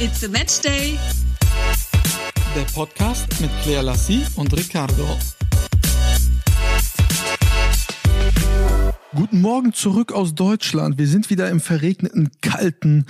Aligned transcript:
It's 0.00 0.22
a 0.24 0.28
Match 0.28 0.60
Day. 0.60 0.98
Der 2.54 2.62
Podcast 2.74 3.26
mit 3.40 3.50
Claire 3.62 3.82
Lassie 3.82 4.24
und 4.36 4.52
Ricardo. 4.56 5.16
Guten 9.14 9.40
Morgen 9.40 9.72
zurück 9.72 10.12
aus 10.12 10.34
Deutschland. 10.34 10.98
Wir 10.98 11.06
sind 11.06 11.30
wieder 11.30 11.48
im 11.50 11.60
verregneten, 11.60 12.30
kalten 12.42 13.06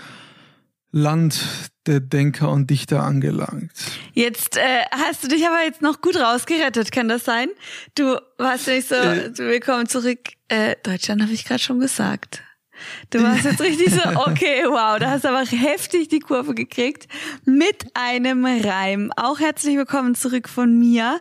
Land 0.90 1.44
der 1.86 2.00
Denker 2.00 2.50
und 2.50 2.68
Dichter 2.70 3.02
angelangt. 3.02 3.70
Jetzt 4.14 4.56
äh, 4.56 4.82
hast 4.90 5.22
du 5.24 5.28
dich 5.28 5.46
aber 5.46 5.62
jetzt 5.64 5.82
noch 5.82 6.00
gut 6.00 6.16
rausgerettet, 6.16 6.92
kann 6.92 7.08
das 7.08 7.24
sein? 7.24 7.48
Du 7.94 8.16
warst 8.38 8.66
nicht 8.68 8.88
so, 8.88 8.94
Äh. 8.94 9.36
willkommen 9.36 9.86
zurück. 9.86 10.20
Äh, 10.48 10.76
Deutschland 10.82 11.22
habe 11.22 11.32
ich 11.32 11.44
gerade 11.44 11.60
schon 11.62 11.80
gesagt. 11.80 12.42
Du 13.10 13.22
warst 13.22 13.44
jetzt 13.44 13.60
richtig 13.60 13.92
so, 13.92 14.00
okay, 14.26 14.64
wow, 14.66 14.98
da 14.98 15.10
hast 15.10 15.24
du 15.24 15.28
aber 15.28 15.44
heftig 15.44 16.08
die 16.08 16.20
Kurve 16.20 16.54
gekriegt 16.54 17.08
mit 17.44 17.86
einem 17.94 18.44
Reim. 18.44 19.12
Auch 19.16 19.40
herzlich 19.40 19.76
willkommen 19.76 20.14
zurück 20.14 20.48
von 20.48 20.78
mir. 20.78 21.20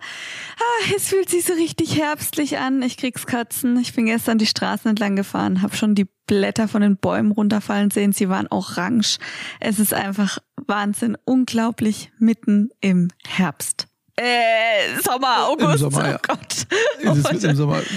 Ah, 0.59 0.93
es 0.95 1.09
fühlt 1.09 1.29
sich 1.29 1.45
so 1.45 1.53
richtig 1.53 1.97
herbstlich 1.97 2.57
an. 2.57 2.81
Ich 2.81 2.97
krieg's 2.97 3.25
Katzen. 3.25 3.79
Ich 3.79 3.93
bin 3.93 4.05
gestern 4.05 4.37
die 4.37 4.45
Straßen 4.45 4.89
entlang 4.89 5.15
gefahren, 5.15 5.61
habe 5.61 5.75
schon 5.75 5.95
die 5.95 6.07
Blätter 6.27 6.67
von 6.67 6.81
den 6.81 6.97
Bäumen 6.97 7.31
runterfallen 7.31 7.89
sehen. 7.89 8.11
Sie 8.11 8.29
waren 8.29 8.47
orange. 8.49 9.17
Es 9.59 9.79
ist 9.79 9.93
einfach 9.93 10.39
Wahnsinn, 10.67 11.17
unglaublich 11.23 12.11
mitten 12.19 12.69
im 12.81 13.07
Herbst. 13.25 13.87
Äh, 14.15 14.99
Sommer, 15.03 15.47
August, 15.47 15.79
Sommer, 15.79 16.03
oh 16.03 16.11
ja. 16.11 16.19
Gott. 16.27 16.67
Es 17.01 17.17
ist 17.17 17.31
mitten 17.31 17.49
im 17.51 17.55
Sommer. 17.55 17.81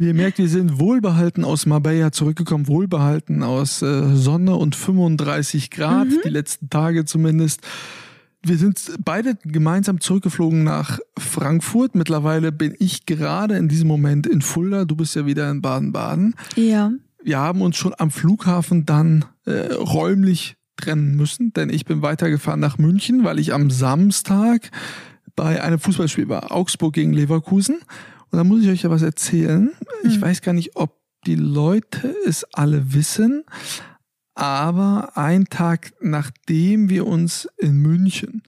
Wie 0.00 0.06
ihr 0.06 0.14
merkt, 0.14 0.38
wir 0.38 0.48
sind 0.48 0.78
wohlbehalten 0.78 1.44
aus 1.44 1.66
Marbella 1.66 2.12
zurückgekommen, 2.12 2.68
wohlbehalten 2.68 3.42
aus 3.42 3.82
äh, 3.82 4.14
Sonne 4.14 4.54
und 4.54 4.76
35 4.76 5.72
Grad, 5.72 6.06
die 6.24 6.28
letzten 6.28 6.70
Tage 6.70 7.04
zumindest. 7.04 7.62
Wir 8.40 8.58
sind 8.58 8.80
beide 9.04 9.34
gemeinsam 9.42 10.00
zurückgeflogen 10.00 10.62
nach 10.62 11.00
Frankfurt. 11.18 11.96
Mittlerweile 11.96 12.52
bin 12.52 12.76
ich 12.78 13.06
gerade 13.06 13.56
in 13.56 13.66
diesem 13.66 13.88
Moment 13.88 14.28
in 14.28 14.40
Fulda. 14.40 14.84
Du 14.84 14.94
bist 14.94 15.16
ja 15.16 15.26
wieder 15.26 15.50
in 15.50 15.62
Baden-Baden. 15.62 16.36
Ja. 16.54 16.92
Wir 17.20 17.38
haben 17.38 17.60
uns 17.60 17.76
schon 17.76 17.92
am 17.98 18.12
Flughafen 18.12 18.86
dann 18.86 19.24
äh, 19.46 19.72
räumlich 19.72 20.54
trennen 20.76 21.16
müssen, 21.16 21.52
denn 21.54 21.70
ich 21.70 21.86
bin 21.86 22.02
weitergefahren 22.02 22.60
nach 22.60 22.78
München, 22.78 23.24
weil 23.24 23.40
ich 23.40 23.52
am 23.52 23.68
Samstag 23.68 24.70
bei 25.34 25.60
einem 25.60 25.80
Fußballspiel 25.80 26.28
war, 26.28 26.52
Augsburg 26.52 26.94
gegen 26.94 27.12
Leverkusen. 27.12 27.80
Und 28.30 28.38
da 28.38 28.44
muss 28.44 28.62
ich 28.62 28.68
euch 28.68 28.82
ja 28.82 28.90
was 28.90 29.02
erzählen. 29.02 29.72
Ich 30.04 30.20
weiß 30.20 30.42
gar 30.42 30.52
nicht, 30.52 30.76
ob 30.76 30.98
die 31.26 31.34
Leute 31.34 32.14
es 32.26 32.44
alle 32.52 32.92
wissen, 32.92 33.44
aber 34.34 35.16
ein 35.16 35.46
Tag 35.46 35.92
nachdem 36.00 36.88
wir 36.88 37.06
uns 37.06 37.48
in 37.56 37.80
München 37.80 38.42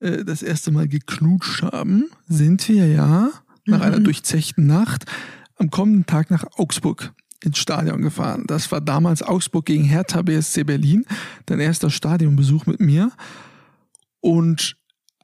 äh, 0.00 0.24
das 0.24 0.42
erste 0.42 0.72
Mal 0.72 0.88
geknutscht 0.88 1.62
haben, 1.62 2.10
sind 2.28 2.68
wir 2.68 2.86
ja 2.86 3.30
nach 3.66 3.80
einer 3.80 4.00
durchzechten 4.00 4.66
Nacht 4.66 5.06
am 5.56 5.70
kommenden 5.70 6.06
Tag 6.06 6.30
nach 6.30 6.44
Augsburg 6.56 7.12
ins 7.42 7.58
Stadion 7.58 8.02
gefahren. 8.02 8.44
Das 8.46 8.70
war 8.72 8.80
damals 8.80 9.22
Augsburg 9.22 9.66
gegen 9.66 9.84
Hertha 9.84 10.22
BSC 10.22 10.64
Berlin, 10.64 11.06
dein 11.46 11.60
erster 11.60 11.90
Stadionbesuch 11.90 12.66
mit 12.66 12.80
mir. 12.80 13.12
Und 14.20 14.76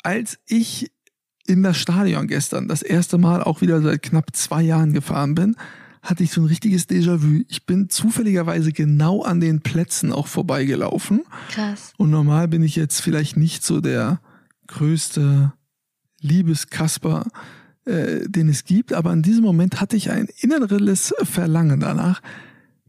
als 0.03 0.39
ich 0.47 0.91
in 1.47 1.63
das 1.63 1.77
Stadion 1.77 2.27
gestern 2.27 2.69
das 2.69 2.83
erste 2.83 3.19
Mal 3.19 3.43
auch 3.43 3.61
wieder 3.61 3.81
seit 3.83 4.03
knapp 4.03 4.35
zwei 4.35 4.63
Jahren 4.63 4.93
gefahren 4.93 5.35
bin, 5.35 5.57
hatte 6.03 6.23
ich 6.23 6.31
so 6.31 6.41
ein 6.41 6.47
richtiges 6.47 6.89
Déjà-vu. 6.89 7.45
Ich 7.49 7.67
bin 7.67 7.89
zufälligerweise 7.89 8.73
genau 8.73 9.23
an 9.23 9.41
den 9.41 9.61
Plätzen 9.61 10.13
auch 10.13 10.27
vorbeigelaufen. 10.27 11.23
Krass. 11.51 11.93
Und 11.97 12.11
normal 12.11 12.49
bin 12.49 12.63
ich 12.63 12.77
jetzt 12.77 13.01
vielleicht 13.01 13.37
nicht 13.37 13.65
so 13.65 13.81
der 13.81 14.21
größte 14.69 15.53
Liebeskasper, 16.21 17.27
äh, 17.85 18.29
den 18.29 18.49
es 18.49 18.65
gibt, 18.65 18.93
aber 18.93 19.13
in 19.13 19.23
diesem 19.23 19.45
Moment 19.45 19.81
hatte 19.81 19.97
ich 19.97 20.11
ein 20.11 20.29
inneres 20.41 21.15
Verlangen 21.23 21.81
danach, 21.81 22.21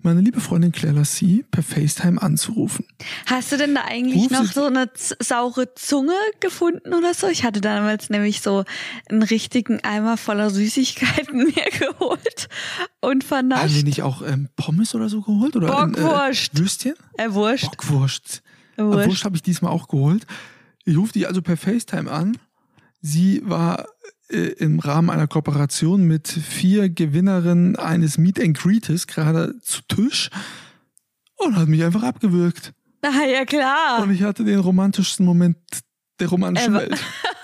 meine 0.08 0.22
liebe 0.22 0.40
Freundin 0.40 0.72
Claire 0.72 0.96
Lassie 0.96 1.44
per 1.52 1.62
FaceTime 1.62 2.22
anzurufen. 2.22 2.86
Hast 3.26 3.52
du 3.52 3.58
denn 3.58 3.76
da 3.76 3.82
eigentlich 3.82 4.24
Ruf 4.24 4.32
noch 4.32 4.46
so 4.46 4.64
eine 4.64 4.90
saure 4.96 5.74
Zunge 5.76 6.16
gefunden 6.40 6.94
oder 6.94 7.14
so? 7.14 7.28
Ich 7.28 7.44
hatte 7.44 7.60
damals 7.60 8.10
nämlich 8.10 8.40
so 8.42 8.64
einen 9.10 9.22
richtigen 9.22 9.84
Eimer 9.84 10.16
voller 10.16 10.50
Süßigkeiten 10.50 11.38
mir 11.44 11.66
geholt 11.78 12.48
und 13.02 13.10
Haben 13.10 13.50
wir 13.50 13.58
vernascht. 13.58 13.84
nicht 13.84 14.02
auch 14.02 14.22
ähm, 14.22 14.48
Pommes 14.56 14.96
oder 14.96 15.10
so 15.10 15.22
geholt? 15.22 15.58
Oder 15.58 15.68
Bockwurst. 15.68 16.54
Äh, 16.54 16.58
Würstchen? 16.58 16.94
Äh, 17.18 17.32
Wurscht. 17.32 17.66
Bockwurst. 17.66 18.44
Wurscht. 18.78 19.10
Wurst 19.10 19.26
habe 19.26 19.36
ich 19.36 19.44
diesmal 19.44 19.74
auch 19.74 19.90
geholt. 19.90 20.26
Ich 20.86 20.96
rufe 20.96 21.12
die 21.12 21.28
also 21.28 21.42
per 21.42 21.58
FaceTime 21.58 22.10
an. 22.10 22.38
Sie 23.02 23.42
war 23.44 23.82
äh, 23.82 23.84
im 24.30 24.80
Rahmen 24.80 25.10
einer 25.10 25.28
Kooperation 25.28 26.04
mit 26.04 26.28
vier 26.28 26.90
Gewinnerinnen 26.90 27.76
eines 27.78 28.18
Meet 28.18 28.42
and 28.42 28.58
Greetes 28.58 29.08
gerade 29.08 29.58
zu 29.62 29.82
Tisch 29.88 30.30
und 31.36 31.56
hat 31.56 31.68
mich 31.68 31.84
einfach 31.84 32.04
abgewürgt. 32.04 32.74
Ah, 33.02 33.26
ja 33.26 33.46
klar. 33.46 34.02
Und 34.02 34.12
ich 34.12 34.24
hatte 34.24 34.44
den 34.44 34.60
romantischsten 34.60 35.26
Moment 35.26 35.58
der 36.20 36.28
romantischen 36.28 36.76
Ever. 36.76 36.90
Welt. 36.90 37.00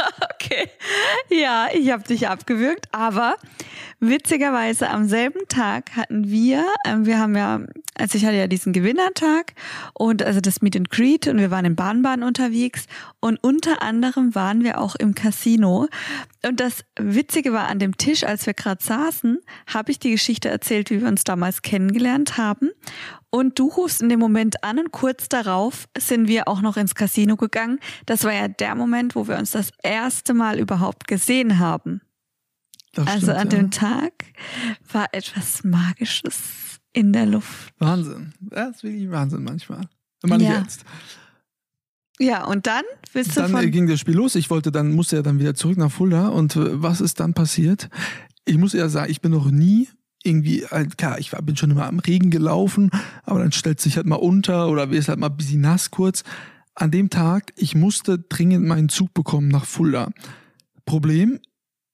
Okay. 0.44 0.68
Ja, 1.30 1.68
ich 1.74 1.92
habe 1.92 2.04
dich 2.04 2.28
abgewürgt, 2.28 2.88
aber 2.92 3.36
witzigerweise 4.00 4.90
am 4.90 5.08
selben 5.08 5.48
Tag 5.48 5.96
hatten 5.96 6.30
wir, 6.30 6.66
ähm, 6.86 7.06
wir 7.06 7.18
haben 7.20 7.36
ja, 7.36 7.62
also 7.96 8.18
ich 8.18 8.26
hatte 8.26 8.36
ja 8.36 8.48
diesen 8.48 8.74
Gewinnertag 8.74 9.54
und 9.94 10.22
also 10.22 10.42
das 10.42 10.62
Meet 10.62 10.76
and 10.76 10.90
Greet 10.90 11.28
und 11.28 11.38
wir 11.38 11.50
waren 11.50 11.66
in 11.66 11.76
Baden-Baden 11.76 12.24
unterwegs 12.24 12.88
und 13.22 13.42
unter 13.42 13.82
anderem 13.82 14.36
waren 14.36 14.64
wir 14.64 14.82
auch 14.82 14.96
im 14.96 15.16
Casino 15.16 15.88
und 16.46 16.60
das 16.60 16.84
Witzige 17.00 17.54
war 17.54 17.68
an 17.68 17.80
dem 17.80 17.96
Tisch, 17.96 18.24
als 18.26 18.46
wir 18.46 18.54
gerade 18.54 18.84
saßen, 18.84 19.40
habe 19.68 19.92
ich 19.92 20.00
die 20.00 20.12
Geschichte 20.12 20.50
erzählt, 20.50 20.90
wie 20.90 21.02
wir 21.02 21.08
uns 21.08 21.24
damals 21.24 21.62
kennengelernt 21.62 22.38
haben 22.38 22.72
und 23.34 23.58
du 23.58 23.68
rufst 23.68 24.00
in 24.00 24.10
dem 24.10 24.20
Moment 24.20 24.64
an 24.64 24.78
und 24.78 24.92
kurz 24.92 25.28
darauf 25.28 25.88
sind 25.98 26.28
wir 26.28 26.48
auch 26.48 26.62
noch 26.62 26.78
ins 26.78 26.94
Casino 26.94 27.36
gegangen. 27.36 27.80
Das 28.06 28.24
war 28.26 28.32
ja 28.32 28.48
der 28.48 28.76
Moment, 28.76 29.16
wo 29.16 29.28
wir 29.28 29.40
uns 29.40 29.50
das 29.50 29.72
erste 29.82 30.36
Mal 30.36 30.60
überhaupt 30.60 31.08
gesehen 31.08 31.58
haben. 31.58 32.02
Das 32.94 33.08
also 33.08 33.32
stimmt, 33.32 33.40
an 33.40 33.50
ja. 33.50 33.58
dem 33.58 33.72
Tag 33.72 34.14
war 34.92 35.08
etwas 35.14 35.64
Magisches 35.64 36.80
in 36.94 37.12
der 37.12 37.26
Luft. 37.26 37.74
Wahnsinn. 37.80 38.34
Das 38.40 38.76
ist 38.76 38.84
wirklich 38.84 39.10
Wahnsinn 39.10 39.44
manchmal. 39.44 39.82
Wenn 40.22 40.30
man 40.30 40.40
Ja. 40.40 40.60
jetzt. 40.60 40.86
Ja, 42.20 42.46
und 42.46 42.68
dann 42.68 42.84
bist 43.14 43.36
du 43.36 43.42
Dann 43.42 43.56
äh, 43.56 43.72
ging 43.72 43.88
das 43.88 44.00
Spiel 44.00 44.16
los. 44.16 44.36
Ich 44.36 44.52
wollte 44.52 44.72
dann, 44.72 44.94
musste 44.94 45.16
ja 45.16 45.22
dann 45.24 45.40
wieder 45.40 45.56
zurück 45.56 45.78
nach 45.80 45.92
Fulda. 45.92 46.28
Und 46.28 46.56
äh, 46.56 46.84
was 46.84 47.02
ist 47.02 47.20
dann 47.20 47.34
passiert? 47.34 47.90
Ich 48.46 48.60
muss 48.60 48.74
ja 48.74 48.90
sagen, 48.90 49.10
ich 49.10 49.22
bin 49.22 49.32
noch 49.32 49.50
nie 49.50 49.90
irgendwie, 50.24 50.64
äh, 50.64 50.86
klar, 50.86 51.20
ich 51.20 51.32
bin 51.32 51.58
schon 51.58 51.72
immer 51.72 51.88
am 51.88 52.00
Regen 52.00 52.30
gelaufen, 52.30 52.90
aber 53.24 53.40
dann 53.40 53.52
stellt 53.52 53.80
sich 53.80 53.98
halt 53.98 54.08
mal 54.08 54.16
unter 54.16 54.70
oder 54.70 54.90
wird 54.90 55.08
halt 55.08 55.20
mal 55.20 55.28
ein 55.28 55.38
bisschen 55.38 55.62
nass 55.62 55.92
kurz. 55.92 56.24
An 56.76 56.92
dem 56.92 57.10
Tag, 57.10 57.54
ich 57.56 57.76
musste 57.76 58.18
dringend 58.18 58.66
meinen 58.66 58.90
Zug 58.90 59.14
bekommen 59.14 59.50
nach 59.50 59.66
Fulda. 59.66 60.10
Problem, 60.86 61.40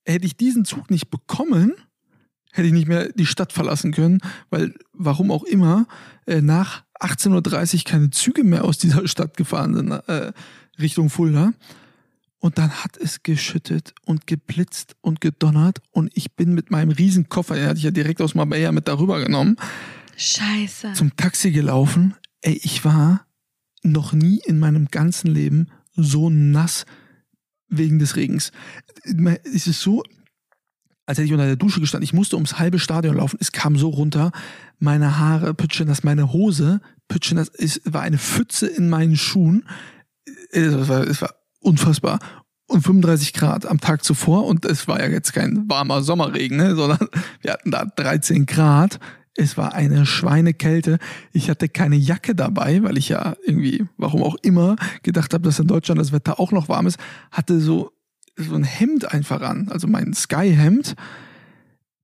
hätte 0.06 0.26
ich 0.26 0.38
diesen 0.38 0.64
Zug 0.64 0.90
nicht 0.90 1.10
bekommen, 1.10 1.74
hätte 2.52 2.68
ich 2.68 2.74
nicht 2.74 2.88
mehr 2.88 3.10
die 3.12 3.26
Stadt 3.26 3.52
verlassen 3.52 3.92
können, 3.92 4.20
weil 4.50 4.74
warum 4.94 5.32
auch 5.32 5.44
immer 5.44 5.88
äh, 6.26 6.42
nach 6.42 6.84
18.30 7.00 7.76
Uhr 7.76 7.84
keine 7.84 8.10
Züge 8.10 8.44
mehr 8.44 8.64
aus 8.66 8.78
dieser 8.78 9.08
Stadt 9.08 9.38
gefahren 9.38 9.76
sind 9.76 9.92
äh, 9.92 10.34
Richtung 10.80 11.10
Fulda. 11.10 11.54
Und 12.40 12.58
dann 12.58 12.72
hat 12.84 12.96
es 12.98 13.22
geschüttet 13.22 13.94
und 14.06 14.26
geblitzt 14.26 14.96
und 15.02 15.20
gedonnert 15.20 15.82
und 15.92 16.10
ich 16.16 16.36
bin 16.36 16.54
mit 16.54 16.72
meinem 16.72 16.92
riesen 16.92 17.28
Koffer, 17.28 17.56
den 17.56 17.68
hatte 17.68 17.78
ich 17.78 17.84
ja 17.84 17.92
direkt 17.92 18.22
aus 18.22 18.34
Marbella 18.34 18.72
mit 18.72 18.88
darüber 18.88 19.22
genommen, 19.22 19.58
Scheiße. 20.16 20.94
zum 20.94 21.16
Taxi 21.18 21.52
gelaufen. 21.52 22.16
Ey, 22.42 22.60
ich 22.64 22.86
war 22.86 23.26
noch 23.84 24.14
nie 24.14 24.42
in 24.46 24.60
meinem 24.60 24.88
ganzen 24.88 25.32
Leben 25.34 25.68
so 25.96 26.30
nass 26.30 26.86
wegen 27.68 28.00
des 28.00 28.16
Regens. 28.16 28.52
Es 29.54 29.68
ist 29.68 29.82
so, 29.82 30.04
als 31.06 31.18
hätte 31.18 31.26
ich 31.26 31.34
unter 31.34 31.46
der 31.46 31.56
Dusche 31.56 31.80
gestanden. 31.80 32.06
Ich 32.06 32.14
musste 32.14 32.36
ums 32.36 32.58
halbe 32.60 32.80
Stadion 32.80 33.18
laufen. 33.18 33.38
Es 33.42 33.52
kam 33.52 33.78
so 33.78 33.90
runter. 33.90 34.32
Meine 34.80 35.18
Haare 35.20 35.54
pütschen 35.54 35.88
das, 35.88 36.04
meine 36.04 36.32
Hose 36.32 36.82
pütschen 37.08 37.38
das. 37.38 37.50
Es 37.50 37.82
war 37.84 38.02
eine 38.02 38.18
Pfütze 38.18 38.68
in 38.68 38.90
meinen 38.90 39.18
Schuhen. 39.18 39.68
Es 40.52 40.88
war, 40.88 41.08
es 41.08 41.22
war 41.22 41.34
unfassbar. 41.60 42.20
Und 42.68 42.82
35 42.82 43.34
Grad 43.34 43.66
am 43.66 43.80
Tag 43.80 44.04
zuvor. 44.04 44.46
Und 44.46 44.66
es 44.66 44.88
war 44.88 45.00
ja 45.00 45.08
jetzt 45.08 45.34
kein 45.34 45.68
warmer 45.70 46.04
Sommerregen, 46.04 46.58
ne, 46.58 46.76
sondern 46.76 47.08
wir 47.42 47.54
hatten 47.54 47.72
da 47.72 47.86
13 47.86 48.46
Grad. 48.46 49.00
Es 49.36 49.58
war 49.58 49.74
eine 49.74 50.06
Schweinekälte. 50.06 51.00
Ich 51.32 51.50
hatte 51.50 51.70
keine 51.70 51.96
Jacke 51.96 52.36
dabei, 52.36 52.84
weil 52.84 52.98
ich 52.98 53.10
ja 53.10 53.36
irgendwie, 53.46 53.86
warum 53.98 54.22
auch 54.22 54.36
immer, 54.42 54.76
gedacht 55.02 55.34
habe, 55.34 55.44
dass 55.44 55.60
in 55.60 55.68
Deutschland 55.68 56.00
das 56.00 56.12
Wetter 56.12 56.40
auch 56.40 56.52
noch 56.52 56.68
warm 56.68 56.88
ist. 56.88 57.00
Hatte 57.32 57.60
so, 57.60 57.92
so 58.36 58.54
ein 58.56 58.64
Hemd 58.64 59.12
einfach 59.14 59.42
an, 59.42 59.70
also 59.70 59.88
mein 59.88 60.14
Sky-Hemd. 60.14 60.96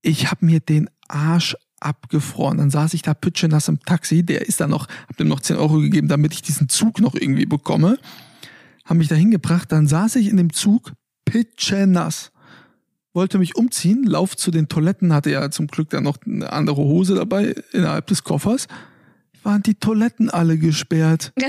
Ich 0.01 0.31
habe 0.31 0.45
mir 0.45 0.59
den 0.61 0.89
Arsch 1.07 1.55
abgefroren. 1.79 2.57
Dann 2.57 2.69
saß 2.69 2.93
ich 2.93 3.01
da 3.01 3.13
pitschenass 3.13 3.67
im 3.67 3.79
Taxi, 3.79 4.23
der 4.23 4.47
ist 4.47 4.59
dann 4.59 4.69
noch, 4.69 4.87
hab 5.07 5.17
dem 5.17 5.27
noch 5.27 5.39
10 5.39 5.57
Euro 5.57 5.79
gegeben, 5.79 6.07
damit 6.07 6.33
ich 6.33 6.41
diesen 6.41 6.69
Zug 6.69 6.99
noch 6.99 7.15
irgendwie 7.15 7.45
bekomme. 7.45 7.97
Hab 8.85 8.97
mich 8.97 9.07
da 9.07 9.15
hingebracht, 9.15 9.71
dann 9.71 9.87
saß 9.87 10.15
ich 10.15 10.27
in 10.27 10.37
dem 10.37 10.53
Zug 10.53 10.93
pitschenass. 11.25 12.31
Wollte 13.13 13.39
mich 13.39 13.55
umziehen, 13.55 14.03
lauf 14.03 14.35
zu 14.35 14.51
den 14.51 14.67
Toiletten, 14.67 15.13
hatte 15.13 15.31
ja 15.31 15.49
zum 15.49 15.67
Glück 15.67 15.89
dann 15.89 16.03
noch 16.03 16.17
eine 16.25 16.51
andere 16.51 16.77
Hose 16.77 17.15
dabei 17.15 17.55
innerhalb 17.71 18.07
des 18.07 18.23
Koffers. 18.23 18.67
Waren 19.41 19.63
die 19.63 19.75
Toiletten 19.75 20.29
alle 20.29 20.57
gesperrt. 20.57 21.33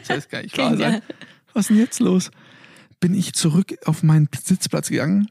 Das 0.00 0.10
heißt 0.10 0.30
gar 0.30 0.42
nicht 0.42 0.58
wahr 0.58 0.76
sein. 0.76 1.00
Was 1.54 1.62
ist 1.62 1.70
denn 1.70 1.78
jetzt 1.78 2.00
los? 2.00 2.30
Bin 3.00 3.14
ich 3.14 3.32
zurück 3.32 3.74
auf 3.86 4.02
meinen 4.02 4.28
Sitzplatz 4.44 4.90
gegangen, 4.90 5.28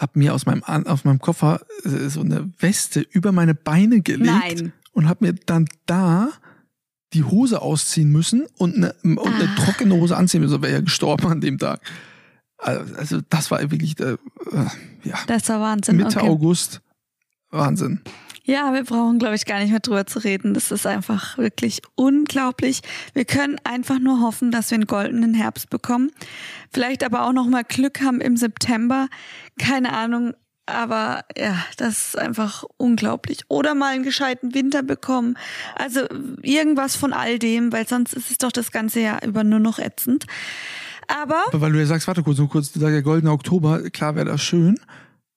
hab 0.00 0.16
mir 0.16 0.34
aus 0.34 0.46
meinem, 0.46 0.62
aus 0.64 1.04
meinem 1.04 1.20
Koffer 1.20 1.60
äh, 1.84 2.08
so 2.08 2.22
eine 2.22 2.50
Weste 2.58 3.00
über 3.00 3.32
meine 3.32 3.54
Beine 3.54 4.00
gelegt 4.00 4.24
Nein. 4.24 4.72
und 4.92 5.08
hab 5.08 5.20
mir 5.20 5.34
dann 5.34 5.66
da 5.86 6.30
die 7.12 7.24
Hose 7.24 7.60
ausziehen 7.62 8.10
müssen 8.10 8.46
und 8.56 8.76
eine, 8.76 8.94
und 9.02 9.18
eine 9.18 9.48
Ah. 9.48 9.64
trockene 9.64 9.94
Hose 9.94 10.16
anziehen 10.16 10.40
müssen, 10.42 10.62
wäre 10.62 10.72
ja 10.74 10.80
gestorben 10.80 11.26
an 11.26 11.40
dem 11.40 11.58
Tag. 11.58 11.80
Also 12.58 12.94
also 12.96 13.20
das 13.30 13.50
war 13.50 13.60
wirklich, 13.70 13.98
äh, 14.00 14.16
ja, 15.02 15.18
Das 15.26 15.48
war 15.48 15.60
Wahnsinn. 15.60 15.96
Mitte 15.96 16.18
okay. 16.18 16.28
August, 16.28 16.80
Wahnsinn. 17.50 18.00
Ja, 18.44 18.72
wir 18.72 18.84
brauchen, 18.84 19.18
glaube 19.18 19.34
ich, 19.36 19.44
gar 19.44 19.60
nicht 19.60 19.70
mehr 19.70 19.80
drüber 19.80 20.06
zu 20.06 20.18
reden. 20.24 20.54
Das 20.54 20.70
ist 20.70 20.86
einfach 20.86 21.36
wirklich 21.38 21.82
unglaublich. 21.94 22.80
Wir 23.12 23.24
können 23.24 23.56
einfach 23.64 23.98
nur 23.98 24.20
hoffen, 24.20 24.50
dass 24.50 24.70
wir 24.70 24.76
einen 24.76 24.86
goldenen 24.86 25.34
Herbst 25.34 25.70
bekommen. 25.70 26.10
Vielleicht 26.72 27.04
aber 27.04 27.24
auch 27.26 27.32
noch 27.32 27.46
mal 27.46 27.62
Glück 27.64 28.00
haben 28.00 28.20
im 28.20 28.36
September. 28.36 29.08
Keine 29.58 29.92
Ahnung. 29.92 30.32
Aber 30.70 31.24
ja, 31.36 31.56
das 31.76 32.08
ist 32.08 32.18
einfach 32.18 32.64
unglaublich. 32.76 33.40
Oder 33.48 33.74
mal 33.74 33.94
einen 33.94 34.04
gescheiten 34.04 34.54
Winter 34.54 34.82
bekommen. 34.82 35.36
Also 35.76 36.00
irgendwas 36.42 36.96
von 36.96 37.12
all 37.12 37.38
dem, 37.38 37.72
weil 37.72 37.86
sonst 37.86 38.14
ist 38.14 38.30
es 38.30 38.38
doch 38.38 38.52
das 38.52 38.70
ganze 38.70 39.00
Jahr 39.00 39.24
über 39.24 39.44
nur 39.44 39.60
noch 39.60 39.78
ätzend. 39.78 40.26
Aber 41.08 41.42
weil 41.52 41.72
du 41.72 41.78
ja 41.80 41.86
sagst, 41.86 42.06
warte 42.06 42.22
kurz, 42.22 42.38
nur 42.38 42.48
kurz, 42.48 42.72
du 42.72 42.78
sagst 42.78 42.94
ja 42.94 43.00
goldener 43.00 43.32
Oktober, 43.32 43.90
klar 43.90 44.14
wäre 44.14 44.26
das 44.26 44.42
schön, 44.42 44.78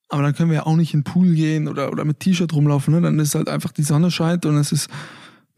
aber 0.09 0.21
dann 0.21 0.35
können 0.35 0.49
wir 0.49 0.57
ja 0.57 0.65
auch 0.67 0.75
nicht 0.75 0.93
in 0.93 0.99
den 0.99 1.03
Pool 1.03 1.33
gehen 1.33 1.67
oder, 1.67 1.91
oder 1.91 2.05
mit 2.05 2.19
T-Shirt 2.19 2.53
rumlaufen, 2.53 2.93
ne? 2.93 3.01
Dann 3.01 3.17
ist 3.17 3.33
halt 3.33 3.49
einfach 3.49 3.71
die 3.71 3.81
Sonne 3.81 4.11
scheint 4.11 4.45
und 4.45 4.57
es 4.57 4.71
ist 4.71 4.89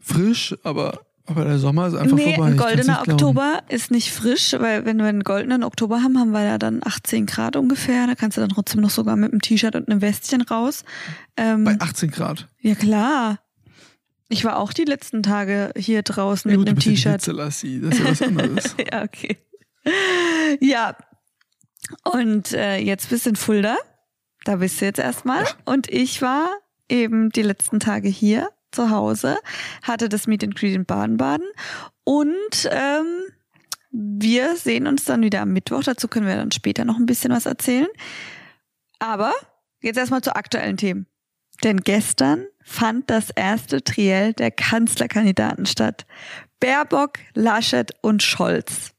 frisch, 0.00 0.56
aber, 0.62 1.05
aber 1.26 1.44
der 1.44 1.58
Sommer 1.58 1.88
ist 1.88 1.94
einfach 1.94 2.16
nee, 2.16 2.34
vorbei. 2.34 2.50
ein 2.50 2.56
goldener. 2.56 3.02
Oktober 3.06 3.62
ist 3.68 3.90
nicht 3.90 4.12
frisch, 4.12 4.54
weil 4.58 4.84
wenn 4.84 4.98
wir 4.98 5.06
einen 5.06 5.24
goldenen 5.24 5.64
Oktober 5.64 6.02
haben, 6.02 6.18
haben 6.18 6.30
wir 6.30 6.44
ja 6.44 6.58
dann 6.58 6.80
18 6.84 7.26
Grad 7.26 7.56
ungefähr. 7.56 8.06
Da 8.06 8.14
kannst 8.14 8.36
du 8.36 8.40
dann 8.40 8.50
trotzdem 8.50 8.80
noch 8.80 8.90
sogar 8.90 9.16
mit 9.16 9.32
einem 9.32 9.40
T-Shirt 9.40 9.74
und 9.74 9.88
einem 9.88 10.00
Westchen 10.00 10.42
raus. 10.42 10.84
Ähm, 11.36 11.64
Bei 11.64 11.76
18 11.80 12.10
Grad. 12.10 12.48
ja 12.60 12.74
klar. 12.74 13.40
Ich 14.28 14.44
war 14.44 14.58
auch 14.58 14.72
die 14.72 14.84
letzten 14.84 15.22
Tage 15.22 15.72
hier 15.76 16.02
draußen 16.02 16.50
Ja, 16.50 16.56
mit 16.56 16.68
einem 16.68 16.78
ja 16.78 16.90
T-Shirt. 16.90 17.28
Das 17.28 17.62
ist 17.62 17.64
ja 17.64 18.04
was 18.04 18.22
anderes. 18.22 18.76
ja, 18.92 19.02
okay. 19.02 19.36
Ja. 20.60 20.96
Und 22.04 22.52
äh, 22.52 22.78
jetzt 22.78 23.10
bist 23.10 23.26
du 23.26 23.30
in 23.30 23.36
Fulda. 23.36 23.76
Da 24.44 24.56
bist 24.56 24.80
du 24.80 24.84
jetzt 24.84 24.98
erstmal. 24.98 25.44
Und 25.64 25.88
ich 25.88 26.22
war 26.22 26.48
eben 26.88 27.30
die 27.30 27.42
letzten 27.42 27.80
Tage 27.80 28.08
hier 28.08 28.48
zu 28.76 28.90
Hause, 28.90 29.38
hatte 29.82 30.08
das 30.08 30.26
Meet 30.26 30.44
and 30.44 30.54
Greet 30.54 30.74
in 30.74 30.84
Baden-Baden. 30.84 31.46
Und 32.04 32.68
ähm, 32.70 33.06
wir 33.90 34.56
sehen 34.56 34.86
uns 34.86 35.04
dann 35.04 35.22
wieder 35.22 35.40
am 35.40 35.52
Mittwoch. 35.52 35.82
Dazu 35.82 36.06
können 36.06 36.26
wir 36.26 36.36
dann 36.36 36.52
später 36.52 36.84
noch 36.84 36.98
ein 36.98 37.06
bisschen 37.06 37.32
was 37.32 37.46
erzählen. 37.46 37.88
Aber 38.98 39.32
jetzt 39.82 39.96
erstmal 39.96 40.22
zu 40.22 40.36
aktuellen 40.36 40.76
Themen. 40.76 41.06
Denn 41.64 41.80
gestern 41.80 42.46
fand 42.62 43.08
das 43.08 43.30
erste 43.30 43.82
Triell 43.82 44.34
der 44.34 44.50
Kanzlerkandidaten 44.50 45.66
statt. 45.66 46.06
Baerbock, 46.60 47.18
Laschet 47.34 47.92
und 48.02 48.22
Scholz. 48.22 48.92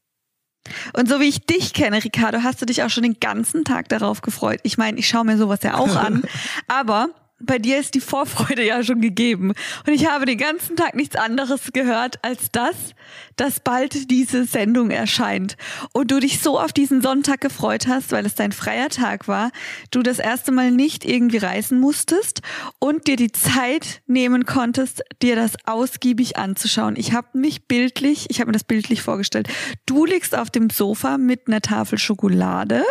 Und 0.94 1.08
so 1.08 1.20
wie 1.20 1.30
ich 1.30 1.46
dich 1.46 1.74
kenne, 1.74 2.04
Ricardo, 2.04 2.40
hast 2.44 2.62
du 2.62 2.66
dich 2.66 2.84
auch 2.84 2.90
schon 2.90 3.04
den 3.04 3.20
ganzen 3.20 3.64
Tag 3.64 3.90
darauf 3.90 4.22
gefreut. 4.22 4.60
Ich 4.64 4.78
meine, 4.78 4.98
ich 4.98 5.08
schaue 5.08 5.26
mir 5.26 5.38
sowas 5.38 5.60
ja 5.64 5.78
auch 5.78 5.96
an, 5.96 6.24
aber 6.68 7.10
bei 7.40 7.60
dir 7.60 7.78
ist 7.78 7.94
die 7.94 8.02
Vorfreude 8.02 8.66
ja 8.66 8.84
schon 8.84 9.02
gegeben. 9.02 9.54
Und 9.86 9.94
ich 9.94 10.08
habe 10.08 10.26
den 10.26 10.38
ganzen 10.38 10.76
Tag 10.76 10.96
nichts 10.96 11.16
anderes 11.16 11.72
gehört 11.74 12.24
als 12.24 12.52
das, 12.52 12.76
dass 13.38 13.60
bald 13.60 14.12
diese 14.12 14.46
Sendung 14.46 14.92
erscheint. 14.92 15.56
Und 15.94 16.12
du 16.12 16.20
dich 16.20 16.40
so 16.42 16.60
auf 16.60 16.74
diesen 16.74 17.02
Sonntag 17.02 17.42
gefreut 17.42 17.88
hast, 17.88 18.12
weil 18.12 18.26
es 18.26 18.36
dein 18.36 18.52
freier 18.52 18.90
Tag 18.90 19.28
war, 19.28 19.52
du 19.92 20.02
das 20.04 20.20
erste 20.20 20.52
Mal 20.52 20.72
nicht 20.72 21.06
irgendwie 21.06 21.38
reisen 21.38 21.80
musstest 21.80 22.42
und 22.80 23.08
dir 23.08 23.16
die 23.16 23.32
Zeit 23.32 24.02
nehmen 24.08 24.46
konntest, 24.46 25.04
dir 25.22 25.36
das 25.36 25.54
ausgiebig 25.66 26.38
anzuschauen. 26.38 26.96
Ich 26.98 27.14
habe 27.14 27.38
mich 27.38 27.68
bildlich, 27.68 28.26
ich 28.30 28.40
habe 28.40 28.48
mir 28.50 28.54
das 28.54 28.64
bildlich 28.64 29.02
vorgestellt. 29.02 29.48
Du 29.86 30.06
liegst 30.06 30.36
auf 30.36 30.50
dem 30.50 30.70
Sofa 30.70 31.18
mit 31.18 31.48
einer 31.48 31.62
Tafel 31.62 32.00
Schokolade, 32.00 32.84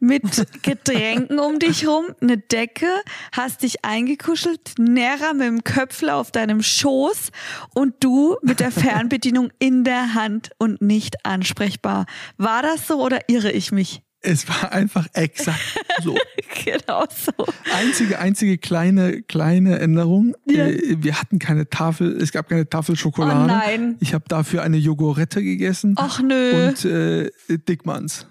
mit 0.00 0.22
Getränken 0.62 1.38
um 1.38 1.58
dich 1.58 1.86
rum, 1.86 2.06
eine 2.20 2.38
Decke, 2.38 2.88
hast 3.32 3.62
dich 3.62 3.84
eingekuschelt, 3.84 4.74
Nera 4.78 5.32
mit 5.32 5.46
dem 5.46 5.62
Köpfel 5.62 6.10
auf 6.10 6.32
deinem 6.32 6.62
Schoß 6.62 7.30
und 7.74 7.94
du 8.00 8.36
mit 8.42 8.58
der 8.58 8.72
Fernbedienung 8.72 9.50
in 9.60 9.83
der 9.84 10.14
Hand 10.14 10.50
und 10.58 10.82
nicht 10.82 11.24
ansprechbar. 11.24 12.06
War 12.36 12.62
das 12.62 12.86
so 12.88 13.00
oder 13.02 13.20
irre 13.28 13.52
ich 13.52 13.70
mich? 13.72 14.02
Es 14.26 14.48
war 14.48 14.72
einfach 14.72 15.06
exakt 15.12 15.60
so. 16.02 16.14
genau 16.64 17.04
so. 17.10 17.32
Einzige, 17.74 18.18
einzige 18.18 18.56
kleine, 18.56 19.20
kleine 19.22 19.78
Änderung. 19.80 20.34
Ja. 20.46 20.66
Äh, 20.66 20.96
Wir 21.02 21.20
hatten 21.20 21.38
keine 21.38 21.68
Tafel, 21.68 22.16
es 22.16 22.32
gab 22.32 22.48
keine 22.48 22.66
Tafel 22.68 22.96
Schokolade. 22.96 23.40
Oh 23.44 23.46
nein. 23.46 23.96
Ich 24.00 24.14
habe 24.14 24.24
dafür 24.26 24.62
eine 24.62 24.78
Jogurette 24.78 25.42
gegessen. 25.42 25.94
Och 25.98 26.20
nö. 26.20 26.68
Und 26.68 26.84
äh, 26.86 27.30
Dickmanns. 27.48 28.26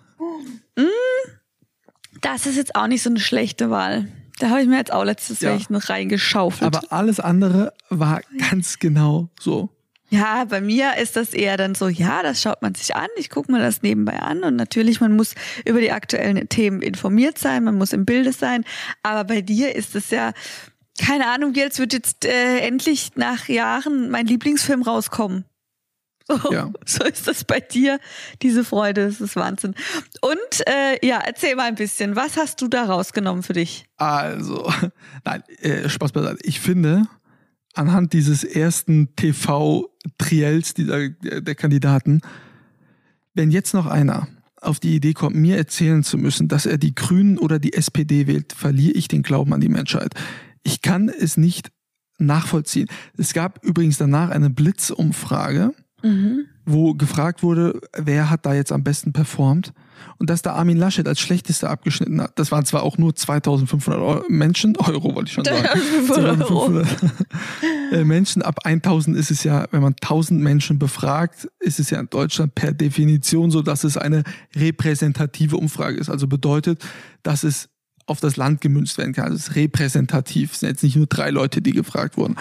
Das 2.22 2.46
ist 2.46 2.56
jetzt 2.56 2.76
auch 2.76 2.88
nicht 2.88 3.04
so 3.04 3.10
eine 3.10 3.20
schlechte 3.20 3.70
Wahl. 3.70 4.08
Da 4.40 4.50
habe 4.50 4.62
ich 4.62 4.68
mir 4.68 4.78
jetzt 4.78 4.92
auch 4.92 5.04
letztes 5.04 5.42
Ja. 5.42 5.52
Jahr 5.52 5.62
noch 5.70 5.90
reingeschaufelt. 5.90 6.76
Aber 6.76 6.92
alles 6.92 7.20
andere 7.20 7.74
war 7.90 8.22
ganz 8.50 8.80
genau 8.80 9.30
so. 9.40 9.70
Ja, 10.14 10.46
bei 10.46 10.62
mir 10.62 10.98
ist 10.98 11.16
das 11.16 11.34
eher 11.34 11.58
dann 11.58 11.74
so, 11.74 11.88
ja, 11.88 12.22
das 12.22 12.40
schaut 12.40 12.62
man 12.62 12.76
sich 12.76 12.96
an, 12.96 13.08
ich 13.18 13.32
gucke 13.32 13.52
mir 13.52 13.58
das 13.58 13.82
nebenbei 13.82 14.20
an 14.20 14.44
und 14.44 14.56
natürlich, 14.56 15.02
man 15.02 15.16
muss 15.16 15.34
über 15.66 15.82
die 15.82 15.92
aktuellen 15.92 16.48
Themen 16.50 16.84
informiert 16.84 17.40
sein, 17.40 17.64
man 17.64 17.76
muss 17.80 17.94
im 17.94 18.06
Bilde 18.06 18.32
sein, 18.32 18.64
aber 19.02 19.24
bei 19.24 19.42
dir 19.42 19.76
ist 19.76 19.96
es 19.96 20.12
ja, 20.12 20.34
keine 21.04 21.28
Ahnung, 21.32 21.56
als 21.58 21.80
wird 21.80 21.94
jetzt 21.94 22.26
äh, 22.26 22.60
endlich 22.60 23.16
nach 23.16 23.48
Jahren 23.50 24.12
mein 24.12 24.28
Lieblingsfilm 24.28 24.84
rauskommen. 24.84 25.46
So, 26.26 26.54
Ja. 26.54 26.72
so 26.86 27.04
ist 27.04 27.28
das 27.28 27.44
bei 27.44 27.60
dir, 27.60 28.00
diese 28.42 28.64
Freude, 28.64 29.08
das 29.08 29.20
ist 29.20 29.36
Wahnsinn. 29.36 29.76
Und 30.22 30.68
äh, 30.68 31.06
ja, 31.06 31.18
erzähl 31.20 31.56
mal 31.56 31.64
ein 31.66 31.76
bisschen, 31.76 32.16
was 32.16 32.38
hast 32.38 32.62
du 32.62 32.70
da 32.70 32.86
rausgenommen 32.86 33.44
für 33.44 33.52
dich? 33.52 33.88
Also, 33.98 34.72
nein, 35.26 35.44
äh, 35.60 35.90
Spaß 35.90 36.14
beiseite. 36.14 36.38
Ich 36.44 36.62
finde, 36.62 37.08
anhand 37.74 38.14
dieses 38.14 38.44
ersten 38.44 39.16
TV-Triels 39.16 40.74
dieser, 40.74 41.10
der, 41.10 41.56
Kandidaten, 41.56 42.22
wenn 43.34 43.52
jetzt 43.52 43.74
noch 43.74 43.88
einer 43.88 44.28
auf 44.62 44.80
die 44.80 44.96
Idee 44.96 45.14
kommt, 45.14 45.36
mir 45.36 45.58
erzählen 45.58 46.04
zu 46.04 46.18
müssen, 46.18 46.48
dass 46.48 46.66
er 46.66 46.78
die 46.78 46.96
Grünen 46.96 47.38
oder 47.38 47.60
die 47.60 47.74
SPD 47.74 48.28
wählt, 48.28 48.54
verliere 48.54 48.94
ich 48.94 49.08
den 49.08 49.24
Glauben 49.24 49.54
an 49.54 49.62
die 49.62 49.70
Menschheit. 49.70 50.14
Ich 50.64 50.82
kann 50.82 51.10
es 51.10 51.36
nicht 51.36 51.72
nachvollziehen. 52.18 52.88
Es 53.18 53.34
gab 53.34 53.64
übrigens 53.64 53.98
danach 53.98 54.30
eine 54.30 54.50
Blitzumfrage, 54.50 55.74
wo 56.66 56.94
gefragt 56.94 57.44
wurde, 57.44 57.82
wer 57.98 58.30
hat 58.30 58.46
da 58.46 58.54
jetzt 58.54 58.72
am 58.72 58.84
besten 58.84 59.14
performt 59.14 59.74
und 60.18 60.30
dass 60.30 60.42
da 60.42 60.54
Armin 60.54 60.78
Laschet 60.78 61.08
als 61.08 61.20
schlechtester 61.20 61.70
abgeschnitten 61.70 62.22
hat. 62.22 62.38
Das 62.40 62.52
waren 62.52 62.66
zwar 62.66 62.84
auch 62.84 62.98
nur 62.98 63.16
2500 63.16 64.02
Euro, 64.02 64.24
Menschen, 64.30 64.76
Euro 64.78 65.16
wollte 65.16 65.30
ich 65.30 65.34
schon 65.34 65.46
sagen. 65.46 65.68
2500 66.08 66.88
äh, 67.92 68.04
Menschen, 68.04 68.42
ab 68.42 68.60
1000 68.64 69.18
ist 69.18 69.32
es 69.32 69.44
ja, 69.44 69.66
wenn 69.72 69.82
man 69.82 69.96
1000 70.02 70.42
Menschen 70.42 70.80
befragt, 70.80 71.48
ist 71.60 71.80
es 71.80 71.90
ja 71.90 72.00
in 72.00 72.10
Deutschland 72.10 72.56
per 72.56 72.74
Definition 72.74 73.52
so, 73.52 73.62
dass 73.62 73.84
es 73.84 73.98
eine 73.98 74.24
repräsentative 74.56 75.58
Umfrage 75.58 75.98
ist. 75.98 76.10
Also 76.10 76.28
bedeutet, 76.28 76.84
dass 77.24 77.44
es 77.44 77.70
auf 78.06 78.20
das 78.20 78.36
Land 78.36 78.62
gemünzt 78.62 78.98
werden 78.98 79.14
kann. 79.14 79.26
Also 79.26 79.38
es 79.38 79.48
ist 79.50 79.56
repräsentativ. 79.56 80.54
Es 80.54 80.60
sind 80.60 80.70
jetzt 80.70 80.84
nicht 80.84 80.96
nur 80.96 81.08
drei 81.08 81.30
Leute, 81.30 81.62
die 81.62 81.72
gefragt 81.72 82.18
wurden. 82.18 82.36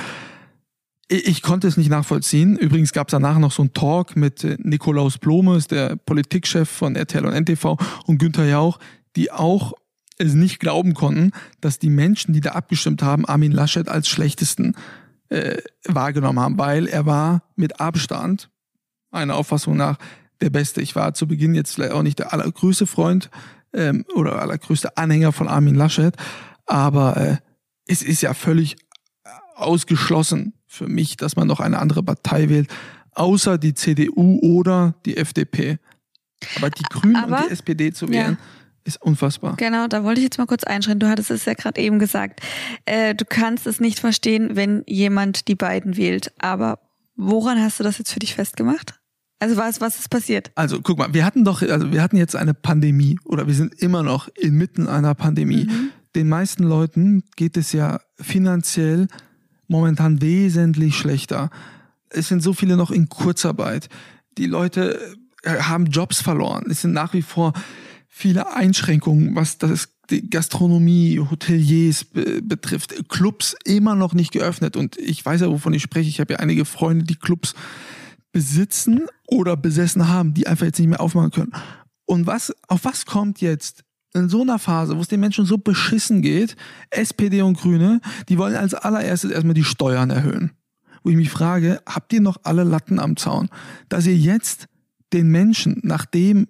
Ich, 1.12 1.42
konnte 1.42 1.68
es 1.68 1.76
nicht 1.76 1.90
nachvollziehen. 1.90 2.56
Übrigens 2.56 2.94
gab 2.94 3.08
es 3.08 3.12
danach 3.12 3.38
noch 3.38 3.52
so 3.52 3.60
einen 3.60 3.74
Talk 3.74 4.16
mit 4.16 4.44
äh, 4.44 4.56
Nikolaus 4.58 5.18
Blomes, 5.18 5.66
der 5.66 5.96
Politikchef 5.96 6.66
von 6.66 6.96
RTL 6.96 7.26
und 7.26 7.34
NTV, 7.34 7.76
und 8.06 8.16
Günther 8.16 8.46
Jauch, 8.46 8.78
die 9.14 9.30
auch 9.30 9.74
es 10.16 10.32
nicht 10.32 10.58
glauben 10.58 10.94
konnten, 10.94 11.32
dass 11.60 11.78
die 11.78 11.90
Menschen, 11.90 12.32
die 12.32 12.40
da 12.40 12.52
abgestimmt 12.52 13.02
haben, 13.02 13.26
Armin 13.26 13.52
Laschet 13.52 13.90
als 13.90 14.08
schlechtesten 14.08 14.74
äh, 15.28 15.58
wahrgenommen 15.84 16.40
haben, 16.40 16.56
weil 16.56 16.86
er 16.86 17.04
war 17.04 17.42
mit 17.56 17.78
Abstand, 17.78 18.48
meiner 19.10 19.36
Auffassung 19.36 19.76
nach, 19.76 19.98
der 20.40 20.48
Beste. 20.48 20.80
Ich 20.80 20.96
war 20.96 21.12
zu 21.12 21.28
Beginn 21.28 21.54
jetzt 21.54 21.78
auch 21.78 22.02
nicht 22.02 22.20
der 22.20 22.32
allergrößte 22.32 22.86
Freund 22.86 23.28
ähm, 23.74 24.06
oder 24.14 24.40
allergrößte 24.40 24.96
Anhänger 24.96 25.32
von 25.32 25.46
Armin 25.46 25.74
Laschet, 25.74 26.16
aber 26.64 27.16
äh, 27.18 27.36
es 27.86 28.00
ist 28.00 28.22
ja 28.22 28.32
völlig 28.32 28.76
ausgeschlossen 29.56 30.54
für 30.72 30.88
mich, 30.88 31.16
dass 31.16 31.36
man 31.36 31.46
noch 31.46 31.60
eine 31.60 31.78
andere 31.78 32.02
Partei 32.02 32.48
wählt, 32.48 32.68
außer 33.12 33.58
die 33.58 33.74
CDU 33.74 34.38
oder 34.40 34.94
die 35.04 35.18
FDP. 35.18 35.78
Aber 36.56 36.70
die 36.70 36.82
Grünen 36.84 37.16
Aber, 37.16 37.42
und 37.42 37.48
die 37.48 37.52
SPD 37.52 37.92
zu 37.92 38.08
wählen, 38.08 38.38
ja. 38.40 38.46
ist 38.84 39.00
unfassbar. 39.02 39.56
Genau, 39.56 39.86
da 39.86 40.02
wollte 40.02 40.20
ich 40.20 40.24
jetzt 40.24 40.38
mal 40.38 40.46
kurz 40.46 40.64
einschreiten. 40.64 40.98
Du 40.98 41.08
hattest 41.08 41.30
es 41.30 41.44
ja 41.44 41.52
gerade 41.52 41.80
eben 41.80 41.98
gesagt. 41.98 42.40
Äh, 42.86 43.14
du 43.14 43.24
kannst 43.26 43.66
es 43.66 43.80
nicht 43.80 44.00
verstehen, 44.00 44.56
wenn 44.56 44.82
jemand 44.86 45.46
die 45.48 45.54
beiden 45.54 45.96
wählt. 45.98 46.32
Aber 46.38 46.78
woran 47.16 47.60
hast 47.60 47.78
du 47.78 47.84
das 47.84 47.98
jetzt 47.98 48.12
für 48.12 48.20
dich 48.20 48.34
festgemacht? 48.34 48.98
Also 49.40 49.56
was, 49.56 49.80
was 49.80 49.98
ist 49.98 50.08
passiert? 50.08 50.52
Also 50.54 50.80
guck 50.80 50.98
mal, 50.98 51.12
wir 51.12 51.26
hatten 51.26 51.44
doch, 51.44 51.60
also 51.62 51.92
wir 51.92 52.00
hatten 52.00 52.16
jetzt 52.16 52.34
eine 52.34 52.54
Pandemie 52.54 53.18
oder 53.24 53.46
wir 53.46 53.54
sind 53.54 53.74
immer 53.74 54.02
noch 54.02 54.28
inmitten 54.28 54.88
einer 54.88 55.14
Pandemie. 55.14 55.64
Mhm. 55.64 55.90
Den 56.14 56.28
meisten 56.28 56.62
Leuten 56.64 57.24
geht 57.36 57.56
es 57.56 57.72
ja 57.72 58.00
finanziell 58.18 59.08
momentan 59.72 60.22
wesentlich 60.22 60.96
schlechter. 60.96 61.50
Es 62.10 62.28
sind 62.28 62.42
so 62.42 62.52
viele 62.52 62.76
noch 62.76 62.92
in 62.92 63.08
Kurzarbeit. 63.08 63.88
Die 64.38 64.46
Leute 64.46 65.16
äh, 65.42 65.58
haben 65.62 65.86
Jobs 65.86 66.20
verloren. 66.20 66.66
Es 66.70 66.82
sind 66.82 66.92
nach 66.92 67.12
wie 67.14 67.22
vor 67.22 67.52
viele 68.06 68.54
Einschränkungen, 68.54 69.34
was 69.34 69.58
das 69.58 69.88
die 70.10 70.28
Gastronomie, 70.28 71.18
Hoteliers 71.18 72.04
betrifft. 72.42 73.08
Clubs 73.08 73.56
immer 73.64 73.94
noch 73.94 74.12
nicht 74.12 74.30
geöffnet. 74.32 74.76
Und 74.76 74.98
ich 74.98 75.24
weiß 75.24 75.40
ja, 75.40 75.48
wovon 75.48 75.72
ich 75.72 75.82
spreche. 75.82 76.08
Ich 76.08 76.20
habe 76.20 76.34
ja 76.34 76.38
einige 76.38 76.64
Freunde, 76.64 77.04
die 77.04 77.16
Clubs 77.16 77.54
besitzen 78.30 79.06
oder 79.26 79.56
besessen 79.56 80.08
haben, 80.08 80.34
die 80.34 80.46
einfach 80.46 80.66
jetzt 80.66 80.78
nicht 80.78 80.88
mehr 80.88 81.00
aufmachen 81.00 81.30
können. 81.30 81.52
Und 82.04 82.26
was, 82.26 82.52
auf 82.68 82.84
was 82.84 83.06
kommt 83.06 83.40
jetzt 83.40 83.84
in 84.14 84.28
so 84.28 84.42
einer 84.42 84.58
Phase, 84.58 84.96
wo 84.96 85.00
es 85.00 85.08
den 85.08 85.20
Menschen 85.20 85.46
so 85.46 85.58
beschissen 85.58 86.22
geht, 86.22 86.56
SPD 86.90 87.42
und 87.42 87.58
Grüne, 87.58 88.00
die 88.28 88.38
wollen 88.38 88.56
als 88.56 88.74
allererstes 88.74 89.30
erstmal 89.30 89.54
die 89.54 89.64
Steuern 89.64 90.10
erhöhen. 90.10 90.52
Wo 91.02 91.10
ich 91.10 91.16
mich 91.16 91.30
frage, 91.30 91.80
habt 91.86 92.12
ihr 92.12 92.20
noch 92.20 92.38
alle 92.44 92.64
Latten 92.64 92.98
am 92.98 93.16
Zaun, 93.16 93.48
dass 93.88 94.06
ihr 94.06 94.16
jetzt 94.16 94.68
den 95.12 95.28
Menschen, 95.28 95.80
nachdem 95.82 96.48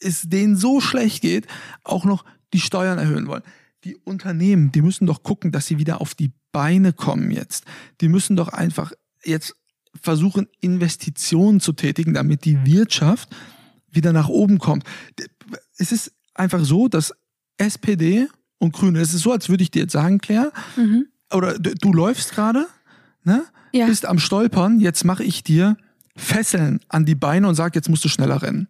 es 0.00 0.22
denen 0.22 0.56
so 0.56 0.80
schlecht 0.80 1.22
geht, 1.22 1.46
auch 1.84 2.04
noch 2.04 2.24
die 2.52 2.60
Steuern 2.60 2.98
erhöhen 2.98 3.26
wollen? 3.26 3.42
Die 3.84 3.96
Unternehmen, 3.96 4.72
die 4.72 4.82
müssen 4.82 5.06
doch 5.06 5.22
gucken, 5.22 5.52
dass 5.52 5.66
sie 5.66 5.78
wieder 5.78 6.00
auf 6.00 6.14
die 6.14 6.32
Beine 6.52 6.92
kommen 6.92 7.30
jetzt. 7.30 7.64
Die 8.00 8.08
müssen 8.08 8.36
doch 8.36 8.48
einfach 8.48 8.92
jetzt 9.24 9.54
versuchen, 10.00 10.48
Investitionen 10.60 11.60
zu 11.60 11.72
tätigen, 11.72 12.14
damit 12.14 12.44
die 12.44 12.66
Wirtschaft 12.66 13.34
wieder 13.90 14.12
nach 14.12 14.28
oben 14.28 14.58
kommt. 14.58 14.84
Es 15.76 15.92
ist 15.92 16.12
einfach 16.38 16.64
so, 16.64 16.88
dass 16.88 17.14
SPD 17.56 18.28
und 18.58 18.72
Grüne, 18.72 19.00
es 19.00 19.14
ist 19.14 19.22
so, 19.22 19.32
als 19.32 19.48
würde 19.48 19.62
ich 19.62 19.70
dir 19.70 19.82
jetzt 19.82 19.92
sagen, 19.92 20.18
Claire, 20.18 20.52
mhm. 20.76 21.06
oder 21.32 21.58
du, 21.58 21.74
du 21.74 21.92
läufst 21.92 22.32
gerade, 22.32 22.66
ne? 23.24 23.44
Ja. 23.72 23.86
bist 23.86 24.06
am 24.06 24.18
Stolpern, 24.18 24.80
jetzt 24.80 25.04
mache 25.04 25.22
ich 25.22 25.44
dir 25.44 25.76
Fesseln 26.16 26.80
an 26.88 27.04
die 27.04 27.14
Beine 27.14 27.48
und 27.48 27.54
sage, 27.54 27.74
jetzt 27.74 27.90
musst 27.90 28.04
du 28.04 28.08
schneller 28.08 28.40
rennen. 28.40 28.68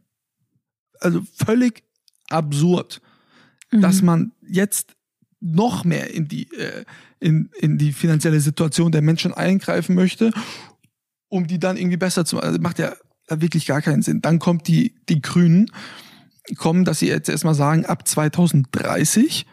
Also 0.99 1.23
völlig 1.37 1.85
absurd, 2.29 3.01
mhm. 3.71 3.81
dass 3.81 4.03
man 4.03 4.33
jetzt 4.47 4.97
noch 5.41 5.85
mehr 5.85 6.13
in 6.13 6.27
die, 6.27 6.51
äh, 6.53 6.85
in, 7.21 7.51
in 7.61 7.79
die 7.79 7.93
finanzielle 7.93 8.41
Situation 8.41 8.91
der 8.91 9.03
Menschen 9.03 9.33
eingreifen 9.33 9.95
möchte 9.95 10.33
um 11.29 11.47
die 11.47 11.59
dann 11.59 11.77
irgendwie 11.77 11.97
besser 11.97 12.25
zu 12.25 12.37
machen. 12.37 12.47
Also 12.47 12.61
macht 12.61 12.79
ja 12.79 12.95
wirklich 13.29 13.67
gar 13.67 13.83
keinen 13.83 14.03
Sinn. 14.03 14.21
Dann 14.23 14.39
kommt 14.39 14.67
die, 14.69 14.95
die 15.09 15.21
Grünen, 15.21 15.71
kommen, 16.57 16.85
dass 16.85 17.01
sie 17.01 17.09
jetzt 17.09 17.29
erstmal 17.29 17.55
sagen, 17.55 17.85
ab 17.87 18.07
2030 18.07 19.47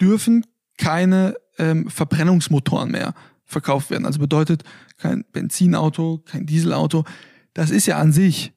dürfen 0.00 0.46
keine 0.78 1.34
ähm, 1.58 1.88
Verbrennungsmotoren 1.90 2.90
mehr 2.90 3.14
verkauft 3.44 3.90
werden. 3.90 4.06
Also 4.06 4.18
bedeutet 4.18 4.62
kein 4.96 5.24
Benzinauto, 5.32 6.22
kein 6.24 6.46
Dieselauto. 6.46 7.04
Das 7.52 7.70
ist 7.70 7.86
ja 7.86 7.98
an 7.98 8.12
sich 8.12 8.52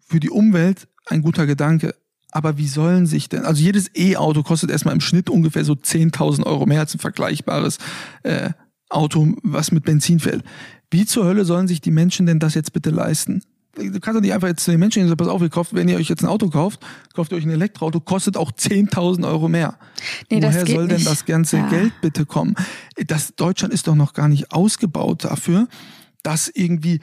für 0.00 0.20
die 0.20 0.30
Umwelt 0.30 0.88
ein 1.06 1.22
guter 1.22 1.46
Gedanke. 1.46 1.94
Aber 2.30 2.58
wie 2.58 2.66
sollen 2.66 3.06
sich 3.06 3.28
denn, 3.28 3.44
also 3.44 3.62
jedes 3.62 3.90
E-Auto 3.94 4.42
kostet 4.42 4.70
erstmal 4.70 4.94
im 4.94 5.00
Schnitt 5.00 5.30
ungefähr 5.30 5.64
so 5.64 5.74
10.000 5.74 6.44
Euro 6.44 6.66
mehr 6.66 6.80
als 6.80 6.94
ein 6.94 6.98
vergleichbares 6.98 7.78
äh, 8.24 8.50
Auto, 8.88 9.36
was 9.42 9.70
mit 9.70 9.84
Benzin 9.84 10.20
fährt. 10.20 10.44
Wie 10.90 11.06
zur 11.06 11.24
Hölle 11.24 11.44
sollen 11.44 11.68
sich 11.68 11.80
die 11.80 11.90
Menschen 11.90 12.26
denn 12.26 12.40
das 12.40 12.54
jetzt 12.54 12.72
bitte 12.72 12.90
leisten? 12.90 13.42
Du 13.76 14.00
kannst 14.00 14.16
doch 14.16 14.20
nicht 14.20 14.32
einfach 14.32 14.48
jetzt 14.48 14.64
zu 14.64 14.70
den 14.70 14.80
Menschen 14.80 15.04
sagen, 15.06 15.16
pass 15.16 15.28
auf, 15.28 15.42
ihr 15.42 15.48
kauft, 15.48 15.74
wenn 15.74 15.88
ihr 15.88 15.96
euch 15.96 16.08
jetzt 16.08 16.22
ein 16.22 16.28
Auto 16.28 16.48
kauft, 16.48 16.80
kauft 17.14 17.32
ihr 17.32 17.38
euch 17.38 17.44
ein 17.44 17.50
Elektroauto, 17.50 18.00
kostet 18.00 18.36
auch 18.36 18.52
10.000 18.52 19.26
Euro 19.26 19.48
mehr. 19.48 19.76
Nee, 20.30 20.42
Woher 20.42 20.66
soll 20.66 20.86
denn 20.88 20.96
nicht. 20.98 21.06
das 21.10 21.24
ganze 21.24 21.56
ja. 21.58 21.68
Geld 21.68 21.92
bitte 22.00 22.24
kommen? 22.26 22.54
Das, 23.06 23.34
Deutschland 23.34 23.74
ist 23.74 23.86
doch 23.88 23.94
noch 23.96 24.12
gar 24.12 24.28
nicht 24.28 24.52
ausgebaut 24.52 25.24
dafür, 25.24 25.68
dass 26.22 26.48
irgendwie 26.48 27.00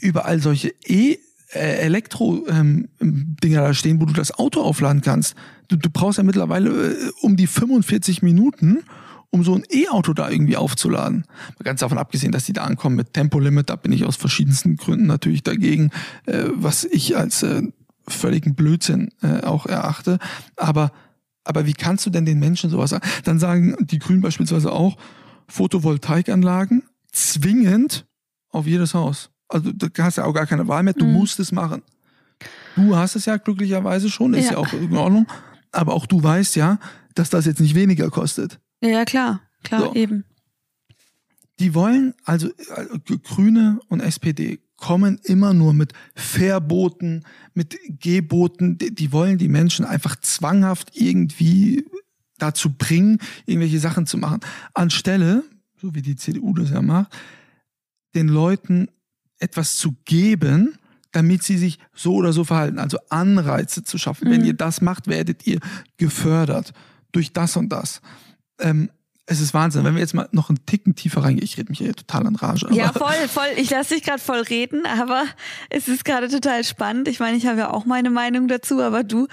überall 0.00 0.40
solche 0.40 0.72
E- 0.86 1.18
äh, 1.52 1.76
Elektro-Dinger 1.78 2.88
ähm, 3.00 3.28
da 3.40 3.74
stehen, 3.74 4.00
wo 4.00 4.04
du 4.06 4.12
das 4.12 4.32
Auto 4.38 4.62
aufladen 4.62 5.02
kannst. 5.02 5.34
Du, 5.68 5.76
du 5.76 5.90
brauchst 5.90 6.18
ja 6.18 6.24
mittlerweile 6.24 6.92
äh, 6.92 7.10
um 7.20 7.36
die 7.36 7.46
45 7.46 8.22
Minuten, 8.22 8.78
um 9.30 9.42
so 9.44 9.54
ein 9.54 9.64
E-Auto 9.70 10.12
da 10.12 10.30
irgendwie 10.30 10.56
aufzuladen. 10.56 11.24
Ganz 11.62 11.80
davon 11.80 11.98
abgesehen, 11.98 12.32
dass 12.32 12.44
die 12.44 12.52
da 12.52 12.64
ankommen 12.64 12.96
mit 12.96 13.12
Tempolimit, 13.12 13.70
da 13.70 13.76
bin 13.76 13.92
ich 13.92 14.04
aus 14.04 14.16
verschiedensten 14.16 14.76
Gründen 14.76 15.06
natürlich 15.06 15.42
dagegen, 15.42 15.90
äh, 16.26 16.44
was 16.54 16.84
ich 16.84 17.16
als 17.16 17.42
äh, 17.42 17.62
völligen 18.08 18.54
Blödsinn 18.54 19.10
äh, 19.22 19.40
auch 19.40 19.66
erachte. 19.66 20.18
Aber, 20.56 20.92
aber 21.44 21.66
wie 21.66 21.74
kannst 21.74 22.06
du 22.06 22.10
denn 22.10 22.24
den 22.24 22.38
Menschen 22.38 22.70
sowas 22.70 22.90
sagen? 22.90 23.06
Dann 23.24 23.38
sagen 23.38 23.76
die 23.80 23.98
Grünen 23.98 24.20
beispielsweise 24.20 24.72
auch, 24.72 24.96
Photovoltaikanlagen 25.48 26.82
zwingend 27.12 28.06
auf 28.50 28.66
jedes 28.66 28.94
Haus. 28.94 29.30
Also 29.48 29.72
da 29.72 29.88
hast 30.02 30.18
du 30.18 30.22
ja 30.22 30.26
auch 30.26 30.34
gar 30.34 30.46
keine 30.46 30.66
Wahl 30.68 30.82
mehr, 30.82 30.94
du 30.94 31.06
mhm. 31.06 31.12
musst 31.12 31.38
es 31.40 31.52
machen. 31.52 31.82
Du 32.74 32.96
hast 32.96 33.16
es 33.16 33.24
ja 33.24 33.36
glücklicherweise 33.36 34.10
schon, 34.10 34.34
ist 34.34 34.46
ja. 34.46 34.52
ja 34.52 34.58
auch 34.58 34.72
in 34.72 34.96
Ordnung. 34.96 35.26
Aber 35.72 35.94
auch 35.94 36.06
du 36.06 36.22
weißt 36.22 36.56
ja, 36.56 36.78
dass 37.14 37.30
das 37.30 37.46
jetzt 37.46 37.60
nicht 37.60 37.74
weniger 37.74 38.10
kostet. 38.10 38.60
Ja, 38.80 39.04
klar, 39.04 39.40
klar, 39.62 39.80
so. 39.80 39.94
eben. 39.94 40.24
Die 41.58 41.74
wollen, 41.74 42.14
also 42.24 42.48
äh, 42.48 43.16
Grüne 43.22 43.80
und 43.88 44.00
SPD 44.00 44.60
kommen 44.76 45.18
immer 45.24 45.54
nur 45.54 45.72
mit 45.72 45.92
Verboten, 46.14 47.24
mit 47.54 47.78
Geboten. 47.88 48.76
Die, 48.78 48.94
die 48.94 49.12
wollen 49.12 49.38
die 49.38 49.48
Menschen 49.48 49.84
einfach 49.86 50.16
zwanghaft 50.16 50.90
irgendwie 50.94 51.86
dazu 52.38 52.70
bringen, 52.70 53.18
irgendwelche 53.46 53.78
Sachen 53.78 54.06
zu 54.06 54.18
machen. 54.18 54.40
Anstelle, 54.74 55.44
so 55.80 55.94
wie 55.94 56.02
die 56.02 56.16
CDU 56.16 56.52
das 56.52 56.70
ja 56.70 56.82
macht, 56.82 57.16
den 58.14 58.28
Leuten 58.28 58.88
etwas 59.38 59.76
zu 59.76 59.94
geben, 60.04 60.78
damit 61.12 61.42
sie 61.42 61.56
sich 61.56 61.78
so 61.94 62.14
oder 62.14 62.34
so 62.34 62.44
verhalten. 62.44 62.78
Also 62.78 62.98
Anreize 63.08 63.82
zu 63.82 63.96
schaffen. 63.96 64.28
Mhm. 64.28 64.32
Wenn 64.32 64.44
ihr 64.44 64.54
das 64.54 64.82
macht, 64.82 65.06
werdet 65.06 65.46
ihr 65.46 65.60
gefördert 65.96 66.74
durch 67.12 67.32
das 67.32 67.56
und 67.56 67.70
das 67.70 68.02
ähm, 68.60 68.90
es 69.26 69.40
ist 69.40 69.54
Wahnsinn. 69.54 69.84
Wenn 69.84 69.94
wir 69.94 70.00
jetzt 70.00 70.14
mal 70.14 70.28
noch 70.30 70.48
einen 70.48 70.64
Ticken 70.66 70.94
tiefer 70.94 71.22
reingehen, 71.24 71.44
ich 71.44 71.58
rede 71.58 71.68
mich 71.68 71.78
hier 71.78 71.94
total 71.94 72.26
in 72.26 72.36
Rage. 72.36 72.68
ja, 72.70 72.92
voll, 72.92 73.28
voll. 73.28 73.48
Ich 73.56 73.70
lasse 73.70 73.94
dich 73.94 74.04
gerade 74.04 74.20
voll 74.20 74.40
reden, 74.40 74.86
aber 74.86 75.24
es 75.68 75.88
ist 75.88 76.04
gerade 76.04 76.28
total 76.28 76.62
spannend. 76.64 77.08
Ich 77.08 77.18
meine, 77.18 77.36
ich 77.36 77.46
habe 77.46 77.58
ja 77.58 77.70
auch 77.70 77.86
meine 77.86 78.10
Meinung 78.10 78.46
dazu, 78.46 78.80
aber 78.80 79.02
du, 79.02 79.26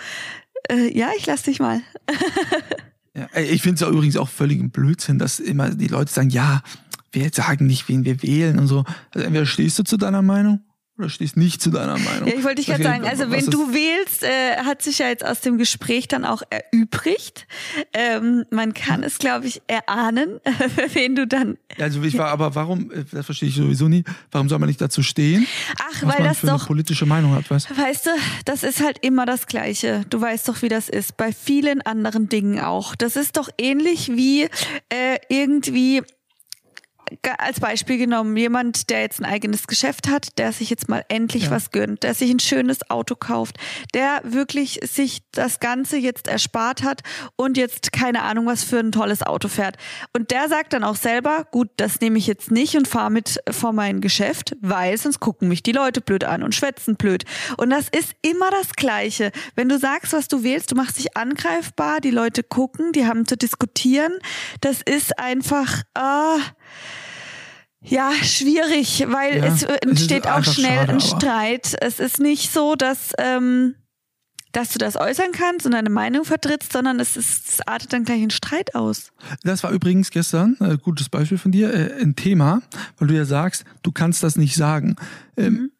äh, 0.69 0.97
ja, 0.97 1.09
ich 1.17 1.25
lasse 1.27 1.45
dich 1.45 1.59
mal. 1.59 1.81
ja, 3.13 3.27
ich 3.39 3.61
finde 3.61 3.83
es 3.83 3.89
übrigens 3.89 4.17
auch 4.17 4.29
völlig 4.29 4.59
ein 4.59 4.71
Blödsinn, 4.71 5.19
dass 5.19 5.39
immer 5.39 5.69
die 5.69 5.87
Leute 5.87 6.11
sagen, 6.11 6.31
ja, 6.31 6.63
wir 7.11 7.29
sagen 7.31 7.67
nicht, 7.67 7.87
wen 7.87 8.03
wir 8.03 8.23
wählen 8.23 8.57
und 8.57 8.65
so. 8.65 8.85
Also 9.11 9.25
entweder 9.25 9.45
stehst 9.45 9.77
du 9.77 9.83
zu 9.83 9.97
deiner 9.97 10.23
Meinung 10.23 10.61
oder 10.97 11.09
stehst 11.09 11.37
nicht 11.37 11.61
zu 11.61 11.71
deiner 11.71 11.97
Meinung? 11.97 12.27
Ja, 12.27 12.35
ich 12.35 12.43
wollte 12.43 12.57
dich 12.57 12.67
gerade 12.67 12.83
sagen, 12.83 13.05
also 13.05 13.31
wenn 13.31 13.47
du 13.47 13.73
wählst, 13.73 14.23
äh, 14.23 14.57
hat 14.63 14.83
sich 14.83 14.99
ja 14.99 15.07
jetzt 15.07 15.25
aus 15.25 15.41
dem 15.41 15.57
Gespräch 15.57 16.07
dann 16.07 16.23
auch 16.23 16.43
erübrigt. 16.49 17.47
Ähm, 17.93 18.45
man 18.51 18.75
kann 18.75 19.01
es, 19.01 19.17
glaube 19.17 19.47
ich, 19.47 19.63
erahnen, 19.65 20.39
wen 20.93 21.15
du 21.15 21.25
dann. 21.25 21.57
Also 21.79 22.03
ich 22.03 22.17
war, 22.17 22.27
aber 22.27 22.53
warum, 22.53 22.91
äh, 22.91 23.05
das 23.11 23.25
verstehe 23.25 23.49
ich 23.49 23.55
sowieso 23.55 23.87
nie, 23.87 24.03
warum 24.31 24.49
soll 24.49 24.59
man 24.59 24.67
nicht 24.67 24.81
dazu 24.81 25.01
stehen? 25.01 25.47
Ach, 25.79 26.03
weil 26.03 26.23
das 26.23 26.41
doch. 26.41 26.49
Eine 26.49 26.67
politische 26.67 27.07
Meinung 27.07 27.33
hat, 27.33 27.49
weißt 27.49 27.75
Weißt 27.75 28.05
du, 28.05 28.11
das 28.45 28.63
ist 28.63 28.83
halt 28.83 28.99
immer 29.01 29.25
das 29.25 29.47
Gleiche. 29.47 30.05
Du 30.09 30.21
weißt 30.21 30.47
doch, 30.47 30.61
wie 30.61 30.69
das 30.69 30.89
ist. 30.89 31.17
Bei 31.17 31.31
vielen 31.33 31.81
anderen 31.81 32.29
Dingen 32.29 32.59
auch. 32.59 32.95
Das 32.95 33.15
ist 33.15 33.37
doch 33.37 33.49
ähnlich 33.57 34.09
wie 34.09 34.43
äh, 34.89 35.17
irgendwie 35.29 36.03
als 37.37 37.59
Beispiel 37.59 37.97
genommen, 37.97 38.35
jemand, 38.37 38.89
der 38.89 39.01
jetzt 39.01 39.19
ein 39.19 39.25
eigenes 39.25 39.67
Geschäft 39.67 40.07
hat, 40.07 40.37
der 40.37 40.51
sich 40.51 40.69
jetzt 40.69 40.89
mal 40.89 41.03
endlich 41.09 41.45
ja. 41.45 41.51
was 41.51 41.71
gönnt, 41.71 42.03
der 42.03 42.13
sich 42.13 42.31
ein 42.31 42.39
schönes 42.39 42.89
Auto 42.89 43.15
kauft, 43.15 43.57
der 43.93 44.21
wirklich 44.23 44.79
sich 44.83 45.21
das 45.31 45.59
Ganze 45.59 45.97
jetzt 45.97 46.27
erspart 46.27 46.83
hat 46.83 47.01
und 47.35 47.57
jetzt 47.57 47.91
keine 47.91 48.23
Ahnung, 48.23 48.45
was 48.45 48.63
für 48.63 48.79
ein 48.79 48.91
tolles 48.91 49.21
Auto 49.21 49.47
fährt. 49.47 49.77
Und 50.13 50.31
der 50.31 50.49
sagt 50.49 50.73
dann 50.73 50.83
auch 50.83 50.95
selber, 50.95 51.45
gut, 51.51 51.69
das 51.77 51.99
nehme 51.99 52.17
ich 52.17 52.27
jetzt 52.27 52.51
nicht 52.51 52.75
und 52.75 52.87
fahre 52.87 53.11
mit 53.11 53.39
vor 53.49 53.73
mein 53.73 54.01
Geschäft, 54.01 54.55
weil 54.61 54.97
sonst 54.97 55.19
gucken 55.19 55.47
mich 55.47 55.63
die 55.63 55.71
Leute 55.71 56.01
blöd 56.01 56.23
an 56.23 56.43
und 56.43 56.55
schwätzen 56.55 56.95
blöd. 56.95 57.25
Und 57.57 57.69
das 57.69 57.87
ist 57.89 58.13
immer 58.21 58.49
das 58.51 58.73
Gleiche. 58.73 59.31
Wenn 59.55 59.69
du 59.69 59.77
sagst, 59.77 60.13
was 60.13 60.27
du 60.27 60.43
wählst, 60.43 60.71
du 60.71 60.75
machst 60.75 60.97
dich 60.97 61.15
angreifbar, 61.17 61.99
die 62.01 62.11
Leute 62.11 62.43
gucken, 62.43 62.91
die 62.91 63.05
haben 63.05 63.25
zu 63.25 63.37
diskutieren. 63.37 64.13
Das 64.61 64.81
ist 64.81 65.19
einfach, 65.19 65.81
äh, 65.95 66.39
Ja, 67.83 68.11
schwierig, 68.21 69.05
weil 69.09 69.37
ja, 69.37 69.45
es 69.45 69.63
entsteht 69.63 70.27
auch 70.27 70.43
schnell 70.43 70.79
schade, 70.79 70.93
ein 70.93 71.01
Streit. 71.01 71.75
Es 71.81 71.99
ist 71.99 72.19
nicht 72.19 72.51
so, 72.51 72.75
dass, 72.75 73.11
ähm, 73.17 73.75
dass 74.53 74.69
du 74.69 74.79
das 74.79 74.95
äußern 74.95 75.31
kannst 75.33 75.65
und 75.65 75.73
deine 75.73 75.89
Meinung 75.89 76.23
vertrittst, 76.23 76.71
sondern 76.71 76.99
es, 76.99 77.17
ist, 77.17 77.49
es 77.49 77.67
artet 77.67 77.91
dann 77.91 78.05
gleich 78.05 78.21
in 78.21 78.29
Streit 78.29 78.73
aus. 78.73 79.11
Das 79.43 79.63
war 79.63 79.71
übrigens 79.71 80.11
gestern, 80.11 80.55
äh, 80.61 80.77
gutes 80.77 81.09
Beispiel 81.09 81.37
von 81.37 81.51
dir, 81.51 81.73
äh, 81.73 82.01
ein 82.01 82.15
Thema, 82.15 82.61
weil 82.97 83.09
du 83.09 83.15
ja 83.15 83.25
sagst, 83.25 83.65
du 83.81 83.91
kannst 83.91 84.23
das 84.23 84.37
nicht 84.37 84.55
sagen. 84.55 84.95
Ähm, 85.35 85.53
mhm. 85.53 85.71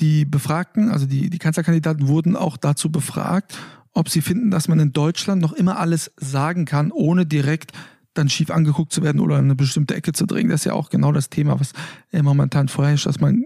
Die 0.00 0.24
Befragten, 0.24 0.90
also 0.90 1.06
die, 1.06 1.28
die 1.28 1.38
Kanzlerkandidaten 1.38 2.06
wurden 2.08 2.36
auch 2.36 2.56
dazu 2.56 2.90
befragt, 2.90 3.58
ob 3.92 4.08
sie 4.08 4.20
finden, 4.20 4.50
dass 4.50 4.68
man 4.68 4.78
in 4.78 4.92
Deutschland 4.92 5.42
noch 5.42 5.52
immer 5.52 5.78
alles 5.78 6.12
sagen 6.16 6.64
kann, 6.66 6.92
ohne 6.92 7.26
direkt 7.26 7.72
dann 8.14 8.28
schief 8.28 8.50
angeguckt 8.50 8.92
zu 8.92 9.02
werden 9.02 9.20
oder 9.20 9.38
in 9.38 9.44
eine 9.44 9.54
bestimmte 9.54 9.94
Ecke 9.94 10.12
zu 10.12 10.26
drängen. 10.26 10.50
Das 10.50 10.62
ist 10.62 10.64
ja 10.64 10.72
auch 10.72 10.90
genau 10.90 11.12
das 11.12 11.30
Thema, 11.30 11.60
was 11.60 11.72
momentan 12.12 12.68
vorherrscht, 12.68 13.06
dass 13.06 13.20
man 13.20 13.44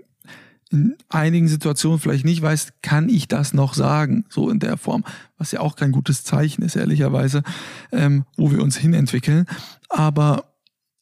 in 0.73 0.97
einigen 1.11 1.49
Situationen 1.49 1.99
vielleicht 1.99 2.25
nicht 2.25 2.40
weiß, 2.40 2.73
kann 2.81 3.11
ich 3.11 3.28
das 3.28 3.52
noch 3.52 3.75
sagen, 3.75 4.25
so 4.31 4.49
in 4.49 4.59
der 4.59 4.78
Form, 4.78 5.04
was 5.37 5.52
ja 5.52 5.61
auch 5.61 5.76
kein 5.76 5.92
gutes 5.92 6.25
Zeichen 6.25 6.62
ist, 6.62 6.76
ehrlicherweise, 6.76 7.42
ähm, 7.92 8.25
wo 8.37 8.50
wir 8.50 8.62
uns 8.62 8.76
hinentwickeln. 8.76 9.45
Aber 9.90 10.45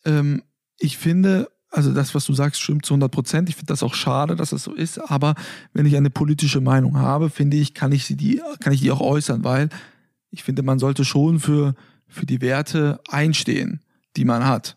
ähm, 0.05 0.43
ich 0.79 0.99
finde, 0.99 1.49
also 1.71 1.95
das, 1.95 2.17
was 2.17 2.25
du 2.25 2.33
sagst, 2.33 2.61
stimmt 2.61 2.85
zu 2.85 2.95
100 2.95 3.13
Prozent. 3.13 3.49
Ich 3.49 3.55
finde 3.55 3.73
das 3.73 3.85
auch 3.85 3.95
schade, 3.95 4.35
dass 4.35 4.51
das 4.51 4.65
so 4.65 4.75
ist. 4.75 4.99
Aber 4.99 5.37
wenn 5.73 5.87
ich 5.87 5.97
eine 5.97 6.11
politische 6.11 6.61
Meinung 6.61 6.99
habe, 6.99 7.31
finde 7.31 7.57
ich, 7.57 7.75
kann 7.75 7.93
ich 7.93 8.05
sie 8.05 8.17
die, 8.17 8.43
kann 8.59 8.73
ich 8.73 8.81
die 8.81 8.91
auch 8.91 9.01
äußern, 9.01 9.45
weil 9.45 9.69
ich 10.31 10.43
finde, 10.43 10.63
man 10.63 10.81
sollte 10.81 11.05
schon 11.05 11.39
für 11.39 11.75
für 12.11 12.27
die 12.27 12.41
Werte 12.41 13.01
einstehen, 13.09 13.81
die 14.17 14.25
man 14.25 14.47
hat. 14.47 14.77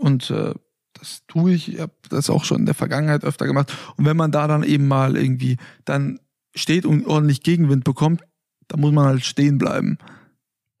Und 0.00 0.30
äh, 0.30 0.54
das 0.94 1.22
tue 1.28 1.52
ich, 1.52 1.74
ich 1.74 1.80
habe 1.80 1.92
das 2.08 2.30
auch 2.30 2.44
schon 2.44 2.60
in 2.60 2.66
der 2.66 2.74
Vergangenheit 2.74 3.24
öfter 3.24 3.46
gemacht. 3.46 3.72
Und 3.96 4.04
wenn 4.04 4.16
man 4.16 4.32
da 4.32 4.48
dann 4.48 4.62
eben 4.62 4.88
mal 4.88 5.16
irgendwie 5.16 5.56
dann 5.84 6.18
steht 6.54 6.86
und 6.86 7.06
ordentlich 7.06 7.42
Gegenwind 7.42 7.84
bekommt, 7.84 8.22
dann 8.68 8.80
muss 8.80 8.92
man 8.92 9.06
halt 9.06 9.24
stehen 9.24 9.58
bleiben 9.58 9.98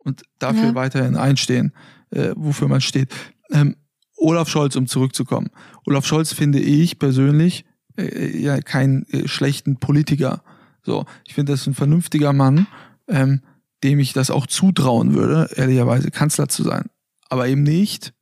und 0.08 0.22
dafür 0.38 0.68
ja. 0.68 0.74
weiterhin 0.74 1.16
einstehen, 1.16 1.72
äh, 2.10 2.32
wofür 2.36 2.68
man 2.68 2.80
steht. 2.80 3.14
Ähm, 3.50 3.76
Olaf 4.16 4.48
Scholz, 4.48 4.74
um 4.76 4.86
zurückzukommen. 4.86 5.50
Olaf 5.86 6.04
Scholz 6.04 6.32
finde 6.32 6.58
ich 6.58 6.98
persönlich 6.98 7.64
äh, 7.96 8.36
ja 8.36 8.60
keinen 8.60 9.06
äh, 9.10 9.28
schlechten 9.28 9.78
Politiker. 9.78 10.42
So, 10.82 11.04
ich 11.24 11.34
finde, 11.34 11.52
das 11.52 11.62
ist 11.62 11.66
ein 11.68 11.74
vernünftiger 11.74 12.32
Mann. 12.32 12.66
Ähm, 13.06 13.42
dem 13.82 13.98
ich 13.98 14.12
das 14.12 14.30
auch 14.30 14.46
zutrauen 14.46 15.14
würde, 15.14 15.50
ehrlicherweise 15.54 16.10
Kanzler 16.10 16.48
zu 16.48 16.62
sein. 16.62 16.90
Aber 17.28 17.48
eben 17.48 17.62
nicht 17.62 18.12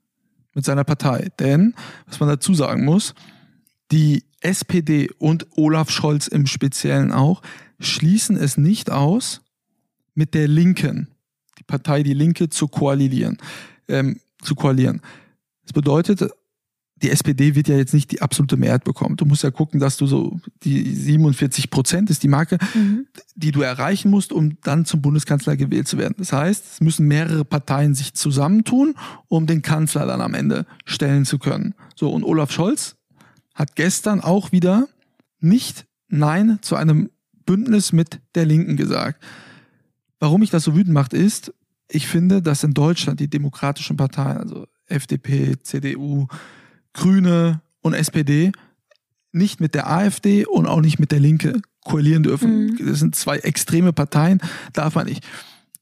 mit 0.54 0.64
seiner 0.64 0.84
Partei. 0.84 1.30
Denn, 1.38 1.75
was 2.06 2.20
man 2.20 2.28
dazu 2.28 2.54
sagen 2.54 2.84
muss, 2.84 3.14
die 3.92 4.25
SPD 4.40 5.10
und 5.18 5.46
Olaf 5.56 5.90
Scholz 5.90 6.26
im 6.26 6.46
Speziellen 6.46 7.12
auch 7.12 7.42
schließen 7.78 8.36
es 8.36 8.56
nicht 8.56 8.90
aus, 8.90 9.42
mit 10.14 10.34
der 10.34 10.48
Linken, 10.48 11.08
die 11.58 11.62
Partei 11.62 12.02
Die 12.02 12.14
Linke, 12.14 12.48
zu 12.48 12.68
koalieren. 12.68 13.36
Ähm, 13.86 14.18
zu 14.42 14.54
koalieren. 14.54 15.02
Das 15.62 15.72
bedeutet, 15.72 16.22
die 17.02 17.10
SPD 17.10 17.54
wird 17.54 17.68
ja 17.68 17.76
jetzt 17.76 17.92
nicht 17.92 18.10
die 18.10 18.22
absolute 18.22 18.56
Mehrheit 18.56 18.84
bekommen. 18.84 19.16
Du 19.16 19.26
musst 19.26 19.42
ja 19.42 19.50
gucken, 19.50 19.80
dass 19.80 19.98
du 19.98 20.06
so 20.06 20.40
die 20.62 20.94
47 20.94 21.68
Prozent 21.68 22.08
ist 22.08 22.22
die 22.22 22.28
Marke, 22.28 22.56
mhm. 22.74 23.06
die 23.34 23.52
du 23.52 23.60
erreichen 23.60 24.10
musst, 24.10 24.32
um 24.32 24.58
dann 24.62 24.86
zum 24.86 25.02
Bundeskanzler 25.02 25.56
gewählt 25.56 25.88
zu 25.88 25.98
werden. 25.98 26.14
Das 26.16 26.32
heißt, 26.32 26.64
es 26.72 26.80
müssen 26.80 27.06
mehrere 27.06 27.44
Parteien 27.44 27.94
sich 27.94 28.14
zusammentun, 28.14 28.94
um 29.28 29.46
den 29.46 29.60
Kanzler 29.60 30.06
dann 30.06 30.22
am 30.22 30.32
Ende 30.32 30.64
stellen 30.86 31.26
zu 31.26 31.38
können. 31.38 31.74
So, 31.94 32.10
und 32.10 32.24
Olaf 32.24 32.50
Scholz 32.50 32.96
hat 33.54 33.76
gestern 33.76 34.20
auch 34.20 34.52
wieder 34.52 34.88
nicht 35.38 35.87
Nein 36.09 36.59
zu 36.62 36.76
einem 36.76 37.11
Bündnis 37.44 37.92
mit 37.92 38.20
der 38.35 38.46
Linken 38.46 38.76
gesagt. 38.76 39.22
Warum 40.18 40.40
mich 40.40 40.50
das 40.50 40.64
so 40.64 40.74
wütend 40.74 40.94
macht, 40.94 41.12
ist, 41.12 41.52
ich 41.90 42.06
finde, 42.06 42.40
dass 42.40 42.64
in 42.64 42.72
Deutschland 42.72 43.20
die 43.20 43.28
demokratischen 43.28 43.96
Parteien, 43.96 44.38
also 44.38 44.66
FDP, 44.87 45.56
CDU, 45.62 46.26
Grüne 46.96 47.61
und 47.82 47.94
SPD 47.94 48.52
nicht 49.32 49.61
mit 49.61 49.74
der 49.74 49.88
AfD 49.90 50.46
und 50.46 50.66
auch 50.66 50.80
nicht 50.80 50.98
mit 50.98 51.12
der 51.12 51.20
Linke 51.20 51.61
koalieren 51.85 52.22
dürfen. 52.22 52.66
Mhm. 52.66 52.87
Das 52.87 52.98
sind 52.98 53.14
zwei 53.14 53.37
extreme 53.38 53.92
Parteien, 53.92 54.40
darf 54.72 54.94
man 54.94 55.06
nicht. 55.06 55.24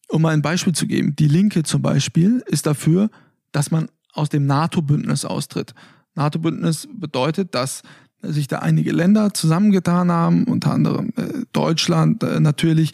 Um 0.09 0.23
mal 0.23 0.35
ein 0.35 0.43
Beispiel 0.43 0.75
zu 0.75 0.87
geben, 0.87 1.17
die 1.17 1.29
Linke 1.29 1.63
zum 1.63 1.81
Beispiel 1.81 2.43
ist 2.47 2.67
dafür, 2.67 3.11
dass 3.53 3.71
man 3.71 3.89
aus 4.13 4.29
dem 4.29 4.47
NATO-Bündnis 4.47 5.25
austritt. 5.25 5.75
NATO-Bündnis 6.15 6.89
bedeutet, 6.93 7.55
dass 7.55 7.83
sich 8.21 8.49
da 8.49 8.59
einige 8.59 8.93
Länder 8.93 9.33
zusammengetan 9.35 10.11
haben, 10.11 10.45
unter 10.45 10.73
anderem 10.73 11.13
äh, 11.17 11.45
Deutschland 11.53 12.23
äh, 12.23 12.41
natürlich, 12.41 12.93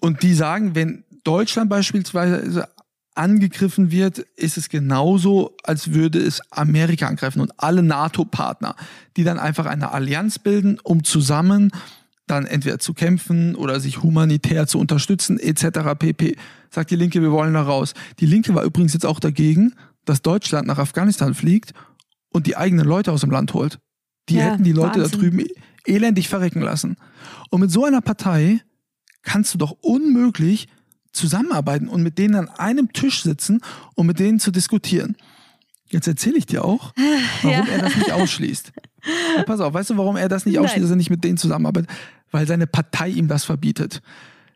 und 0.00 0.22
die 0.22 0.34
sagen, 0.34 0.74
wenn 0.74 1.04
Deutschland 1.24 1.70
beispielsweise 1.70 2.68
angegriffen 3.14 3.90
wird, 3.90 4.18
ist 4.18 4.56
es 4.56 4.68
genauso, 4.68 5.56
als 5.62 5.92
würde 5.92 6.18
es 6.18 6.40
Amerika 6.50 7.06
angreifen 7.06 7.40
und 7.40 7.52
alle 7.58 7.82
NATO-Partner, 7.82 8.74
die 9.16 9.24
dann 9.24 9.38
einfach 9.38 9.66
eine 9.66 9.92
Allianz 9.92 10.38
bilden, 10.38 10.78
um 10.82 11.04
zusammen 11.04 11.70
dann 12.26 12.46
entweder 12.46 12.78
zu 12.78 12.94
kämpfen 12.94 13.54
oder 13.54 13.80
sich 13.80 14.02
humanitär 14.02 14.66
zu 14.66 14.78
unterstützen, 14.78 15.38
etc. 15.38 15.98
pp. 15.98 16.36
Sagt 16.70 16.90
die 16.90 16.96
Linke, 16.96 17.20
wir 17.20 17.32
wollen 17.32 17.54
da 17.54 17.62
raus. 17.62 17.94
Die 18.20 18.26
Linke 18.26 18.54
war 18.54 18.64
übrigens 18.64 18.94
jetzt 18.94 19.04
auch 19.04 19.20
dagegen, 19.20 19.74
dass 20.04 20.22
Deutschland 20.22 20.66
nach 20.66 20.78
Afghanistan 20.78 21.34
fliegt 21.34 21.72
und 22.30 22.46
die 22.46 22.56
eigenen 22.56 22.86
Leute 22.86 23.12
aus 23.12 23.20
dem 23.20 23.30
Land 23.30 23.52
holt. 23.54 23.78
Die 24.28 24.36
ja, 24.36 24.44
hätten 24.44 24.64
die 24.64 24.72
Leute 24.72 25.00
Wahnsinn. 25.00 25.10
da 25.12 25.18
drüben 25.18 25.44
elendig 25.84 26.28
verrecken 26.28 26.62
lassen. 26.62 26.96
Und 27.50 27.60
mit 27.60 27.70
so 27.70 27.84
einer 27.84 28.00
Partei 28.00 28.60
kannst 29.22 29.52
du 29.54 29.58
doch 29.58 29.72
unmöglich 29.82 30.68
zusammenarbeiten 31.12 31.88
und 31.88 32.02
mit 32.02 32.18
denen 32.18 32.34
an 32.34 32.48
einem 32.48 32.92
Tisch 32.92 33.22
sitzen 33.22 33.60
und 33.94 34.06
mit 34.06 34.18
denen 34.18 34.40
zu 34.40 34.50
diskutieren. 34.50 35.16
Jetzt 35.88 36.08
erzähle 36.08 36.38
ich 36.38 36.46
dir 36.46 36.64
auch, 36.64 36.94
warum 37.42 37.66
ja. 37.66 37.72
er 37.72 37.78
das 37.78 37.96
nicht 37.96 38.12
ausschließt. 38.12 38.72
Ja, 39.36 39.42
pass 39.42 39.58
auf, 39.58 39.74
weißt 39.74 39.90
du, 39.90 39.96
warum 39.96 40.16
er 40.16 40.28
das 40.28 40.46
nicht 40.46 40.60
ausschließt, 40.60 40.84
dass 40.84 40.90
er 40.90 40.96
nicht 40.96 41.10
mit 41.10 41.24
denen 41.24 41.36
zusammenarbeitet? 41.36 41.90
Weil 42.30 42.46
seine 42.46 42.68
Partei 42.68 43.08
ihm 43.08 43.26
das 43.26 43.44
verbietet. 43.44 44.00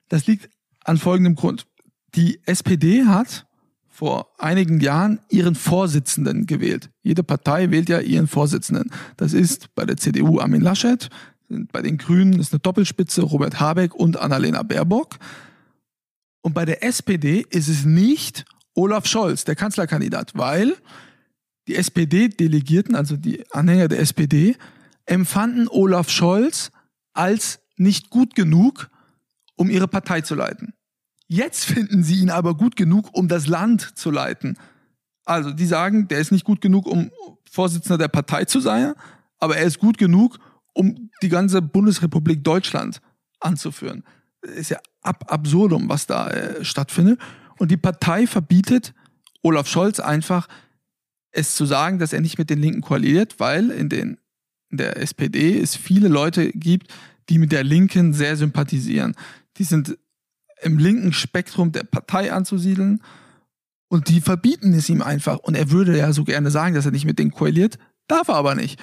Das 0.09 0.29
liegt 0.29 0.49
an 0.85 0.99
folgendem 0.99 1.35
Grund. 1.35 1.67
Die 2.15 2.41
SPD 2.47 3.07
hat 3.07 3.45
vor 3.89 4.29
einigen 4.39 4.79
Jahren 4.79 5.19
ihren 5.31 5.57
Vorsitzenden 5.57 6.47
gewählt. 6.47 6.91
Jede 7.03 7.25
Partei 7.25 7.73
wählt 7.73 7.89
ja 7.89 7.99
ihren 7.99 8.29
Vorsitzenden. 8.29 8.93
Das 9.17 9.33
ist 9.33 9.75
bei 9.75 9.85
der 9.85 9.97
CDU 9.97 10.39
Armin 10.39 10.61
Laschet, 10.61 11.09
bei 11.49 11.83
den 11.83 11.97
Grünen 11.99 12.39
ist 12.39 12.53
eine 12.53 12.61
Doppelspitze 12.61 13.23
Robert 13.23 13.61
Habeck 13.61 13.95
und 13.95 14.17
Annalena 14.17 14.63
Baerbock. 14.63 15.17
Und 16.47 16.53
bei 16.53 16.65
der 16.65 16.85
SPD 16.85 17.45
ist 17.51 17.67
es 17.67 17.85
nicht 17.85 18.45
Olaf 18.77 19.07
Scholz, 19.07 19.45
der 19.45 19.57
Kanzlerkandidat, 19.57 20.31
weil 20.37 20.77
die 21.67 21.75
SPD-Delegierten, 21.75 22.95
also 22.95 23.17
die 23.17 23.45
Anhänger 23.51 23.89
der 23.89 23.99
SPD, 23.99 24.55
empfanden 25.07 25.67
Olaf 25.67 26.09
Scholz 26.09 26.71
als 27.15 27.59
nicht 27.79 28.11
gut 28.11 28.37
genug, 28.37 28.91
um 29.57 29.69
ihre 29.71 29.89
Partei 29.89 30.21
zu 30.21 30.37
leiten. 30.37 30.73
Jetzt 31.27 31.65
finden 31.65 32.05
sie 32.05 32.21
ihn 32.21 32.31
aber 32.31 32.57
gut 32.57 32.77
genug, 32.77 33.13
um 33.13 33.27
das 33.27 33.49
Land 33.49 33.99
zu 33.99 34.13
leiten. 34.13 34.57
Also, 35.25 35.51
die 35.51 35.67
sagen, 35.67 36.07
der 36.07 36.21
ist 36.21 36.31
nicht 36.31 36.45
gut 36.45 36.61
genug, 36.61 36.87
um 36.87 37.11
Vorsitzender 37.51 37.99
der 37.99 38.07
Partei 38.07 38.45
zu 38.45 38.61
sein, 38.61 38.95
aber 39.39 39.57
er 39.57 39.65
ist 39.65 39.81
gut 39.81 39.99
genug, 39.99 40.39
um 40.75 41.11
die 41.23 41.29
ganze 41.29 41.61
Bundesrepublik 41.61 42.45
Deutschland 42.45 43.01
anzuführen 43.41 44.05
ist 44.55 44.71
ja 44.71 44.79
ab 45.03 45.33
absurdum, 45.33 45.89
was 45.89 46.07
da 46.07 46.29
äh, 46.29 46.65
stattfindet. 46.65 47.21
Und 47.59 47.71
die 47.71 47.77
Partei 47.77 48.27
verbietet 48.27 48.95
Olaf 49.43 49.69
Scholz 49.69 50.01
einfach, 50.01 50.49
es 51.31 51.55
zu 51.55 51.67
sagen, 51.67 51.99
dass 51.99 52.13
er 52.13 52.21
nicht 52.21 52.39
mit 52.39 52.51
den 52.51 52.61
Linken 52.61 52.81
koaliert, 52.81 53.39
weil 53.39 53.71
in, 53.71 53.89
den, 53.89 54.19
in 54.71 54.79
der 54.79 54.97
SPD 54.97 55.59
es 55.59 55.77
viele 55.77 56.09
Leute 56.09 56.51
gibt, 56.53 56.93
die 57.29 57.39
mit 57.39 57.53
der 57.53 57.65
Linken 57.65 58.13
sehr 58.13 58.37
sympathisieren. 58.37 59.15
Die 59.59 59.65
sind 59.65 59.99
im 60.63 60.79
linken 60.79 61.13
Spektrum 61.13 61.73
der 61.73 61.85
Partei 61.85 62.33
anzusiedeln 62.33 63.03
und 63.89 64.09
die 64.09 64.21
verbieten 64.21 64.73
es 64.73 64.89
ihm 64.89 65.03
einfach. 65.03 65.39
Und 65.39 65.55
er 65.55 65.71
würde 65.71 65.97
ja 65.97 66.13
so 66.13 66.25
gerne 66.25 66.51
sagen, 66.51 66.75
dass 66.75 66.87
er 66.87 66.93
nicht 66.93 67.05
mit 67.05 67.19
denen 67.19 67.31
koaliert, 67.31 67.79
darf 68.09 68.29
er 68.29 68.37
aber 68.37 68.55
nicht 68.55 68.81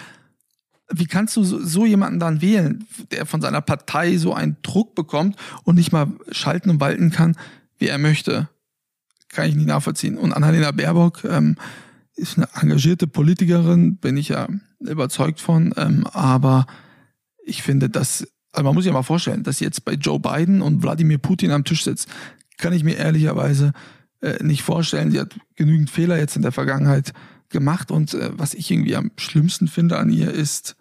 wie 0.91 1.05
kannst 1.05 1.35
du 1.35 1.43
so, 1.43 1.85
jemanden 1.85 2.19
dann 2.19 2.41
wählen, 2.41 2.85
der 3.11 3.25
von 3.25 3.41
seiner 3.41 3.61
Partei 3.61 4.17
so 4.17 4.33
einen 4.33 4.57
Druck 4.61 4.95
bekommt 4.95 5.37
und 5.63 5.75
nicht 5.75 5.91
mal 5.91 6.07
schalten 6.31 6.69
und 6.69 6.79
walten 6.79 7.11
kann, 7.11 7.35
wie 7.77 7.87
er 7.87 7.97
möchte? 7.97 8.49
Kann 9.29 9.49
ich 9.49 9.55
nicht 9.55 9.67
nachvollziehen. 9.67 10.17
Und 10.17 10.33
Annalena 10.33 10.71
Baerbock 10.71 11.23
ähm, 11.23 11.55
ist 12.15 12.37
eine 12.37 12.47
engagierte 12.61 13.07
Politikerin, 13.07 13.97
bin 13.97 14.17
ich 14.17 14.29
ja 14.29 14.47
überzeugt 14.79 15.39
von, 15.39 15.73
ähm, 15.77 16.05
aber 16.11 16.67
ich 17.45 17.63
finde, 17.63 17.89
dass, 17.89 18.27
also 18.51 18.63
man 18.63 18.75
muss 18.75 18.83
sich 18.83 18.91
ja 18.91 18.93
mal 18.93 19.03
vorstellen, 19.03 19.43
dass 19.43 19.59
jetzt 19.59 19.85
bei 19.85 19.93
Joe 19.93 20.19
Biden 20.19 20.61
und 20.61 20.83
Wladimir 20.83 21.17
Putin 21.17 21.51
am 21.51 21.63
Tisch 21.63 21.83
sitzt, 21.83 22.07
kann 22.57 22.73
ich 22.73 22.83
mir 22.83 22.97
ehrlicherweise 22.97 23.73
äh, 24.21 24.43
nicht 24.43 24.61
vorstellen. 24.61 25.11
Sie 25.11 25.19
hat 25.19 25.35
genügend 25.55 25.89
Fehler 25.89 26.17
jetzt 26.17 26.35
in 26.35 26.41
der 26.41 26.51
Vergangenheit 26.51 27.13
gemacht 27.53 27.89
und 27.91 28.13
äh, 28.13 28.31
was 28.37 28.53
ich 28.53 28.69
irgendwie 28.69 28.97
am 28.97 29.11
schlimmsten 29.17 29.69
finde 29.69 29.97
an 29.97 30.09
ihr 30.09 30.31
ist, 30.31 30.75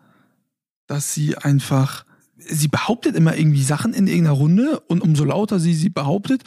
dass 0.88 1.14
sie 1.14 1.36
einfach, 1.36 2.04
sie 2.36 2.66
behauptet 2.68 3.14
immer 3.14 3.36
irgendwie 3.36 3.62
Sachen 3.62 3.94
in 3.94 4.08
irgendeiner 4.08 4.36
Runde 4.36 4.80
und 4.80 5.00
umso 5.00 5.24
lauter 5.24 5.60
sie 5.60 5.74
sie 5.74 5.90
behauptet, 5.90 6.42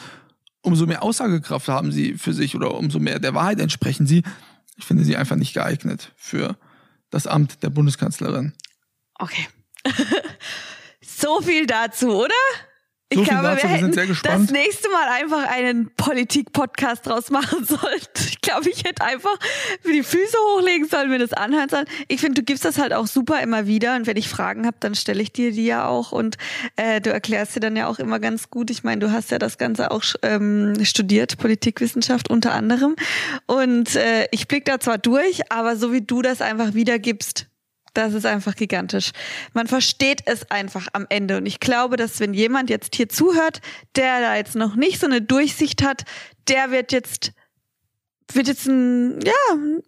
umso 0.60 0.86
mehr 0.86 1.02
Aussagekraft 1.02 1.68
haben 1.68 1.92
sie 1.92 2.18
für 2.18 2.34
sich 2.34 2.54
oder 2.54 2.74
umso 2.74 2.98
mehr 2.98 3.18
der 3.18 3.34
Wahrheit 3.34 3.60
entsprechen 3.60 4.06
sie. 4.06 4.22
Ich 4.76 4.84
finde 4.84 5.04
sie 5.04 5.16
einfach 5.16 5.36
nicht 5.36 5.54
geeignet 5.54 6.12
für 6.16 6.58
das 7.10 7.26
Amt 7.26 7.62
der 7.62 7.70
Bundeskanzlerin. 7.70 8.52
Okay. 9.18 9.48
so 11.00 11.40
viel 11.40 11.66
dazu, 11.66 12.08
oder? 12.12 12.34
So 13.12 13.20
ich 13.20 13.28
glaube, 13.28 13.44
dazu, 13.44 13.62
wir 13.62 13.70
wir 13.70 13.70
sind 13.70 13.84
hätten 13.84 13.92
sehr 13.92 14.06
gespannt. 14.06 14.44
das 14.44 14.50
nächste 14.50 14.88
Mal 14.90 15.08
einfach 15.08 15.48
einen 15.48 15.94
Politik-Podcast 15.94 17.06
draus 17.06 17.30
machen 17.30 17.64
sollen. 17.64 18.00
Glaube, 18.46 18.70
ich 18.70 18.84
hätte 18.84 19.02
einfach 19.02 19.36
die 19.84 20.04
Füße 20.04 20.36
hochlegen 20.54 20.86
sollen, 20.86 21.10
mir 21.10 21.18
das 21.18 21.32
anhören 21.32 21.68
sollen. 21.68 21.86
Ich 22.06 22.20
finde, 22.20 22.40
du 22.40 22.44
gibst 22.44 22.64
das 22.64 22.78
halt 22.78 22.92
auch 22.92 23.08
super 23.08 23.40
immer 23.40 23.66
wieder 23.66 23.96
und 23.96 24.06
wenn 24.06 24.16
ich 24.16 24.28
Fragen 24.28 24.66
habe, 24.66 24.76
dann 24.78 24.94
stelle 24.94 25.20
ich 25.20 25.32
dir 25.32 25.50
die 25.50 25.66
ja 25.66 25.88
auch 25.88 26.12
und 26.12 26.36
äh, 26.76 27.00
du 27.00 27.10
erklärst 27.10 27.56
dir 27.56 27.60
dann 27.60 27.76
ja 27.76 27.88
auch 27.88 27.98
immer 27.98 28.20
ganz 28.20 28.48
gut. 28.48 28.70
Ich 28.70 28.84
meine, 28.84 29.00
du 29.00 29.10
hast 29.10 29.32
ja 29.32 29.40
das 29.40 29.58
Ganze 29.58 29.90
auch 29.90 30.04
ähm, 30.22 30.84
studiert, 30.84 31.38
Politikwissenschaft 31.38 32.30
unter 32.30 32.52
anderem 32.52 32.94
und 33.46 33.96
äh, 33.96 34.28
ich 34.30 34.46
blick 34.46 34.64
da 34.64 34.78
zwar 34.78 34.98
durch, 34.98 35.50
aber 35.50 35.76
so 35.76 35.92
wie 35.92 36.02
du 36.02 36.22
das 36.22 36.40
einfach 36.40 36.74
wiedergibst, 36.74 37.48
das 37.96 38.12
ist 38.12 38.26
einfach 38.26 38.54
gigantisch. 38.54 39.12
Man 39.54 39.66
versteht 39.66 40.20
es 40.26 40.50
einfach 40.50 40.86
am 40.92 41.06
Ende. 41.08 41.38
Und 41.38 41.46
ich 41.46 41.60
glaube, 41.60 41.96
dass 41.96 42.20
wenn 42.20 42.34
jemand 42.34 42.68
jetzt 42.68 42.94
hier 42.94 43.08
zuhört, 43.08 43.60
der 43.96 44.20
da 44.20 44.36
jetzt 44.36 44.54
noch 44.54 44.76
nicht 44.76 45.00
so 45.00 45.06
eine 45.06 45.22
Durchsicht 45.22 45.82
hat, 45.82 46.04
der 46.48 46.70
wird 46.70 46.92
jetzt, 46.92 47.32
wird 48.32 48.48
jetzt 48.48 48.66
ein, 48.66 49.20
ja, 49.24 49.32
ein 49.54 49.82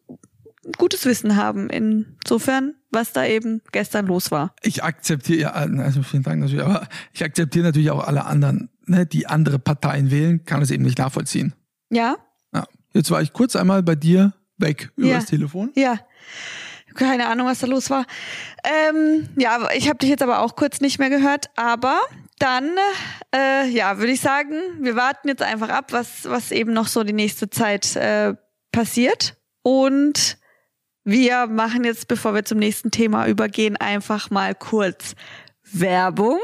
gutes 0.77 1.05
Wissen 1.07 1.37
haben. 1.37 1.71
Insofern, 1.71 2.75
was 2.91 3.13
da 3.13 3.25
eben 3.25 3.63
gestern 3.73 4.07
los 4.07 4.31
war. 4.31 4.55
Ich 4.63 4.83
akzeptiere, 4.83 5.41
ja, 5.41 5.51
also 5.53 6.03
vielen 6.03 6.23
Dank 6.23 6.41
natürlich, 6.41 6.65
aber 6.65 6.89
ich 7.13 7.25
akzeptiere 7.25 7.67
natürlich 7.67 7.91
auch 7.91 8.07
alle 8.07 8.25
anderen, 8.27 8.71
ne, 8.87 9.07
die 9.07 9.27
andere 9.27 9.59
Parteien 9.59 10.11
wählen, 10.11 10.45
kann 10.45 10.63
es 10.63 10.71
eben 10.71 10.85
nicht 10.85 10.99
nachvollziehen. 10.99 11.55
Ja? 11.91 12.17
Ja. 12.55 12.65
Jetzt 12.93 13.11
war 13.11 13.23
ich 13.23 13.33
kurz 13.33 13.57
einmal 13.57 13.83
bei 13.83 13.95
dir 13.95 14.33
weg 14.59 14.91
über 14.97 15.09
Ja. 15.09 15.17
das 15.17 15.27
Telefon. 15.27 15.71
Ja. 15.75 15.99
Keine 16.95 17.29
Ahnung, 17.29 17.47
was 17.47 17.61
da 17.61 17.67
los 17.69 17.91
war. 17.91 18.07
Ähm, 18.65 19.29
ja, 19.39 19.69
ich 19.77 19.89
habe 19.89 19.99
dich 19.99 20.09
jetzt 20.11 20.23
aber 20.23 20.41
auch 20.41 20.57
kurz 20.57 20.81
nicht 20.81 20.99
mehr 20.99 21.11
gehört. 21.11 21.47
Aber 21.55 22.01
dann, 22.39 22.77
äh, 23.35 23.69
ja, 23.69 23.99
würde 23.99 24.13
ich 24.13 24.21
sagen, 24.21 24.61
wir 24.81 24.97
warten 24.97 25.29
jetzt 25.29 25.43
einfach 25.43 25.69
ab, 25.69 25.93
was, 25.93 26.25
was 26.25 26.51
eben 26.51 26.73
noch 26.73 26.87
so 26.87 27.05
die 27.05 27.13
nächste 27.13 27.51
Zeit 27.51 27.97
äh, 27.97 28.35
passiert. 28.73 29.37
Und 29.63 30.39
wir 31.05 31.47
machen 31.47 31.85
jetzt, 31.85 32.09
bevor 32.09 32.35
wir 32.35 32.45
zum 32.45 32.59
nächsten 32.59 32.91
Thema 32.91 33.27
übergehen, 33.27 33.77
einfach 33.77 34.31
mal 34.31 34.55
kurz 34.55 35.15
Werbung. 35.63 36.39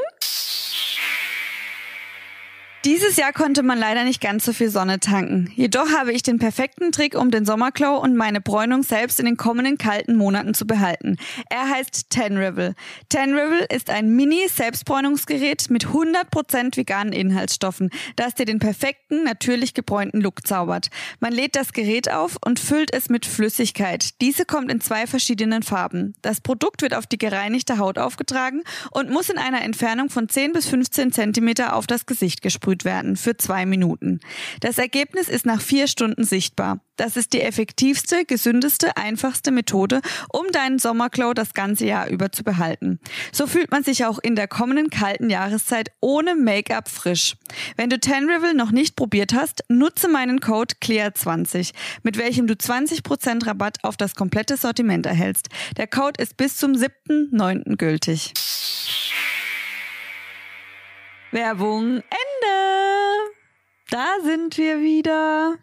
Dieses 2.85 3.17
Jahr 3.17 3.33
konnte 3.33 3.63
man 3.63 3.79
leider 3.79 4.03
nicht 4.03 4.21
ganz 4.21 4.45
so 4.45 4.53
viel 4.53 4.69
Sonne 4.69 4.99
tanken. 4.99 5.51
Jedoch 5.55 5.89
habe 5.89 6.13
ich 6.13 6.21
den 6.21 6.37
perfekten 6.37 6.91
Trick, 6.91 7.17
um 7.17 7.31
den 7.31 7.43
Sommerklau 7.43 7.97
und 7.97 8.15
meine 8.15 8.41
Bräunung 8.41 8.83
selbst 8.83 9.19
in 9.19 9.25
den 9.25 9.37
kommenden 9.37 9.79
kalten 9.79 10.15
Monaten 10.15 10.53
zu 10.53 10.67
behalten. 10.67 11.17
Er 11.49 11.67
heißt 11.67 12.11
Tenrivel. 12.11 12.75
Tenrivel 13.09 13.65
ist 13.73 13.89
ein 13.89 14.15
Mini-Selbstbräunungsgerät 14.15 15.71
mit 15.71 15.87
100% 15.87 16.77
veganen 16.77 17.11
Inhaltsstoffen, 17.11 17.89
das 18.17 18.35
dir 18.35 18.45
den 18.45 18.59
perfekten, 18.59 19.23
natürlich 19.23 19.73
gebräunten 19.73 20.21
Look 20.21 20.45
zaubert. 20.45 20.89
Man 21.19 21.33
lädt 21.33 21.55
das 21.55 21.73
Gerät 21.73 22.11
auf 22.11 22.37
und 22.45 22.59
füllt 22.59 22.93
es 22.93 23.09
mit 23.09 23.25
Flüssigkeit. 23.25 24.21
Diese 24.21 24.45
kommt 24.45 24.71
in 24.71 24.79
zwei 24.79 25.07
verschiedenen 25.07 25.63
Farben. 25.63 26.13
Das 26.21 26.39
Produkt 26.39 26.83
wird 26.83 26.93
auf 26.93 27.07
die 27.07 27.17
gereinigte 27.17 27.79
Haut 27.79 27.97
aufgetragen 27.97 28.61
und 28.91 29.09
muss 29.09 29.31
in 29.31 29.39
einer 29.39 29.63
Entfernung 29.63 30.11
von 30.11 30.29
10 30.29 30.53
bis 30.53 30.67
15 30.67 31.11
Zentimeter 31.11 31.75
auf 31.75 31.87
das 31.87 32.05
Gesicht 32.05 32.43
gesprüht 32.43 32.74
werden 32.83 33.15
für 33.15 33.37
zwei 33.37 33.65
Minuten. 33.65 34.19
Das 34.59 34.77
Ergebnis 34.77 35.29
ist 35.29 35.45
nach 35.45 35.61
vier 35.61 35.87
Stunden 35.87 36.25
sichtbar. 36.25 36.81
Das 36.97 37.17
ist 37.17 37.33
die 37.33 37.41
effektivste, 37.41 38.25
gesündeste, 38.25 38.95
einfachste 38.95 39.51
Methode, 39.51 40.01
um 40.31 40.45
deinen 40.51 40.79
Sommerglow 40.79 41.33
das 41.33 41.53
ganze 41.53 41.85
Jahr 41.85 42.07
über 42.07 42.31
zu 42.31 42.43
behalten. 42.43 42.99
So 43.31 43.47
fühlt 43.47 43.71
man 43.71 43.83
sich 43.83 44.05
auch 44.05 44.19
in 44.19 44.35
der 44.35 44.47
kommenden 44.47 44.89
kalten 44.89 45.29
Jahreszeit 45.29 45.91
ohne 45.99 46.35
Make-up 46.35 46.89
frisch. 46.89 47.35
Wenn 47.75 47.89
du 47.89 47.99
Tenrivel 47.99 48.53
noch 48.53 48.71
nicht 48.71 48.95
probiert 48.95 49.33
hast, 49.33 49.63
nutze 49.67 50.07
meinen 50.07 50.39
Code 50.39 50.75
CLEAR20, 50.81 51.73
mit 52.03 52.17
welchem 52.17 52.47
du 52.47 52.53
20% 52.53 53.45
Rabatt 53.45 53.83
auf 53.83 53.97
das 53.97 54.15
komplette 54.15 54.57
Sortiment 54.57 55.05
erhältst. 55.05 55.49
Der 55.77 55.87
Code 55.87 56.21
ist 56.21 56.37
bis 56.37 56.57
zum 56.57 56.73
7.9. 56.73 57.75
gültig. 57.75 58.33
Werbung 61.35 61.95
Ende. 61.97 62.05
Da 63.89 64.05
sind 64.23 64.57
wir 64.57 64.77
wieder. 64.81 65.55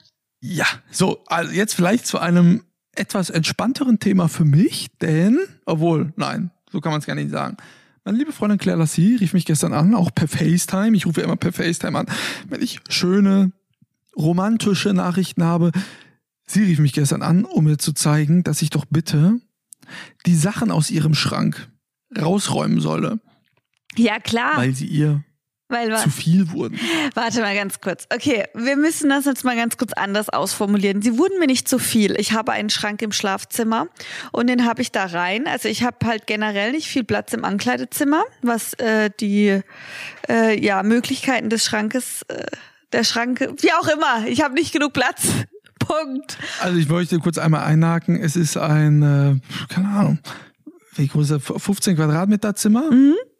Ja, 0.42 0.66
so, 0.90 1.24
also 1.28 1.50
jetzt 1.50 1.72
vielleicht 1.72 2.06
zu 2.06 2.18
einem 2.18 2.62
etwas 2.94 3.30
entspannteren 3.30 3.98
Thema 3.98 4.28
für 4.28 4.44
mich, 4.44 4.88
denn, 5.00 5.38
obwohl, 5.64 6.12
nein, 6.16 6.50
so 6.70 6.82
kann 6.82 6.92
man 6.92 7.00
es 7.00 7.06
gar 7.06 7.14
nicht 7.14 7.30
sagen. 7.30 7.56
Meine 8.04 8.18
liebe 8.18 8.32
Freundin 8.32 8.58
Claire 8.58 8.78
Lassie 8.80 9.16
rief 9.16 9.32
mich 9.32 9.46
gestern 9.46 9.72
an, 9.72 9.94
auch 9.94 10.14
per 10.14 10.28
FaceTime. 10.28 10.94
Ich 10.94 11.06
rufe 11.06 11.20
ja 11.20 11.24
immer 11.26 11.37
per 11.37 11.54
FaceTime 11.54 11.98
an, 12.00 12.06
wenn 12.48 12.61
ich 12.61 12.80
schöne, 12.90 13.52
romantische 14.14 14.92
Nachrichten 14.92 15.42
habe. 15.42 15.72
Sie 16.44 16.64
rief 16.64 16.80
mich 16.80 16.92
gestern 16.92 17.22
an, 17.22 17.46
um 17.46 17.64
mir 17.64 17.78
zu 17.78 17.94
zeigen, 17.94 18.42
dass 18.44 18.61
ich 18.61 18.68
doch 18.68 18.85
bitte 18.90 19.40
die 20.26 20.37
Sachen 20.37 20.70
aus 20.70 20.90
ihrem 20.90 21.14
Schrank 21.14 21.70
rausräumen 22.20 22.78
solle, 22.80 23.20
Ja, 23.96 24.18
klar. 24.20 24.58
weil 24.58 24.74
sie 24.74 24.87
ihr 24.87 25.24
Weil 25.72 25.90
was? 25.90 26.02
zu 26.02 26.11
viel 26.11 26.52
wurden. 26.52 26.78
Warte 27.14 27.40
mal 27.40 27.54
ganz 27.54 27.80
kurz. 27.80 28.06
Okay, 28.14 28.44
wir 28.52 28.76
müssen 28.76 29.08
das 29.08 29.24
jetzt 29.24 29.42
mal 29.42 29.56
ganz 29.56 29.78
kurz 29.78 29.94
anders 29.94 30.28
ausformulieren. 30.28 31.00
Sie 31.00 31.16
wurden 31.16 31.38
mir 31.38 31.46
nicht 31.46 31.66
zu 31.66 31.78
viel. 31.78 32.14
Ich 32.20 32.32
habe 32.35 32.52
einen 32.52 32.68
Schrank 32.68 33.00
im 33.00 33.11
Schlafzimmer 33.11 33.87
und 34.32 34.48
den 34.48 34.66
habe 34.66 34.82
ich 34.82 34.92
da 34.92 35.06
rein. 35.06 35.46
Also 35.46 35.70
ich 35.70 35.82
habe 35.82 35.96
halt 36.04 36.26
generell 36.26 36.72
nicht 36.72 36.88
viel 36.88 37.04
Platz 37.04 37.32
im 37.32 37.46
Ankleidezimmer, 37.46 38.22
was 38.42 38.74
äh, 38.74 39.08
die 39.18 39.62
äh, 40.28 40.62
ja, 40.62 40.82
Möglichkeiten 40.82 41.48
des 41.48 41.64
Schrankes, 41.64 42.20
äh, 42.28 42.44
der 42.92 43.04
Schranke, 43.04 43.54
wie 43.61 43.72
auch 43.72 43.88
immer. 43.88 44.26
Ich 44.26 44.42
habe 44.42 44.52
nicht 44.52 44.74
genug 44.74 44.92
Platz. 44.92 45.26
Punkt. 45.78 46.37
Also 46.61 46.78
ich 46.78 46.88
möchte 46.88 47.18
kurz 47.18 47.38
einmal 47.38 47.64
einhaken. 47.64 48.16
Es 48.16 48.37
ist 48.37 48.58
ein, 48.58 49.02
äh, 49.02 49.72
keine 49.72 49.88
Ahnung, 49.88 50.18
wie 50.96 51.08
groß 51.08 51.30
ist 51.30 51.48
das? 51.48 51.62
15 51.62 51.96
Quadratmeter 51.96 52.54
Zimmer, 52.54 52.90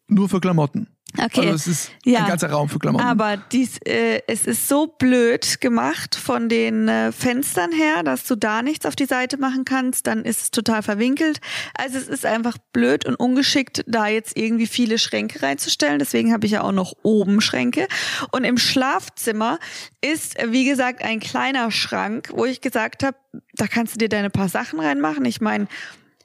nur 0.09 0.29
für 0.31 0.40
Klamotten. 0.40 0.88
Okay. 1.18 1.40
Also 1.40 1.55
es 1.55 1.66
ist 1.66 1.90
Ja. 2.05 2.20
ein 2.20 2.29
ganzer 2.29 2.51
Raum 2.51 2.68
für 2.68 2.79
Klamotten. 2.79 3.05
Aber 3.05 3.37
dies, 3.37 3.79
äh, 3.85 4.22
es 4.27 4.46
ist 4.46 4.68
so 4.68 4.87
blöd 4.87 5.61
gemacht 5.61 6.14
von 6.14 6.48
den 6.48 6.88
äh, 6.88 7.12
Fenstern 7.12 7.70
her, 7.72 8.03
dass 8.03 8.25
du 8.25 8.35
da 8.35 8.62
nichts 8.62 8.87
auf 8.87 8.96
die 8.96 9.05
Seite 9.05 9.37
machen 9.37 9.64
kannst. 9.64 10.07
Dann 10.07 10.25
ist 10.25 10.40
es 10.40 10.51
total 10.51 10.83
verwinkelt. 10.83 11.40
Also 11.75 11.98
es 11.98 12.09
ist 12.09 12.25
einfach 12.25 12.57
blöd 12.72 13.05
und 13.05 13.16
ungeschickt, 13.16 13.85
da 13.87 14.07
jetzt 14.07 14.37
irgendwie 14.38 14.66
viele 14.66 14.98
Schränke 14.98 15.42
reinzustellen. 15.42 15.98
Deswegen 15.98 16.33
habe 16.33 16.46
ich 16.46 16.53
ja 16.53 16.62
auch 16.62 16.72
noch 16.72 16.94
oben 17.03 17.40
Schränke. 17.42 17.88
Und 18.31 18.44
im 18.44 18.57
Schlafzimmer 18.57 19.59
ist, 20.01 20.37
wie 20.48 20.64
gesagt, 20.64 21.03
ein 21.05 21.20
kleiner 21.20 21.70
Schrank, 21.70 22.31
wo 22.35 22.46
ich 22.46 22.61
gesagt 22.61 23.03
habe, 23.03 23.16
da 23.55 23.66
kannst 23.66 23.94
du 23.94 23.98
dir 23.98 24.09
deine 24.09 24.31
paar 24.31 24.48
Sachen 24.48 24.81
reinmachen. 24.81 25.25
Ich 25.27 25.40
meine, 25.40 25.66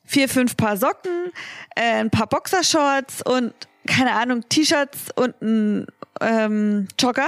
vier, 0.05 0.29
fünf 0.29 0.55
Paar 0.55 0.77
Socken, 0.77 1.31
äh, 1.75 1.81
ein 1.99 2.09
paar 2.09 2.27
Boxershorts 2.27 3.21
und 3.21 3.53
keine 3.87 4.11
Ahnung, 4.13 4.43
T-Shirts 4.49 5.07
und 5.15 5.41
ein 5.41 5.87
ähm, 6.21 6.87
Jogger. 6.99 7.27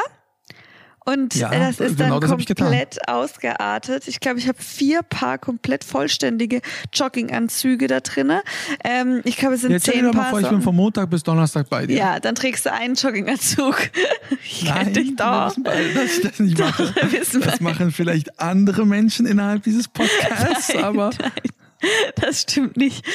Und 1.06 1.34
Ja, 1.34 1.50
das 1.50 1.80
ist 1.80 1.98
genau 1.98 2.20
dann 2.20 2.38
das 2.38 2.46
komplett 2.56 3.00
ausgeartet. 3.08 4.08
Ich 4.08 4.20
glaube, 4.20 4.38
ich 4.38 4.48
habe 4.48 4.62
vier 4.62 5.02
Paar 5.02 5.40
komplett 5.40 5.84
vollständige 5.84 6.62
Jogginganzüge 6.94 7.88
da 7.88 8.00
drinne. 8.02 8.44
Ähm, 8.84 9.22
ich 9.24 9.38
glaube, 9.38 9.56
es 9.56 9.62
sind 9.62 9.72
Jetzt 9.72 9.86
zehn 9.86 10.04
doch 10.06 10.14
mal 10.14 10.22
Paar. 10.24 10.30
vor, 10.32 10.42
ich 10.42 10.50
bin 10.50 10.62
von 10.62 10.76
Montag 10.76 11.10
bis 11.10 11.24
Donnerstag 11.24 11.68
bei 11.68 11.88
dir. 11.88 11.98
ja, 11.98 12.20
dann 12.20 12.36
trägst 12.36 12.68
du 12.68 12.72
einen 12.74 12.94
Jogginganzug. 12.94 13.76
Ich 14.44 14.64
Nein, 14.66 14.94
dich 14.94 15.08
wir 15.10 15.16
doch. 15.16 15.48
wissen 15.50 15.64
beide, 15.64 15.94
dass 15.94 16.18
ich 16.18 16.22
das 16.22 16.40
nicht 16.40 16.58
mache. 16.60 16.94
wir 16.96 17.12
wissen 17.12 17.42
Das 17.42 17.60
machen 17.60 17.92
vielleicht 17.92 18.40
andere 18.40 18.86
Menschen 18.86 19.26
innerhalb 19.26 19.64
dieses 19.64 19.88
Podcasts, 19.88 20.74
Nein, 20.76 20.84
aber 20.84 21.10
nein, 21.20 21.32
das 22.16 22.42
stimmt 22.42 22.78
nicht. 22.78 23.06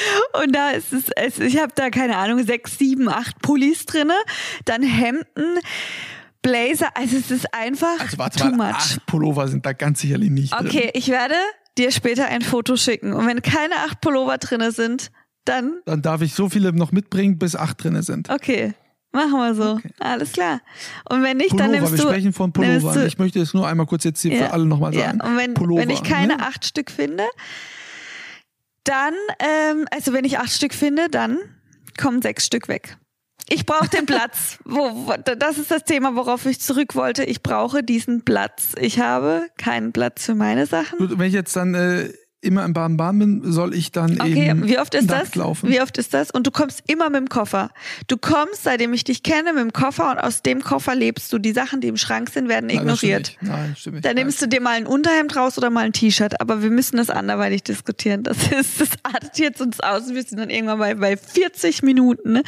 Und 0.43 0.55
da 0.55 0.71
ist 0.71 0.93
es, 0.93 1.05
es 1.15 1.39
ich 1.39 1.57
habe 1.59 1.73
da 1.75 1.89
keine 1.89 2.17
Ahnung, 2.17 2.43
sechs, 2.45 2.77
sieben, 2.77 3.09
acht 3.09 3.41
Pullis 3.41 3.85
drinne, 3.85 4.15
dann 4.65 4.83
Hemden, 4.83 5.59
Blazer, 6.41 6.89
also 6.95 7.17
es 7.17 7.31
ist 7.31 7.53
einfach 7.53 7.99
also 7.99 8.17
warte 8.17 8.37
too 8.39 8.49
mal, 8.55 8.67
much. 8.71 8.75
acht 8.75 9.05
Pullover 9.07 9.47
sind 9.47 9.65
da 9.65 9.73
ganz 9.73 10.01
sicherlich 10.01 10.29
nicht 10.29 10.53
drin. 10.53 10.67
Okay, 10.67 10.91
ich 10.93 11.07
werde 11.09 11.35
dir 11.77 11.91
später 11.91 12.27
ein 12.27 12.41
Foto 12.41 12.75
schicken. 12.77 13.13
Und 13.13 13.25
wenn 13.27 13.41
keine 13.41 13.75
acht 13.87 13.99
Pullover 14.01 14.37
drinne 14.37 14.71
sind, 14.71 15.11
dann 15.45 15.81
Dann 15.85 16.01
darf 16.01 16.21
ich 16.21 16.33
so 16.33 16.49
viele 16.49 16.71
noch 16.73 16.91
mitbringen, 16.91 17.37
bis 17.39 17.55
acht 17.55 17.83
drinne 17.83 18.03
sind. 18.03 18.29
okay. 18.29 18.73
Machen 19.11 19.31
wir 19.31 19.55
so. 19.55 19.79
Alles 19.99 20.33
klar. 20.33 20.59
Und 21.09 21.23
wenn 21.23 21.37
nicht, 21.37 21.51
dann 21.51 21.71
Pullover, 21.71 21.79
nimmst 21.79 21.91
wir 21.93 22.03
du. 22.03 22.09
sprechen 22.09 22.33
von 22.33 22.51
Pullovern. 22.51 23.07
Ich 23.07 23.17
möchte 23.17 23.39
es 23.39 23.53
nur 23.53 23.65
einmal 23.65 23.85
kurz 23.85 24.03
jetzt 24.03 24.21
hier 24.21 24.33
Ja, 24.33 24.47
für 24.47 24.51
alle 24.53 24.65
nochmal 24.65 24.93
ja. 24.93 25.05
sagen. 25.05 25.21
Und 25.21 25.37
wenn, 25.37 25.53
Pullover, 25.53 25.81
wenn 25.81 25.89
ich 25.89 26.03
keine 26.03 26.35
ne? 26.35 26.43
acht 26.45 26.65
Stück 26.65 26.91
finde, 26.91 27.23
Dann, 28.85 29.13
ähm, 29.39 29.87
also 29.91 30.13
wenn 30.13 30.23
ich 30.23 30.39
acht 30.39 30.51
Stück 30.51 30.73
finde, 30.73 31.09
dann 31.09 31.39
kommen 31.99 32.21
sechs 32.21 32.45
Stück 32.45 32.67
weg. 32.67 32.97
Ich 33.49 33.65
brauche 33.65 33.89
den 33.89 34.05
Platz. 34.05 34.57
Wo, 34.65 35.07
wo, 35.07 35.13
das 35.17 35.57
ist 35.57 35.69
das 35.69 35.83
Thema, 35.83 36.15
worauf 36.15 36.45
ich 36.45 36.59
zurück 36.59 36.95
wollte. 36.95 37.23
Ich 37.23 37.43
brauche 37.43 37.83
diesen 37.83 38.23
Platz. 38.23 38.73
Ich 38.79 38.99
habe 38.99 39.47
keinen 39.57 39.91
Platz 39.91 40.25
für 40.25 40.35
meine 40.35 40.65
Sachen. 40.65 40.97
Wenn 41.19 41.27
ich 41.27 41.33
jetzt 41.33 41.55
dann 41.55 41.75
äh, 41.75 42.11
immer 42.45 42.63
im 42.63 42.73
Baden-Baden 42.73 43.19
bin, 43.19 43.51
soll 43.51 43.73
ich 43.73 43.91
dann 43.91 44.19
okay, 44.21 44.49
eben 44.49 44.67
wie 44.67 44.79
oft 44.79 44.93
ist 44.95 45.09
das? 45.09 45.35
laufen. 45.35 45.69
Wie 45.69 45.81
oft 45.81 45.97
ist 45.97 46.13
das? 46.13 46.31
Und 46.31 46.47
du 46.47 46.51
kommst 46.51 46.83
immer 46.87 47.09
mit 47.09 47.19
dem 47.19 47.29
Koffer. 47.29 47.71
Du 48.07 48.17
kommst, 48.17 48.63
seitdem 48.63 48.93
ich 48.93 49.03
dich 49.03 49.23
kenne, 49.23 49.53
mit 49.53 49.61
dem 49.61 49.73
Koffer 49.73 50.11
und 50.11 50.19
aus 50.19 50.41
dem 50.41 50.61
Koffer 50.61 50.95
lebst 50.95 51.33
du. 51.33 51.39
Die 51.39 51.51
Sachen, 51.51 51.81
die 51.81 51.87
im 51.87 51.97
Schrank 51.97 52.29
sind, 52.29 52.47
werden 52.47 52.67
Nein, 52.67 52.85
das 52.87 53.01
ignoriert. 53.01 53.37
nicht. 53.41 53.43
Nein, 53.43 53.75
stimmt 53.77 53.95
nicht. 53.95 54.05
Dann 54.05 54.15
nimmst 54.15 54.41
du 54.41 54.47
dir 54.47 54.61
mal 54.61 54.77
ein 54.77 54.85
Unterhemd 54.87 55.35
raus 55.35 55.57
oder 55.57 55.69
mal 55.69 55.85
ein 55.85 55.93
T-Shirt, 55.93 56.39
aber 56.39 56.61
wir 56.61 56.69
müssen 56.69 56.97
das 56.97 57.09
anderweitig 57.09 57.63
diskutieren. 57.63 58.23
Das 58.23 58.37
ist, 58.51 58.79
das 58.79 58.89
artet 59.03 59.37
jetzt 59.39 59.61
uns 59.61 59.79
aus. 59.79 60.13
Wir 60.13 60.23
sind 60.23 60.39
dann 60.39 60.49
irgendwann 60.49 60.79
bei, 60.79 60.93
bei 60.95 61.17
40 61.17 61.83
Minuten. 61.83 62.33
ne? 62.33 62.43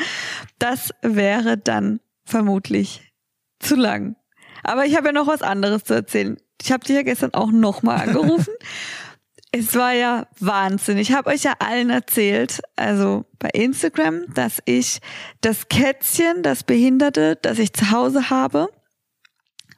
Das 0.60 0.92
wäre 1.02 1.58
dann 1.58 2.00
vermutlich 2.24 3.12
zu 3.60 3.76
lang. 3.76 4.16
Aber 4.64 4.86
ich 4.86 4.96
habe 4.98 5.08
ja 5.08 5.14
noch 5.14 5.28
was 5.28 5.42
anderes 5.42 5.84
zu 5.86 5.94
erzählen. 5.94 6.38
Ich 6.62 6.72
habe 6.72 6.84
dich 6.84 6.96
ja 6.96 7.04
gestern 7.04 7.34
auch 7.34 7.52
nochmal 7.52 8.02
angerufen. 8.08 8.54
Es 9.52 9.76
war 9.76 9.94
ja 9.94 10.28
Wahnsinn. 10.40 10.98
Ich 10.98 11.14
habe 11.14 11.30
euch 11.30 11.44
ja 11.44 11.54
allen 11.60 11.90
erzählt, 11.90 12.62
also 12.76 13.26
bei 13.40 13.50
Instagram, 13.54 14.26
dass 14.34 14.62
ich 14.66 15.00
das 15.42 15.70
Kätzchen, 15.70 16.44
das 16.44 16.64
Behinderte, 16.64 17.38
das 17.42 17.58
ich 17.58 17.74
zu 17.74 17.92
Hause 17.92 18.30
habe, 18.30 18.68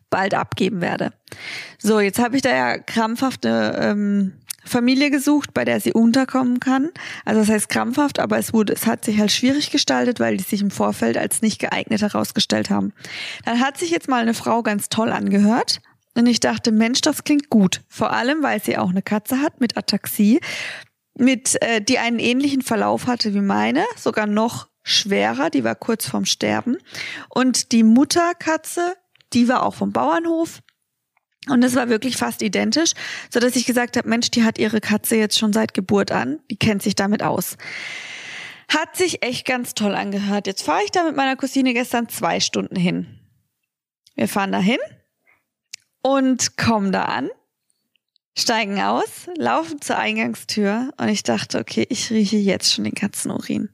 bald 0.09 0.33
abgeben 0.33 0.81
werde. 0.81 1.13
So, 1.77 1.99
jetzt 1.99 2.19
habe 2.19 2.35
ich 2.35 2.41
da 2.41 2.49
ja 2.49 2.77
krampfhaft 2.79 3.45
eine 3.45 3.77
ähm, 3.77 4.33
Familie 4.65 5.11
gesucht, 5.11 5.53
bei 5.53 5.65
der 5.65 5.79
sie 5.79 5.93
unterkommen 5.93 6.59
kann. 6.59 6.89
Also 7.25 7.41
das 7.41 7.49
heißt 7.49 7.69
krampfhaft, 7.69 8.19
aber 8.19 8.37
es 8.37 8.53
wurde, 8.53 8.73
es 8.73 8.87
hat 8.87 9.05
sich 9.05 9.19
halt 9.19 9.31
schwierig 9.31 9.71
gestaltet, 9.71 10.19
weil 10.19 10.37
die 10.37 10.43
sich 10.43 10.61
im 10.61 10.71
Vorfeld 10.71 11.17
als 11.17 11.41
nicht 11.41 11.59
geeignet 11.59 12.01
herausgestellt 12.01 12.69
haben. 12.69 12.93
Dann 13.45 13.59
hat 13.59 13.77
sich 13.77 13.91
jetzt 13.91 14.09
mal 14.09 14.21
eine 14.21 14.33
Frau 14.33 14.63
ganz 14.63 14.89
toll 14.89 15.11
angehört. 15.11 15.81
Und 16.15 16.27
ich 16.27 16.39
dachte, 16.39 16.71
Mensch, 16.71 17.01
das 17.01 17.23
klingt 17.23 17.49
gut. 17.49 17.81
Vor 17.87 18.11
allem, 18.11 18.43
weil 18.43 18.61
sie 18.61 18.77
auch 18.77 18.89
eine 18.89 19.01
Katze 19.01 19.41
hat 19.41 19.61
mit 19.61 19.77
Ataxie, 19.77 20.39
mit, 21.15 21.61
äh, 21.61 21.81
die 21.81 21.99
einen 21.99 22.19
ähnlichen 22.19 22.61
Verlauf 22.61 23.07
hatte 23.07 23.33
wie 23.33 23.41
meine, 23.41 23.85
sogar 23.95 24.25
noch 24.25 24.67
schwerer, 24.83 25.49
die 25.49 25.63
war 25.63 25.75
kurz 25.75 26.07
vorm 26.07 26.25
Sterben. 26.25 26.77
Und 27.29 27.71
die 27.71 27.83
Mutterkatze, 27.83 28.95
die 29.33 29.47
war 29.47 29.63
auch 29.63 29.75
vom 29.75 29.91
Bauernhof. 29.91 30.61
Und 31.47 31.63
es 31.63 31.75
war 31.75 31.89
wirklich 31.89 32.17
fast 32.17 32.41
identisch, 32.41 32.93
so 33.31 33.39
dass 33.39 33.55
ich 33.55 33.65
gesagt 33.65 33.97
habe, 33.97 34.09
Mensch, 34.09 34.29
die 34.31 34.43
hat 34.43 34.57
ihre 34.57 34.81
Katze 34.81 35.15
jetzt 35.15 35.37
schon 35.37 35.53
seit 35.53 35.73
Geburt 35.73 36.11
an, 36.11 36.39
die 36.51 36.57
kennt 36.57 36.83
sich 36.83 36.95
damit 36.95 37.23
aus. 37.23 37.57
Hat 38.67 38.95
sich 38.95 39.23
echt 39.23 39.47
ganz 39.47 39.73
toll 39.73 39.95
angehört. 39.95 40.47
Jetzt 40.47 40.63
fahre 40.63 40.83
ich 40.83 40.91
da 40.91 41.03
mit 41.03 41.15
meiner 41.15 41.35
Cousine 41.35 41.73
gestern 41.73 42.07
zwei 42.07 42.39
Stunden 42.39 42.75
hin. 42.75 43.07
Wir 44.15 44.27
fahren 44.27 44.51
da 44.51 44.59
hin 44.59 44.79
und 46.01 46.57
kommen 46.57 46.91
da 46.91 47.05
an, 47.05 47.29
steigen 48.37 48.81
aus, 48.81 49.27
laufen 49.35 49.81
zur 49.81 49.97
Eingangstür 49.97 50.91
und 50.97 51.09
ich 51.09 51.23
dachte, 51.23 51.59
okay, 51.59 51.85
ich 51.89 52.09
rieche 52.09 52.37
jetzt 52.37 52.73
schon 52.73 52.85
den 52.85 52.95
Katzenurin. 52.95 53.69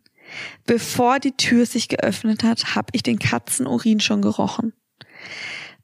Bevor 0.66 1.20
die 1.20 1.38
Tür 1.38 1.66
sich 1.66 1.88
geöffnet 1.88 2.44
hat, 2.44 2.76
habe 2.76 2.88
ich 2.94 3.04
den 3.04 3.20
Katzenurin 3.20 4.00
schon 4.00 4.22
gerochen. 4.22 4.74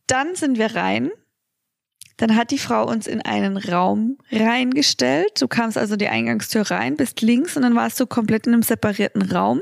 Dann 0.08 0.36
sind 0.36 0.58
wir 0.58 0.76
rein. 0.76 1.12
Dann 2.18 2.36
hat 2.36 2.52
die 2.52 2.58
Frau 2.58 2.88
uns 2.88 3.08
in 3.08 3.22
einen 3.22 3.58
Raum 3.58 4.18
reingestellt. 4.32 5.42
Du 5.42 5.48
kamst 5.48 5.78
also 5.78 5.96
die 5.96 6.08
Eingangstür 6.08 6.70
rein, 6.70 6.98
bist 6.98 7.22
links 7.22 7.56
und 7.56 7.64
dann 7.64 7.76
warst 7.76 8.00
du 8.00 8.06
komplett 8.06 8.48
in 8.48 8.54
einem 8.54 8.64
separierten 8.64 9.32
Raum. 9.32 9.62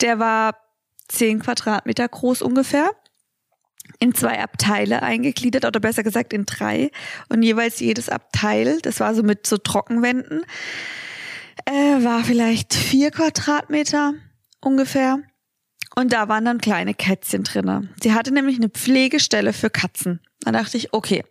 Der 0.00 0.18
war 0.18 0.56
zehn 1.08 1.40
Quadratmeter 1.40 2.08
groß 2.08 2.42
ungefähr 2.42 2.90
in 3.98 4.14
zwei 4.14 4.42
Abteile 4.42 5.02
eingegliedert 5.02 5.64
oder 5.64 5.80
besser 5.80 6.02
gesagt 6.02 6.32
in 6.32 6.46
drei 6.46 6.90
und 7.28 7.42
jeweils 7.42 7.80
jedes 7.80 8.08
Abteil, 8.08 8.80
das 8.82 9.00
war 9.00 9.14
so 9.14 9.22
mit 9.22 9.46
so 9.46 9.56
Trockenwänden, 9.56 10.44
äh, 11.66 11.72
war 11.72 12.24
vielleicht 12.24 12.74
vier 12.74 13.10
Quadratmeter 13.10 14.14
ungefähr 14.60 15.18
und 15.96 16.12
da 16.12 16.28
waren 16.28 16.44
dann 16.44 16.58
kleine 16.60 16.94
Kätzchen 16.94 17.44
drinne. 17.44 17.88
Sie 18.02 18.12
hatte 18.12 18.32
nämlich 18.32 18.56
eine 18.56 18.68
Pflegestelle 18.68 19.52
für 19.52 19.70
Katzen. 19.70 20.20
Da 20.40 20.52
dachte 20.52 20.76
ich, 20.76 20.92
okay, 20.92 21.24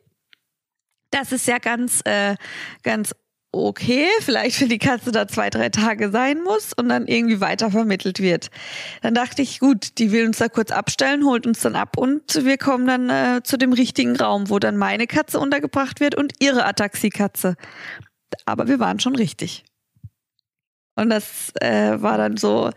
das 1.11 1.31
ist 1.31 1.47
ja 1.47 1.59
ganz, 1.59 2.01
äh, 2.05 2.35
ganz 2.81 3.13
okay, 3.53 4.07
vielleicht 4.21 4.57
für 4.57 4.67
die 4.67 4.79
Katze 4.79 5.11
da 5.11 5.27
zwei, 5.27 5.49
drei 5.49 5.69
Tage 5.69 6.09
sein 6.09 6.41
muss 6.43 6.73
und 6.73 6.89
dann 6.89 7.07
irgendwie 7.07 7.39
weiter 7.39 7.71
vermittelt 7.71 8.19
wird. 8.19 8.49
Dann 9.01 9.13
dachte 9.13 9.41
ich, 9.41 9.59
gut, 9.59 9.99
die 9.99 10.11
will 10.11 10.25
uns 10.25 10.39
da 10.39 10.49
kurz 10.49 10.71
abstellen, 10.71 11.23
holt 11.23 11.45
uns 11.45 11.61
dann 11.61 11.75
ab 11.75 11.95
und 11.97 12.43
wir 12.43 12.57
kommen 12.57 12.87
dann 12.87 13.09
äh, 13.09 13.43
zu 13.43 13.57
dem 13.57 13.71
richtigen 13.71 14.15
Raum, 14.15 14.49
wo 14.49 14.59
dann 14.59 14.75
meine 14.75 15.05
Katze 15.07 15.39
untergebracht 15.39 15.99
wird 15.99 16.15
und 16.15 16.33
ihre 16.39 16.65
Ataxie-Katze. 16.65 17.55
Aber 18.45 18.67
wir 18.67 18.79
waren 18.79 18.99
schon 18.99 19.15
richtig. 19.15 19.63
Und 20.95 21.09
das 21.09 21.51
äh, 21.61 22.01
war 22.01 22.17
dann 22.17 22.37
so, 22.37 22.71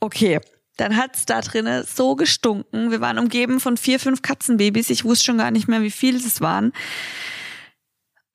okay. 0.00 0.38
Dann 0.76 0.96
hat's 0.96 1.24
da 1.24 1.40
drinnen 1.40 1.84
so 1.86 2.16
gestunken. 2.16 2.90
Wir 2.90 3.00
waren 3.00 3.20
umgeben 3.20 3.60
von 3.60 3.76
vier, 3.76 4.00
fünf 4.00 4.22
Katzenbabys. 4.22 4.90
Ich 4.90 5.04
wusste 5.04 5.26
schon 5.26 5.38
gar 5.38 5.52
nicht 5.52 5.68
mehr, 5.68 5.82
wie 5.82 5.90
viele 5.90 6.18
es 6.18 6.40
waren. 6.40 6.72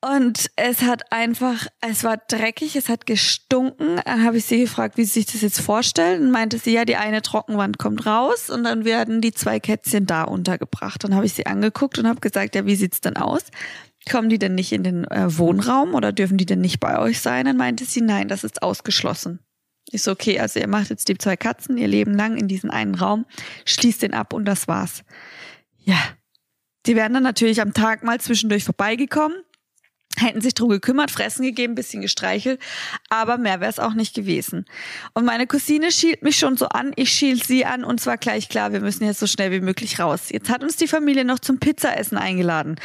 Und 0.01 0.49
es 0.55 0.81
hat 0.83 1.11
einfach, 1.11 1.67
es 1.81 2.05
war 2.05 2.15
dreckig, 2.15 2.77
es 2.77 2.87
hat 2.87 3.05
gestunken. 3.05 3.99
Dann 4.05 4.23
habe 4.23 4.37
ich 4.37 4.45
sie 4.45 4.61
gefragt, 4.61 4.97
wie 4.97 5.03
sie 5.03 5.19
sich 5.19 5.25
das 5.25 5.41
jetzt 5.41 5.59
vorstellen. 5.59 6.23
Und 6.23 6.31
meinte 6.31 6.57
sie, 6.57 6.71
ja, 6.71 6.85
die 6.85 6.95
eine 6.95 7.21
Trockenwand 7.21 7.77
kommt 7.77 8.05
raus 8.05 8.49
und 8.49 8.63
dann 8.63 8.85
werden 8.85 9.19
die 9.19 9.33
zwei 9.33 9.59
Kätzchen 9.59 10.05
da 10.05 10.23
untergebracht. 10.23 11.03
Dann 11.03 11.15
habe 11.15 11.25
ich 11.25 11.33
sie 11.33 11.47
angeguckt 11.47 11.99
und 11.99 12.07
habe 12.07 12.21
gesagt, 12.21 12.55
ja, 12.55 12.65
wie 12.65 12.77
sieht's 12.77 13.01
denn 13.01 13.17
aus? 13.17 13.43
Kommen 14.09 14.29
die 14.29 14.39
denn 14.39 14.55
nicht 14.55 14.71
in 14.71 14.83
den 14.83 15.03
äh, 15.05 15.37
Wohnraum 15.37 15.93
oder 15.93 16.13
dürfen 16.13 16.37
die 16.37 16.45
denn 16.45 16.61
nicht 16.61 16.79
bei 16.79 16.97
euch 16.97 17.19
sein? 17.19 17.45
Dann 17.45 17.57
meinte 17.57 17.83
sie, 17.83 17.99
nein, 17.99 18.29
das 18.29 18.45
ist 18.45 18.63
ausgeschlossen. 18.63 19.39
Ich 19.91 20.03
so, 20.03 20.11
okay, 20.11 20.39
also 20.39 20.61
ihr 20.61 20.67
macht 20.67 20.91
jetzt 20.91 21.09
die 21.09 21.17
zwei 21.17 21.35
Katzen 21.35 21.77
ihr 21.77 21.87
Leben 21.87 22.13
lang 22.13 22.37
in 22.37 22.47
diesen 22.47 22.69
einen 22.69 22.95
Raum, 22.95 23.25
schließt 23.65 24.03
den 24.03 24.13
ab 24.13 24.33
und 24.33 24.45
das 24.45 24.67
war's. 24.67 25.03
Ja. 25.77 25.97
Die 26.85 26.95
wären 26.95 27.13
dann 27.13 27.23
natürlich 27.23 27.59
am 27.61 27.73
Tag 27.73 28.03
mal 28.03 28.21
zwischendurch 28.21 28.63
vorbeigekommen, 28.63 29.37
hätten 30.21 30.41
sich 30.41 30.53
drum 30.53 30.69
gekümmert, 30.69 31.11
Fressen 31.11 31.43
gegeben, 31.43 31.75
bisschen 31.75 32.01
gestreichelt, 32.01 32.61
aber 33.09 33.37
mehr 33.37 33.59
wäre 33.59 33.69
es 33.69 33.79
auch 33.79 33.93
nicht 33.93 34.13
gewesen. 34.13 34.65
Und 35.13 35.25
meine 35.25 35.47
Cousine 35.47 35.91
schielt 35.91 36.23
mich 36.23 36.37
schon 36.37 36.57
so 36.57 36.67
an, 36.67 36.91
ich 36.95 37.11
schiel 37.11 37.41
sie 37.41 37.65
an 37.65 37.83
und 37.83 37.99
zwar 37.99 38.17
gleich 38.17 38.49
klar, 38.49 38.73
wir 38.73 38.81
müssen 38.81 39.05
jetzt 39.05 39.19
so 39.19 39.27
schnell 39.27 39.51
wie 39.51 39.61
möglich 39.61 39.99
raus. 39.99 40.29
Jetzt 40.29 40.49
hat 40.49 40.63
uns 40.63 40.75
die 40.75 40.87
Familie 40.87 41.25
noch 41.25 41.39
zum 41.39 41.59
Pizzaessen 41.59 42.17
eingeladen 42.17 42.75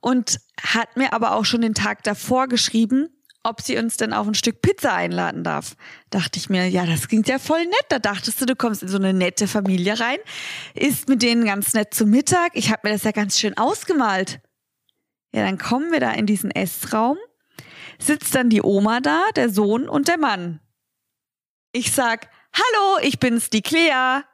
und 0.00 0.40
hat 0.62 0.96
mir 0.96 1.12
aber 1.12 1.34
auch 1.34 1.44
schon 1.44 1.62
den 1.62 1.74
Tag 1.74 2.02
davor 2.02 2.48
geschrieben, 2.48 3.08
ob 3.42 3.62
sie 3.62 3.78
uns 3.78 3.96
denn 3.96 4.12
auf 4.12 4.26
ein 4.26 4.34
Stück 4.34 4.60
Pizza 4.60 4.92
einladen 4.92 5.44
darf. 5.44 5.76
Dachte 6.10 6.38
ich 6.38 6.50
mir, 6.50 6.68
ja, 6.68 6.84
das 6.84 7.08
klingt 7.08 7.28
ja 7.28 7.38
voll 7.38 7.64
nett. 7.64 7.86
Da 7.88 7.98
dachtest 7.98 8.40
du, 8.40 8.46
du 8.46 8.54
kommst 8.54 8.82
in 8.82 8.88
so 8.88 8.98
eine 8.98 9.14
nette 9.14 9.48
Familie 9.48 9.98
rein, 9.98 10.18
isst 10.74 11.08
mit 11.08 11.22
denen 11.22 11.44
ganz 11.44 11.72
nett 11.72 11.94
zu 11.94 12.06
Mittag. 12.06 12.50
Ich 12.54 12.70
habe 12.70 12.80
mir 12.84 12.92
das 12.92 13.04
ja 13.04 13.12
ganz 13.12 13.38
schön 13.38 13.56
ausgemalt. 13.56 14.40
Ja, 15.32 15.44
dann 15.44 15.58
kommen 15.58 15.92
wir 15.92 16.00
da 16.00 16.10
in 16.12 16.26
diesen 16.26 16.50
Essraum, 16.50 17.16
sitzt 17.98 18.34
dann 18.34 18.50
die 18.50 18.62
Oma 18.62 19.00
da, 19.00 19.22
der 19.36 19.48
Sohn 19.50 19.88
und 19.88 20.08
der 20.08 20.18
Mann. 20.18 20.60
Ich 21.72 21.92
sag, 21.92 22.28
hallo, 22.52 22.98
ich 23.02 23.20
bin's, 23.20 23.48
die 23.50 23.62
Clea. 23.62 24.24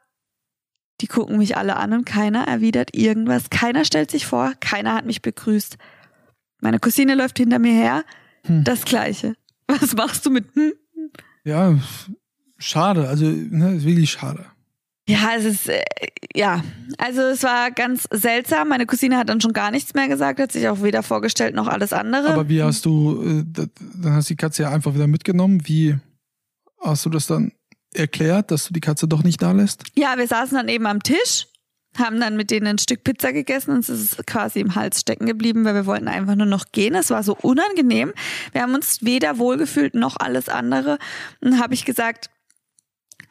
Die 1.03 1.07
gucken 1.07 1.37
mich 1.37 1.57
alle 1.59 1.77
an 1.77 1.93
und 1.93 2.07
keiner 2.07 2.49
erwidert 2.49 2.95
irgendwas. 2.97 3.51
Keiner 3.51 3.85
stellt 3.85 4.11
sich 4.11 4.25
vor, 4.27 4.55
keiner 4.61 4.95
hat 4.95 5.05
mich 5.05 5.21
begrüßt. 5.21 5.77
Meine 6.61 6.79
Cousine 6.79 7.15
läuft 7.15 7.37
hinter 7.39 7.59
mir 7.59 7.73
her, 7.73 8.05
Hm. 8.45 8.65
das 8.65 8.85
Gleiche. 8.85 9.35
Was 9.67 9.95
machst 9.95 10.25
du 10.25 10.31
mit, 10.31 10.47
hm? 10.55 10.73
Ja, 11.45 11.79
schade. 12.57 13.09
Also, 13.09 13.27
ne, 13.27 13.75
ist 13.77 13.85
wirklich 13.85 14.11
schade. 14.13 14.47
Ja, 15.09 15.35
es 15.37 15.45
ist, 15.45 15.69
äh, 15.69 15.83
ja, 16.35 16.64
also 16.99 17.23
es 17.23 17.42
war 17.45 17.71
ganz 17.71 18.09
seltsam. 18.11 18.69
Meine 18.69 18.87
Cousine 18.87 19.16
hat 19.16 19.29
dann 19.29 19.40
schon 19.40 19.53
gar 19.53 19.71
nichts 19.71 19.95
mehr 19.95 20.09
gesagt, 20.09 20.40
hat 20.40 20.51
sich 20.51 20.69
auch 20.69 20.83
weder 20.83 21.03
vorgestellt 21.03 21.55
noch 21.55 21.69
alles 21.69 21.92
andere. 21.92 22.31
Aber 22.31 22.49
wie 22.49 22.62
hast 22.62 22.85
du, 22.87 23.23
äh, 23.23 23.66
dann 23.79 24.12
hast 24.12 24.29
du 24.29 24.35
die 24.35 24.37
Katze 24.37 24.64
ja 24.64 24.71
einfach 24.71 24.95
wieder 24.95 25.07
mitgenommen. 25.07 25.62
Wie 25.66 25.97
hast 26.81 27.07
du 27.07 27.11
das 27.11 27.27
dann 27.27 27.53
erklärt, 27.95 28.51
dass 28.51 28.66
du 28.66 28.75
die 28.75 28.81
Katze 28.81 29.07
doch 29.07 29.23
nicht 29.23 29.40
da 29.40 29.53
lässt? 29.53 29.85
Ja, 29.95 30.19
wir 30.19 30.27
saßen 30.27 30.57
dann 30.57 30.69
eben 30.69 30.87
am 30.87 31.01
Tisch, 31.01 31.47
haben 31.97 32.21
dann 32.21 32.37
mit 32.37 32.51
denen 32.51 32.66
ein 32.66 32.79
Stück 32.79 33.05
Pizza 33.05 33.33
gegessen 33.33 33.71
und 33.71 33.79
es 33.81 33.88
ist 33.88 34.27
quasi 34.27 34.59
im 34.59 34.75
Hals 34.75 35.01
stecken 35.01 35.27
geblieben, 35.27 35.64
weil 35.64 35.75
wir 35.75 35.87
wollten 35.87 36.09
einfach 36.09 36.35
nur 36.35 36.47
noch 36.47 36.66
gehen. 36.73 36.97
Es 36.97 37.11
war 37.11 37.23
so 37.23 37.37
unangenehm. 37.40 38.12
Wir 38.53 38.62
haben 38.62 38.75
uns 38.75 39.05
weder 39.05 39.38
wohlgefühlt 39.38 39.95
noch 39.95 40.16
alles 40.16 40.49
andere. 40.49 40.99
Und 41.40 41.53
dann 41.53 41.61
habe 41.61 41.75
ich 41.75 41.85
gesagt, 41.85 42.29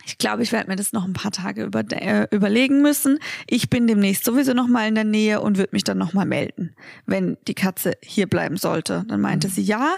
ich 0.05 0.17
glaube, 0.17 0.43
ich 0.43 0.51
werde 0.51 0.69
mir 0.69 0.75
das 0.75 0.93
noch 0.93 1.05
ein 1.05 1.13
paar 1.13 1.31
Tage 1.31 1.63
über, 1.63 1.83
äh, 1.91 2.27
überlegen 2.31 2.81
müssen. 2.81 3.19
Ich 3.47 3.69
bin 3.69 3.87
demnächst 3.87 4.25
sowieso 4.25 4.53
noch 4.53 4.67
mal 4.67 4.87
in 4.87 4.95
der 4.95 5.03
Nähe 5.03 5.41
und 5.41 5.57
würde 5.57 5.71
mich 5.73 5.83
dann 5.83 5.97
noch 5.97 6.13
mal 6.13 6.25
melden, 6.25 6.75
wenn 7.05 7.37
die 7.47 7.55
Katze 7.55 7.93
hier 8.01 8.27
bleiben 8.27 8.57
sollte. 8.57 9.03
Dann 9.07 9.21
meinte 9.21 9.49
sie, 9.49 9.63
ja, 9.63 9.95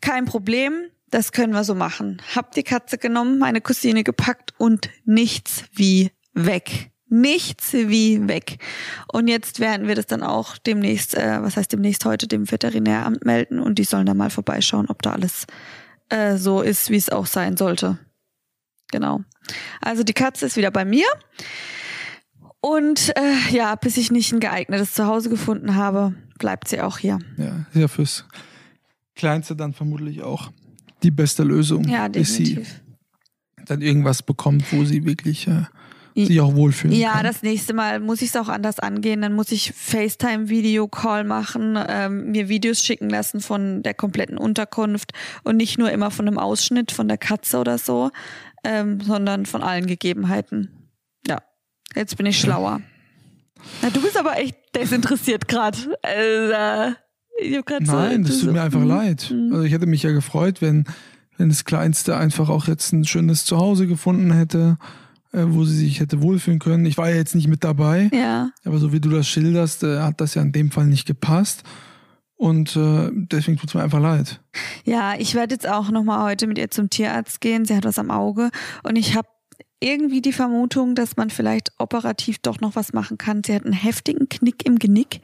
kein 0.00 0.24
Problem. 0.24 0.72
das 1.10 1.30
können 1.30 1.52
wir 1.52 1.62
so 1.62 1.74
machen. 1.74 2.22
Hab 2.34 2.52
die 2.52 2.62
Katze 2.62 2.96
genommen, 2.96 3.38
meine 3.38 3.60
Cousine 3.60 4.02
gepackt 4.02 4.54
und 4.56 4.88
nichts 5.04 5.64
wie 5.74 6.10
weg. 6.32 6.90
Nichts 7.08 7.74
wie 7.74 8.26
weg. 8.26 8.56
Und 9.12 9.28
jetzt 9.28 9.60
werden 9.60 9.86
wir 9.86 9.94
das 9.94 10.06
dann 10.06 10.22
auch 10.22 10.56
demnächst, 10.56 11.14
äh, 11.14 11.42
was 11.42 11.58
heißt 11.58 11.70
demnächst 11.70 12.06
heute, 12.06 12.26
dem 12.26 12.50
Veterinäramt 12.50 13.26
melden 13.26 13.58
und 13.60 13.78
die 13.78 13.84
sollen 13.84 14.06
da 14.06 14.14
mal 14.14 14.30
vorbeischauen, 14.30 14.86
ob 14.88 15.02
da 15.02 15.12
alles 15.12 15.46
äh, 16.08 16.38
so 16.38 16.62
ist, 16.62 16.88
wie 16.88 16.96
es 16.96 17.10
auch 17.10 17.26
sein 17.26 17.58
sollte. 17.58 17.98
Genau. 18.92 19.20
Also 19.80 20.04
die 20.04 20.12
Katze 20.12 20.46
ist 20.46 20.56
wieder 20.56 20.70
bei 20.70 20.84
mir. 20.84 21.06
Und 22.60 23.12
äh, 23.16 23.52
ja, 23.52 23.74
bis 23.74 23.96
ich 23.96 24.12
nicht 24.12 24.32
ein 24.32 24.38
geeignetes 24.38 24.94
Zuhause 24.94 25.28
gefunden 25.28 25.74
habe, 25.74 26.14
bleibt 26.38 26.68
sie 26.68 26.80
auch 26.80 26.98
hier. 26.98 27.18
Ja, 27.36 27.66
ja 27.74 27.88
fürs 27.88 28.24
Kleinste 29.16 29.56
dann 29.56 29.72
vermutlich 29.72 30.22
auch 30.22 30.52
die 31.02 31.10
beste 31.10 31.42
Lösung. 31.42 31.84
Ja, 31.88 32.06
bis 32.06 32.34
sie 32.34 32.64
dann 33.66 33.80
irgendwas 33.80 34.22
bekommt, 34.22 34.72
wo 34.72 34.84
sie 34.84 35.04
wirklich 35.04 35.48
äh, 35.48 35.64
sich 36.14 36.40
auch 36.40 36.54
wohlfühlen 36.54 36.96
Ja, 36.96 37.12
kann. 37.14 37.24
das 37.24 37.42
nächste 37.42 37.74
Mal 37.74 38.00
muss 38.00 38.22
ich 38.22 38.28
es 38.28 38.36
auch 38.36 38.48
anders 38.48 38.78
angehen. 38.78 39.22
Dann 39.22 39.32
muss 39.34 39.50
ich 39.50 39.72
FaceTime-Video-Call 39.72 41.24
machen, 41.24 41.78
ähm, 41.88 42.30
mir 42.30 42.48
Videos 42.48 42.82
schicken 42.82 43.10
lassen 43.10 43.40
von 43.40 43.82
der 43.82 43.94
kompletten 43.94 44.38
Unterkunft 44.38 45.12
und 45.42 45.56
nicht 45.56 45.78
nur 45.78 45.90
immer 45.90 46.10
von 46.10 46.28
einem 46.28 46.38
Ausschnitt 46.38 46.92
von 46.92 47.08
der 47.08 47.18
Katze 47.18 47.58
oder 47.58 47.78
so, 47.78 48.10
ähm, 48.64 49.00
sondern 49.00 49.46
von 49.46 49.62
allen 49.62 49.86
Gegebenheiten. 49.86 50.70
Ja, 51.26 51.38
jetzt 51.94 52.16
bin 52.16 52.26
ich 52.26 52.38
schlauer. 52.38 52.80
Na, 53.80 53.90
du 53.90 54.00
bist 54.02 54.16
aber 54.18 54.38
echt 54.38 54.56
desinteressiert 54.74 55.46
gerade. 55.48 55.78
Also, 56.02 56.94
grad 57.64 57.86
so- 57.86 57.92
Nein, 57.92 58.22
das 58.24 58.32
tut 58.38 58.46
so- 58.46 58.52
mir 58.52 58.62
einfach 58.62 58.80
Mhm. 58.80 58.88
leid. 58.88 59.30
Mhm. 59.32 59.52
Also 59.52 59.64
ich 59.64 59.72
hätte 59.72 59.86
mich 59.86 60.02
ja 60.02 60.12
gefreut, 60.12 60.60
wenn, 60.60 60.84
wenn 61.38 61.48
das 61.48 61.64
Kleinste 61.64 62.16
einfach 62.16 62.48
auch 62.48 62.66
jetzt 62.68 62.92
ein 62.92 63.04
schönes 63.04 63.44
Zuhause 63.44 63.86
gefunden 63.86 64.32
hätte, 64.32 64.78
äh, 65.32 65.44
wo 65.46 65.64
sie 65.64 65.76
sich 65.76 66.00
hätte 66.00 66.22
wohlfühlen 66.22 66.58
können. 66.58 66.84
Ich 66.86 66.98
war 66.98 67.08
ja 67.10 67.16
jetzt 67.16 67.34
nicht 67.34 67.48
mit 67.48 67.64
dabei, 67.64 68.10
Ja, 68.12 68.50
aber 68.64 68.78
so 68.78 68.92
wie 68.92 69.00
du 69.00 69.08
das 69.10 69.26
schilderst, 69.28 69.82
äh, 69.82 70.00
hat 70.00 70.20
das 70.20 70.34
ja 70.34 70.42
in 70.42 70.52
dem 70.52 70.70
Fall 70.70 70.86
nicht 70.86 71.06
gepasst. 71.06 71.62
Und 72.42 72.74
äh, 72.74 73.08
deswegen 73.12 73.56
tut 73.56 73.68
es 73.68 73.74
mir 73.74 73.84
einfach 73.84 74.00
leid. 74.00 74.40
Ja, 74.82 75.14
ich 75.16 75.36
werde 75.36 75.54
jetzt 75.54 75.68
auch 75.68 75.90
nochmal 75.90 76.24
heute 76.24 76.48
mit 76.48 76.58
ihr 76.58 76.72
zum 76.72 76.90
Tierarzt 76.90 77.40
gehen. 77.40 77.64
Sie 77.64 77.76
hat 77.76 77.84
was 77.84 78.00
am 78.00 78.10
Auge 78.10 78.50
und 78.82 78.96
ich 78.96 79.14
habe 79.14 79.28
irgendwie 79.78 80.20
die 80.20 80.32
Vermutung, 80.32 80.96
dass 80.96 81.16
man 81.16 81.30
vielleicht 81.30 81.70
operativ 81.78 82.38
doch 82.38 82.58
noch 82.58 82.74
was 82.74 82.92
machen 82.92 83.16
kann. 83.16 83.44
Sie 83.44 83.54
hat 83.54 83.64
einen 83.64 83.72
heftigen 83.72 84.28
Knick 84.28 84.66
im 84.66 84.80
Genick 84.80 85.20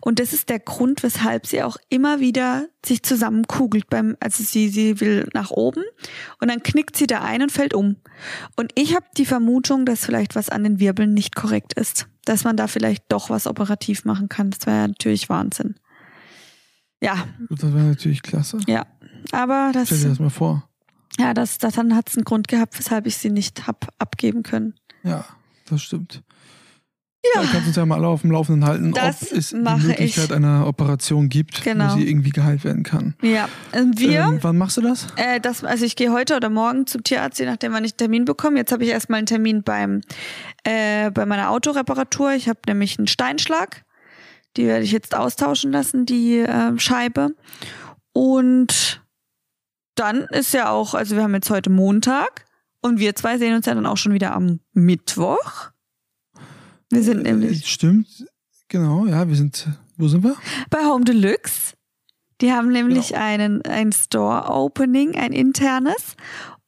und 0.00 0.20
das 0.20 0.32
ist 0.32 0.48
der 0.48 0.58
Grund, 0.58 1.02
weshalb 1.02 1.46
sie 1.46 1.62
auch 1.62 1.76
immer 1.90 2.20
wieder 2.20 2.66
sich 2.82 3.02
zusammenkugelt 3.02 3.90
beim, 3.90 4.16
also 4.20 4.42
sie, 4.42 4.70
sie 4.70 5.00
will 5.02 5.28
nach 5.34 5.50
oben 5.50 5.84
und 6.40 6.50
dann 6.50 6.62
knickt 6.62 6.96
sie 6.96 7.06
da 7.06 7.20
ein 7.20 7.42
und 7.42 7.52
fällt 7.52 7.74
um. 7.74 7.96
Und 8.56 8.72
ich 8.74 8.94
habe 8.94 9.04
die 9.18 9.26
Vermutung, 9.26 9.84
dass 9.84 10.06
vielleicht 10.06 10.34
was 10.34 10.48
an 10.48 10.64
den 10.64 10.80
Wirbeln 10.80 11.12
nicht 11.12 11.36
korrekt 11.36 11.74
ist, 11.74 12.08
dass 12.24 12.42
man 12.42 12.56
da 12.56 12.68
vielleicht 12.68 13.04
doch 13.10 13.28
was 13.28 13.46
operativ 13.46 14.06
machen 14.06 14.30
kann. 14.30 14.48
Das 14.48 14.66
wäre 14.66 14.88
natürlich 14.88 15.28
Wahnsinn. 15.28 15.74
Ja, 17.04 17.26
das 17.50 17.62
wäre 17.74 17.84
natürlich 17.84 18.22
klasse. 18.22 18.58
ja. 18.66 18.86
Aber 19.32 19.70
das, 19.72 19.88
Stell 19.88 20.00
dir 20.00 20.08
das 20.10 20.18
mal 20.20 20.30
vor. 20.30 20.68
ja, 21.18 21.32
das, 21.34 21.58
das 21.58 21.74
dann 21.74 21.94
hat 21.96 22.08
es 22.10 22.16
einen 22.16 22.24
Grund 22.24 22.46
gehabt, 22.48 22.78
weshalb 22.78 23.06
ich 23.06 23.16
sie 23.16 23.30
nicht 23.30 23.66
hab 23.66 23.88
abgeben 23.98 24.42
können. 24.42 24.74
Ja, 25.02 25.24
das 25.68 25.82
stimmt. 25.82 26.22
Ja. 27.34 27.40
Du 27.40 27.48
kannst 27.52 27.68
uns 27.68 27.76
ja 27.76 27.86
mal 27.86 27.94
alle 27.96 28.08
auf 28.08 28.20
dem 28.20 28.30
Laufenden 28.32 28.66
halten, 28.68 28.92
Das 28.92 29.22
ob 29.32 29.38
es 29.38 29.48
die 29.48 29.56
Möglichkeit 29.56 30.26
ich. 30.26 30.32
einer 30.34 30.66
Operation 30.66 31.30
gibt, 31.30 31.64
Genau. 31.64 31.94
wo 31.94 31.96
sie 31.98 32.06
irgendwie 32.06 32.28
geheilt 32.28 32.64
werden 32.64 32.82
kann. 32.82 33.14
Ja, 33.22 33.48
und 33.72 33.98
wir, 33.98 34.20
Ähm, 34.24 34.38
wann 34.42 34.58
machst 34.58 34.76
du 34.76 34.82
das? 34.82 35.06
äh, 35.16 35.40
das, 35.40 35.64
also 35.64 35.86
ich 35.86 35.96
gehe 35.96 36.12
heute 36.12 36.36
oder 36.36 36.50
morgen 36.50 36.86
zum 36.86 37.02
Tierarzt, 37.02 37.38
je 37.40 37.46
nachdem, 37.46 37.72
wann 37.72 37.82
ich 37.84 37.92
einen 37.92 37.96
Termin 37.96 38.24
bekomme. 38.26 38.58
Jetzt 38.58 38.72
habe 38.72 38.84
ich 38.84 38.90
erstmal 38.90 39.18
einen 39.18 39.26
Termin 39.26 39.62
beim, 39.62 40.02
äh, 40.64 41.10
bei 41.12 41.24
meiner 41.24 41.48
Autoreparatur. 41.48 42.32
Ich 42.34 42.46
habe 42.50 42.58
nämlich 42.66 42.98
einen 42.98 43.06
Steinschlag. 43.06 43.83
Die 44.56 44.66
werde 44.66 44.84
ich 44.84 44.92
jetzt 44.92 45.14
austauschen 45.16 45.72
lassen, 45.72 46.06
die 46.06 46.38
äh, 46.38 46.78
Scheibe. 46.78 47.34
Und 48.12 49.02
dann 49.96 50.22
ist 50.30 50.54
ja 50.54 50.70
auch, 50.70 50.94
also 50.94 51.16
wir 51.16 51.22
haben 51.22 51.34
jetzt 51.34 51.50
heute 51.50 51.70
Montag 51.70 52.44
und 52.80 52.98
wir 52.98 53.14
zwei 53.16 53.38
sehen 53.38 53.54
uns 53.54 53.66
ja 53.66 53.74
dann 53.74 53.86
auch 53.86 53.96
schon 53.96 54.12
wieder 54.12 54.32
am 54.34 54.60
Mittwoch. 54.72 55.70
Wir 56.90 57.02
sind 57.02 57.22
nämlich 57.22 57.62
Äh, 57.62 57.66
Stimmt, 57.66 58.26
genau, 58.68 59.06
ja, 59.06 59.26
wir 59.28 59.36
sind, 59.36 59.68
wo 59.96 60.06
sind 60.08 60.22
wir? 60.22 60.36
bei 60.70 60.84
Home 60.84 61.04
Deluxe. 61.04 61.74
Die 62.40 62.52
haben 62.52 62.70
nämlich 62.70 63.08
Genau. 63.10 63.20
einen, 63.20 63.62
ein 63.62 63.92
Store-Opening, 63.92 65.16
ein 65.16 65.32
internes. 65.32 66.16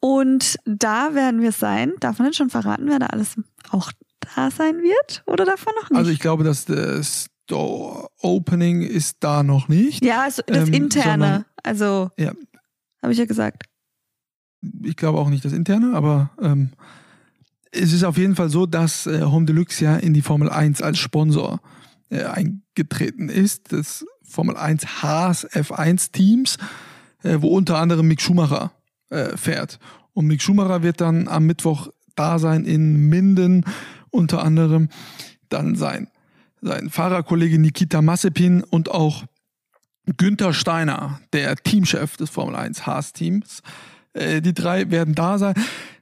Und 0.00 0.56
da 0.64 1.14
werden 1.14 1.40
wir 1.42 1.52
sein. 1.52 1.92
Darf 2.00 2.18
man 2.18 2.26
denn 2.26 2.34
schon 2.34 2.50
verraten, 2.50 2.86
wer 2.88 2.98
da 3.00 3.06
alles 3.06 3.34
auch 3.70 3.90
da 4.20 4.50
sein 4.50 4.76
wird? 4.82 5.22
Oder 5.26 5.44
davon 5.44 5.72
noch 5.80 5.90
nicht? 5.90 5.98
Also 5.98 6.10
ich 6.12 6.20
glaube, 6.20 6.44
dass 6.44 6.64
das 6.66 7.26
Opening 7.52 8.82
ist 8.82 9.18
da 9.20 9.42
noch 9.42 9.68
nicht. 9.68 10.04
ja, 10.04 10.22
also 10.22 10.42
das 10.46 10.68
ähm, 10.68 10.74
interne. 10.74 11.46
Also, 11.62 12.10
Ja. 12.16 12.32
habe 13.02 13.12
ich 13.12 13.18
ja 13.18 13.24
gesagt. 13.24 13.64
Ich 14.82 14.96
glaube 14.96 15.18
auch 15.18 15.28
nicht 15.28 15.44
das 15.44 15.52
interne, 15.52 15.94
aber 15.94 16.30
ähm, 16.40 16.70
es 17.70 17.92
ist 17.92 18.04
auf 18.04 18.16
jeden 18.16 18.34
Fall 18.36 18.48
so, 18.48 18.66
dass 18.66 19.06
äh, 19.06 19.22
Home 19.22 19.46
Deluxe 19.46 19.84
ja 19.84 19.96
in 19.96 20.14
die 20.14 20.22
Formel 20.22 20.48
1 20.48 20.82
als 20.82 20.98
Sponsor 20.98 21.60
äh, 22.08 22.24
eingetreten 22.24 23.28
ist. 23.28 23.72
Das 23.72 24.04
Formel 24.24 24.56
1 24.56 25.02
Haas 25.02 25.46
F1 25.48 26.10
Teams, 26.12 26.56
äh, 27.22 27.36
wo 27.40 27.48
unter 27.56 27.78
anderem 27.78 28.08
Mick 28.08 28.20
Schumacher 28.20 28.72
äh, 29.10 29.36
fährt. 29.36 29.78
Und 30.14 30.26
Mick 30.26 30.42
Schumacher 30.42 30.82
wird 30.82 31.00
dann 31.00 31.28
am 31.28 31.44
Mittwoch 31.46 31.88
da 32.14 32.38
sein 32.38 32.64
in 32.64 33.08
Minden 33.08 33.64
unter 34.10 34.42
anderem. 34.42 34.88
Dann 35.48 35.76
sein, 35.76 36.08
sein 36.60 36.90
Fahrerkollege 36.90 37.58
Nikita 37.58 38.02
Mazepin 38.02 38.62
und 38.62 38.90
auch 38.90 39.24
Günther 40.16 40.52
Steiner, 40.52 41.20
der 41.32 41.56
Teamchef 41.56 42.16
des 42.16 42.30
Formel 42.30 42.54
1 42.56 42.86
Haas-Teams. 42.86 43.62
Äh, 44.14 44.40
Die 44.40 44.54
drei 44.54 44.90
werden 44.90 45.14
da 45.14 45.36
sein, 45.38 45.54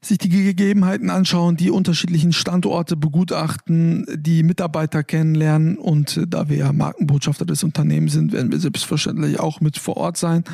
sich 0.03 0.19
die 0.19 0.29
Gegebenheiten 0.29 1.09
anschauen, 1.11 1.57
die 1.57 1.71
unterschiedlichen 1.71 2.33
Standorte 2.35 2.97
begutachten, 2.97 4.07
die 4.15 4.43
Mitarbeiter 4.43 5.03
kennenlernen 5.03 5.79
und 5.79 6.17
äh, 6.19 6.27
da 6.29 6.49
wir 6.51 6.59
ja 6.59 6.73
Markenbotschafter 6.73 7.47
des 7.47 7.65
Unternehmens 7.65 8.13
sind, 8.13 8.33
werden 8.33 8.53
wir 8.53 8.61
selbstverständlich 8.61 9.41
auch 9.41 9.61
mit 9.63 9.79
vor 9.79 9.97
Ort 9.97 10.19
sein. 10.19 10.45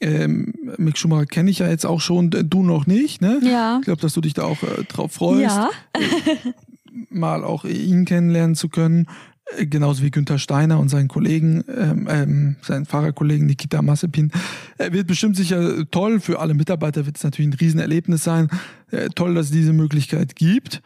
Ähm, 0.00 0.54
Mick 0.78 0.96
Schumacher 0.96 1.26
kenne 1.26 1.50
ich 1.50 1.58
ja 1.60 1.68
jetzt 1.68 1.84
auch 1.86 2.00
schon, 2.00 2.32
äh, 2.32 2.44
du 2.44 2.62
noch 2.62 2.86
nicht, 2.86 3.20
ne? 3.20 3.40
Ja. 3.42 3.78
Ich 3.80 3.84
glaube, 3.84 4.00
dass 4.00 4.14
du 4.14 4.20
dich 4.20 4.34
da 4.34 4.44
auch 4.44 4.62
äh, 4.62 4.84
drauf 4.88 5.12
freust 5.12 5.42
Ja. 5.42 5.70
mal 7.10 7.44
auch 7.44 7.64
ihn 7.64 8.04
kennenlernen 8.04 8.54
zu 8.54 8.68
können. 8.68 9.06
Äh, 9.56 9.66
Genauso 9.66 10.02
wie 10.02 10.10
Günther 10.10 10.38
Steiner 10.38 10.78
und 10.78 10.88
seinen 10.88 11.08
Kollegen, 11.08 11.64
ähm, 11.68 12.08
ähm, 12.10 12.56
seinen 12.62 12.86
Fahrerkollegen 12.86 13.46
Nikita 13.46 13.82
Mazepin. 13.82 14.30
Er 14.78 14.92
wird 14.92 15.06
bestimmt 15.06 15.36
sicher 15.36 15.88
toll. 15.90 16.20
Für 16.20 16.40
alle 16.40 16.54
Mitarbeiter 16.54 17.06
wird 17.06 17.16
es 17.16 17.24
natürlich 17.24 17.50
ein 17.50 17.58
Riesenerlebnis 17.58 18.24
sein. 18.24 18.48
Äh, 18.90 19.08
toll, 19.10 19.34
dass 19.34 19.46
es 19.46 19.52
diese 19.52 19.72
Möglichkeit 19.72 20.36
gibt. 20.36 20.82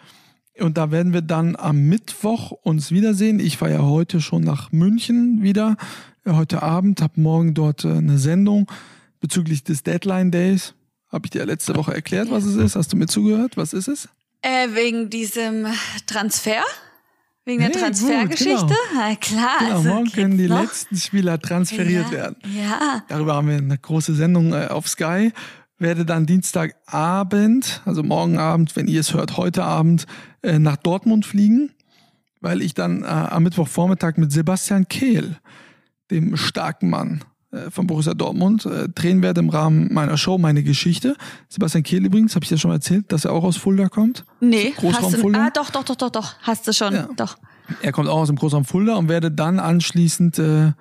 Und 0.59 0.79
da 0.79 0.91
werden 0.91 1.13
wir 1.13 1.21
dann 1.23 1.55
am 1.57 1.89
Mittwoch 1.89 2.51
uns 2.51 2.91
wiedersehen. 2.91 3.41
Ich 3.41 3.59
fahre 3.59 3.73
ja 3.73 3.83
heute 3.83 4.21
schon 4.21 4.43
nach 4.43 4.73
München 4.73 5.43
wieder. 5.43 5.77
Äh, 6.25 6.33
heute 6.33 6.63
Abend, 6.63 7.03
habe 7.03 7.21
morgen 7.21 7.55
dort 7.55 7.85
äh, 7.85 7.93
eine 7.93 8.19
Sendung 8.19 8.71
bezüglich 9.21 9.65
des 9.65 9.83
Deadline 9.83 10.31
Days. 10.31 10.75
Habe 11.09 11.27
ich 11.27 11.31
dir 11.31 11.45
letzte 11.47 11.77
Woche 11.77 11.95
erklärt, 11.95 12.31
was 12.31 12.45
es 12.45 12.57
ist? 12.57 12.77
Hast 12.77 12.93
du 12.93 12.97
mir 12.97 13.07
zugehört? 13.07 13.57
Was 13.57 13.73
ist 13.73 13.89
es? 13.89 14.09
Äh, 14.43 14.69
wegen 14.75 15.11
diesem 15.11 15.67
Transfer? 16.07 16.63
Wegen 17.47 17.61
der 17.61 17.71
gut, 17.71 17.81
Transfergeschichte? 17.81 18.67
genau. 18.67 18.77
Na 18.95 19.15
klar. 19.15 19.59
Genau, 19.61 19.77
also 19.77 19.89
morgen 19.89 20.11
können 20.11 20.37
die 20.37 20.49
noch? 20.49 20.63
letzten 20.63 20.97
Spieler 20.97 21.39
transferiert 21.39 22.07
ja. 22.07 22.11
werden. 22.11 22.37
Ja. 22.53 23.05
Darüber 23.07 23.35
haben 23.37 23.49
wir 23.49 23.57
eine 23.57 23.79
große 23.79 24.17
Sendung 24.17 24.53
äh, 24.53 24.67
auf 24.67 24.89
Sky. 24.89 25.33
Werde 25.79 26.05
dann 26.05 26.27
Dienstagabend, 26.27 27.83
also 27.85 28.03
morgen 28.03 28.39
Abend, 28.39 28.75
wenn 28.75 28.89
ihr 28.89 28.99
es 28.99 29.15
hört, 29.15 29.37
heute 29.37 29.63
Abend, 29.63 30.07
äh, 30.43 30.59
nach 30.59 30.77
Dortmund 30.77 31.25
fliegen, 31.25 31.71
weil 32.41 32.63
ich 32.63 32.75
dann 32.75 33.05
äh, 33.05 33.07
am 33.07 33.45
Mittwochvormittag 33.45 34.17
mit 34.17 34.33
Sebastian 34.33 34.89
Kehl, 34.89 35.37
dem 36.11 36.37
starken 36.37 36.91
Mann 36.91 37.23
von 37.71 37.87
Borussia 37.87 38.15
Dortmund, 38.15 38.67
äh, 38.67 38.89
drehen 38.89 39.23
werde 39.23 39.41
im 39.41 39.49
Rahmen 39.49 39.93
meiner 39.93 40.17
Show, 40.17 40.39
meine 40.39 40.63
Geschichte. 40.63 41.17
Sebastian 41.49 41.83
Kehl 41.85 42.05
übrigens, 42.05 42.35
habe 42.35 42.45
ich 42.45 42.49
dir 42.49 42.59
schon 42.59 42.71
erzählt, 42.71 43.11
dass 43.13 43.25
er 43.25 43.33
auch 43.33 43.45
aus 43.45 43.57
Fulda 43.57 43.89
kommt. 43.89 44.25
Nee, 44.41 44.73
Großraum 44.77 45.05
hast 45.05 45.15
du, 45.15 45.19
Fulda? 45.19 45.47
ah, 45.47 45.51
doch, 45.51 45.71
doch, 45.71 45.85
doch, 45.85 45.97
doch, 45.97 46.11
doch, 46.11 46.35
hast 46.43 46.67
du 46.69 46.73
schon, 46.73 46.95
Ja. 46.95 47.09
doch. 47.17 47.37
Er 47.83 47.91
kommt 47.93 48.09
auch 48.09 48.19
aus 48.21 48.29
dem 48.29 48.37
Großraum 48.37 48.65
Fulda 48.65 48.95
und 48.97 49.09
werde 49.09 49.31
dann 49.31 49.59
anschließend 49.59 50.39
äh, 50.39 50.73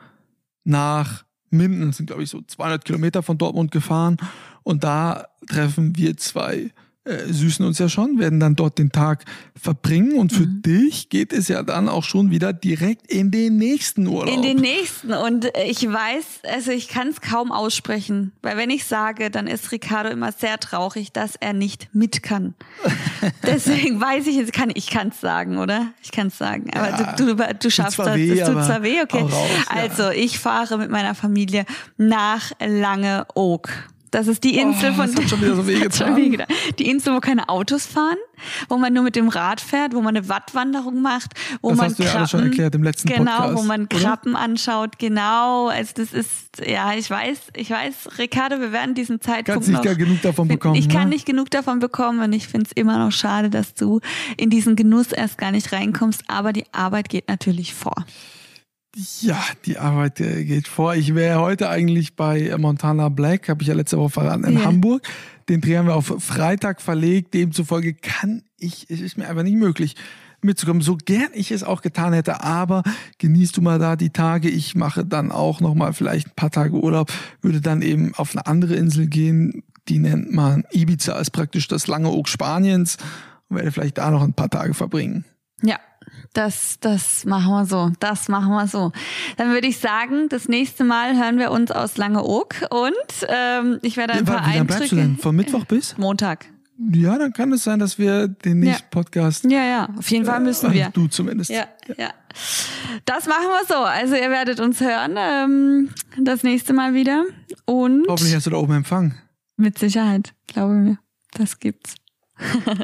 nach 0.63 1.23
Minden, 1.49 1.87
das 1.87 1.97
sind 1.97 2.07
glaube 2.07 2.23
ich 2.23 2.29
so 2.29 2.41
200 2.41 2.83
Kilometer 2.85 3.23
von 3.23 3.37
Dortmund 3.37 3.71
gefahren 3.71 4.17
und 4.63 4.83
da 4.83 5.25
treffen 5.47 5.95
wir 5.95 6.17
zwei 6.17 6.71
äh, 7.05 7.31
süßen 7.31 7.65
uns 7.65 7.77
ja 7.77 7.87
schon, 7.87 8.17
werden 8.17 8.39
dann 8.39 8.55
dort 8.55 8.79
den 8.79 8.91
Tag 8.91 9.25
verbringen 9.55 10.17
und 10.17 10.33
für 10.33 10.47
mhm. 10.47 10.61
dich 10.63 11.09
geht 11.09 11.33
es 11.33 11.47
ja 11.47 11.61
dann 11.61 11.87
auch 11.87 12.03
schon 12.03 12.31
wieder 12.31 12.51
direkt 12.51 13.11
in 13.11 13.29
den 13.29 13.57
nächsten 13.57 14.07
Urlaub. 14.07 14.33
In 14.33 14.41
den 14.41 14.57
nächsten 14.57 15.13
und 15.13 15.51
ich 15.67 15.87
weiß, 15.87 16.41
also 16.51 16.71
ich 16.71 16.87
kann 16.87 17.09
es 17.09 17.21
kaum 17.21 17.51
aussprechen, 17.51 18.31
weil 18.41 18.57
wenn 18.57 18.71
ich 18.71 18.85
sage, 18.85 19.29
dann 19.29 19.45
ist 19.45 19.71
Ricardo 19.71 20.09
immer 20.09 20.31
sehr 20.31 20.59
traurig, 20.59 21.11
dass 21.11 21.35
er 21.35 21.53
nicht 21.53 21.89
mit 21.93 22.23
kann. 22.23 22.55
Deswegen 23.45 24.01
weiß 24.01 24.25
ich, 24.25 24.51
kann 24.51 24.71
ich 24.73 24.89
kann 24.89 25.09
es 25.09 25.21
sagen, 25.21 25.57
oder? 25.57 25.93
Ich 26.01 26.11
kann 26.11 26.27
es 26.27 26.37
sagen, 26.39 26.71
aber 26.73 26.89
ja, 26.89 27.13
du, 27.13 27.35
du, 27.35 27.53
du 27.59 27.69
schaffst 27.69 27.99
das. 27.99 28.15
Weh, 28.15 28.35
das 28.35 28.49
tut 28.49 28.63
zwar 28.65 28.81
weh, 28.81 29.01
okay. 29.03 29.21
Raus, 29.21 29.31
ja. 29.31 29.81
Also 29.81 30.09
ich 30.09 30.39
fahre 30.39 30.79
mit 30.79 30.89
meiner 30.89 31.13
Familie 31.13 31.65
nach 31.97 32.51
Langeoog. 32.59 33.69
Das 34.11 34.27
ist 34.27 34.43
die 34.43 34.57
Insel 34.57 34.91
oh, 34.91 34.95
von. 34.95 35.07
Das 35.07 35.15
hat 35.15 35.29
schon 35.29 35.41
wieder 35.41 35.55
so 35.55 35.67
wehgetan. 35.67 36.15
Die 36.79 36.89
Insel, 36.89 37.13
wo 37.13 37.19
keine 37.19 37.49
Autos 37.49 37.85
fahren, 37.85 38.17
wo 38.69 38.77
man 38.77 38.93
nur 38.93 39.03
mit 39.03 39.15
dem 39.15 39.27
Rad 39.29 39.61
fährt, 39.61 39.93
wo 39.93 40.01
man 40.01 40.15
eine 40.15 40.29
Wattwanderung 40.29 41.01
macht, 41.01 41.33
wo 41.61 41.69
das 41.69 41.77
man 41.77 41.87
hast 41.87 41.99
du 41.99 42.03
ja 42.03 42.27
schon 42.27 42.43
erklärt 42.43 42.75
im 42.75 42.83
letzten 42.83 43.09
genau, 43.09 43.37
Podcast. 43.37 43.57
wo 43.57 43.61
man 43.63 43.89
Krabben 43.89 44.33
oder? 44.33 44.41
anschaut, 44.41 44.99
genau. 44.99 45.67
Also 45.67 45.93
das 45.95 46.13
ist, 46.13 46.65
ja, 46.65 46.93
ich 46.93 47.09
weiß, 47.09 47.39
ich 47.55 47.69
weiß, 47.69 48.17
Ricardo, 48.17 48.59
wir 48.59 48.71
werden 48.71 48.95
diesen 48.95 49.21
Zeitpunkt 49.21 49.47
Kannst 49.47 49.69
nicht 49.69 49.83
noch, 49.83 49.97
genug 49.97 50.21
davon 50.21 50.47
bekommen. 50.47 50.75
Ich 50.75 50.89
kann 50.89 51.09
ne? 51.09 51.15
nicht 51.15 51.25
genug 51.25 51.49
davon 51.51 51.79
bekommen 51.79 52.19
und 52.19 52.33
ich 52.33 52.47
finde 52.47 52.67
es 52.67 52.71
immer 52.71 52.97
noch 52.97 53.11
schade, 53.11 53.49
dass 53.49 53.73
du 53.73 53.99
in 54.37 54.49
diesen 54.49 54.75
Genuss 54.75 55.11
erst 55.11 55.37
gar 55.37 55.51
nicht 55.51 55.71
reinkommst. 55.71 56.23
Aber 56.27 56.53
die 56.53 56.65
Arbeit 56.71 57.09
geht 57.09 57.27
natürlich 57.27 57.73
vor. 57.73 58.05
Ja, 59.21 59.43
die 59.65 59.77
Arbeit 59.77 60.21
äh, 60.21 60.45
geht 60.45 60.69
vor. 60.69 60.95
Ich 60.95 61.15
wäre 61.15 61.41
heute 61.41 61.69
eigentlich 61.69 62.15
bei 62.15 62.55
Montana 62.57 63.09
Black, 63.09 63.49
habe 63.49 63.61
ich 63.61 63.67
ja 63.67 63.73
letzte 63.73 63.97
Woche 63.97 64.11
verraten, 64.11 64.45
in 64.45 64.57
ja. 64.57 64.63
Hamburg. 64.63 65.05
Den 65.49 65.59
Dreh 65.59 65.77
haben 65.77 65.87
wir 65.87 65.95
auf 65.95 66.15
Freitag 66.19 66.81
verlegt. 66.81 67.33
Demzufolge 67.33 67.93
kann 67.93 68.43
ich, 68.57 68.89
es 68.89 69.01
ist 69.01 69.17
mir 69.17 69.27
einfach 69.27 69.43
nicht 69.43 69.57
möglich 69.57 69.95
mitzukommen, 70.41 70.81
so 70.81 70.95
gern 70.95 71.29
ich 71.33 71.51
es 71.51 71.63
auch 71.63 71.81
getan 71.81 72.13
hätte. 72.13 72.41
Aber 72.41 72.83
genießt 73.17 73.57
du 73.57 73.61
mal 73.61 73.79
da 73.79 73.97
die 73.97 74.11
Tage. 74.11 74.49
Ich 74.49 74.75
mache 74.75 75.05
dann 75.05 75.29
auch 75.29 75.59
noch 75.59 75.75
mal 75.75 75.91
vielleicht 75.91 76.27
ein 76.27 76.35
paar 76.37 76.51
Tage 76.51 76.75
Urlaub, 76.75 77.11
würde 77.41 77.59
dann 77.59 77.81
eben 77.81 78.15
auf 78.15 78.31
eine 78.31 78.47
andere 78.47 78.75
Insel 78.75 79.07
gehen. 79.07 79.63
Die 79.89 79.99
nennt 79.99 80.31
man 80.31 80.63
Ibiza, 80.71 81.19
ist 81.19 81.31
praktisch 81.31 81.67
das 81.67 81.87
lange 81.87 82.09
Oak 82.09 82.29
Spaniens 82.29 82.97
und 83.49 83.57
werde 83.57 83.71
vielleicht 83.73 83.97
da 83.97 84.09
noch 84.09 84.23
ein 84.23 84.33
paar 84.33 84.49
Tage 84.49 84.73
verbringen. 84.73 85.25
Ja, 85.61 85.79
das, 86.33 86.77
das 86.79 87.25
machen 87.25 87.51
wir 87.51 87.65
so. 87.65 87.91
Das 87.99 88.27
machen 88.27 88.51
wir 88.53 88.67
so. 88.67 88.91
Dann 89.37 89.51
würde 89.51 89.67
ich 89.67 89.79
sagen, 89.79 90.27
das 90.29 90.47
nächste 90.47 90.83
Mal 90.83 91.17
hören 91.17 91.37
wir 91.37 91.51
uns 91.51 91.71
aus 91.71 91.97
Langeoog 91.97 92.55
und 92.69 93.27
ähm, 93.27 93.79
ich 93.81 93.97
werde 93.97 94.13
ein 94.13 94.25
ja, 94.25 94.33
paar 94.33 94.47
Wie 94.47 94.53
lange 94.53 94.65
bleibst 94.65 94.91
du 94.91 94.95
denn? 94.95 95.17
Von 95.17 95.35
Mittwoch 95.35 95.65
bis? 95.65 95.97
Montag. 95.97 96.47
Ja, 96.91 97.17
dann 97.17 97.31
kann 97.31 97.53
es 97.53 97.63
sein, 97.63 97.79
dass 97.79 97.97
wir 97.97 98.27
den 98.27 98.59
nächsten 98.59 98.83
ja. 98.83 98.89
Podcast. 98.91 99.45
Ja, 99.45 99.63
ja, 99.63 99.89
auf 99.97 100.11
jeden 100.11 100.25
Fall 100.25 100.41
müssen 100.41 100.73
wir. 100.73 100.87
Äh, 100.87 100.91
du 100.91 101.07
zumindest. 101.07 101.49
Ja, 101.49 101.67
ja. 101.97 102.09
Das 103.05 103.27
machen 103.27 103.47
wir 103.47 103.65
so. 103.65 103.81
Also 103.81 104.15
ihr 104.15 104.29
werdet 104.29 104.59
uns 104.59 104.81
hören 104.81 105.15
ähm, 105.17 105.89
das 106.21 106.43
nächste 106.43 106.73
Mal 106.73 106.93
wieder. 106.93 107.23
Und 107.65 108.05
Hoffentlich 108.09 108.35
hast 108.35 108.45
du 108.45 108.49
da 108.49 108.57
oben 108.57 108.73
Empfang. 108.73 109.15
Mit 109.55 109.79
Sicherheit, 109.79 110.33
glaube 110.47 110.73
mir. 110.73 110.99
Das 111.33 111.59
gibt's. 111.59 111.95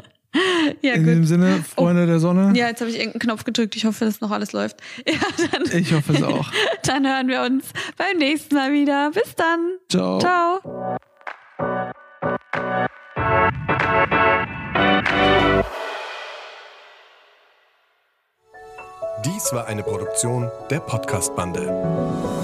ja, 0.82 0.94
In 0.94 1.04
gut. 1.04 1.12
dem 1.12 1.24
Sinne, 1.24 1.62
Freunde 1.62 2.04
oh. 2.04 2.06
der 2.06 2.20
Sonne. 2.20 2.52
Ja, 2.56 2.68
jetzt 2.68 2.80
habe 2.80 2.90
ich 2.90 2.96
irgendeinen 2.98 3.20
Knopf 3.20 3.44
gedrückt. 3.44 3.76
Ich 3.76 3.84
hoffe, 3.84 4.04
dass 4.04 4.20
noch 4.20 4.30
alles 4.30 4.52
läuft. 4.52 4.76
Ja, 5.06 5.18
dann, 5.50 5.78
ich 5.78 5.92
hoffe 5.92 6.12
es 6.14 6.22
auch. 6.22 6.50
Dann 6.84 7.06
hören 7.06 7.28
wir 7.28 7.42
uns 7.42 7.66
beim 7.96 8.18
nächsten 8.18 8.54
Mal 8.54 8.72
wieder. 8.72 9.10
Bis 9.10 9.34
dann. 9.34 9.78
Ciao. 9.88 10.18
Ciao. 10.20 10.60
Dies 19.24 19.52
war 19.52 19.66
eine 19.66 19.82
Produktion 19.82 20.50
der 20.70 20.80
Podcast-Bande. 20.80 22.41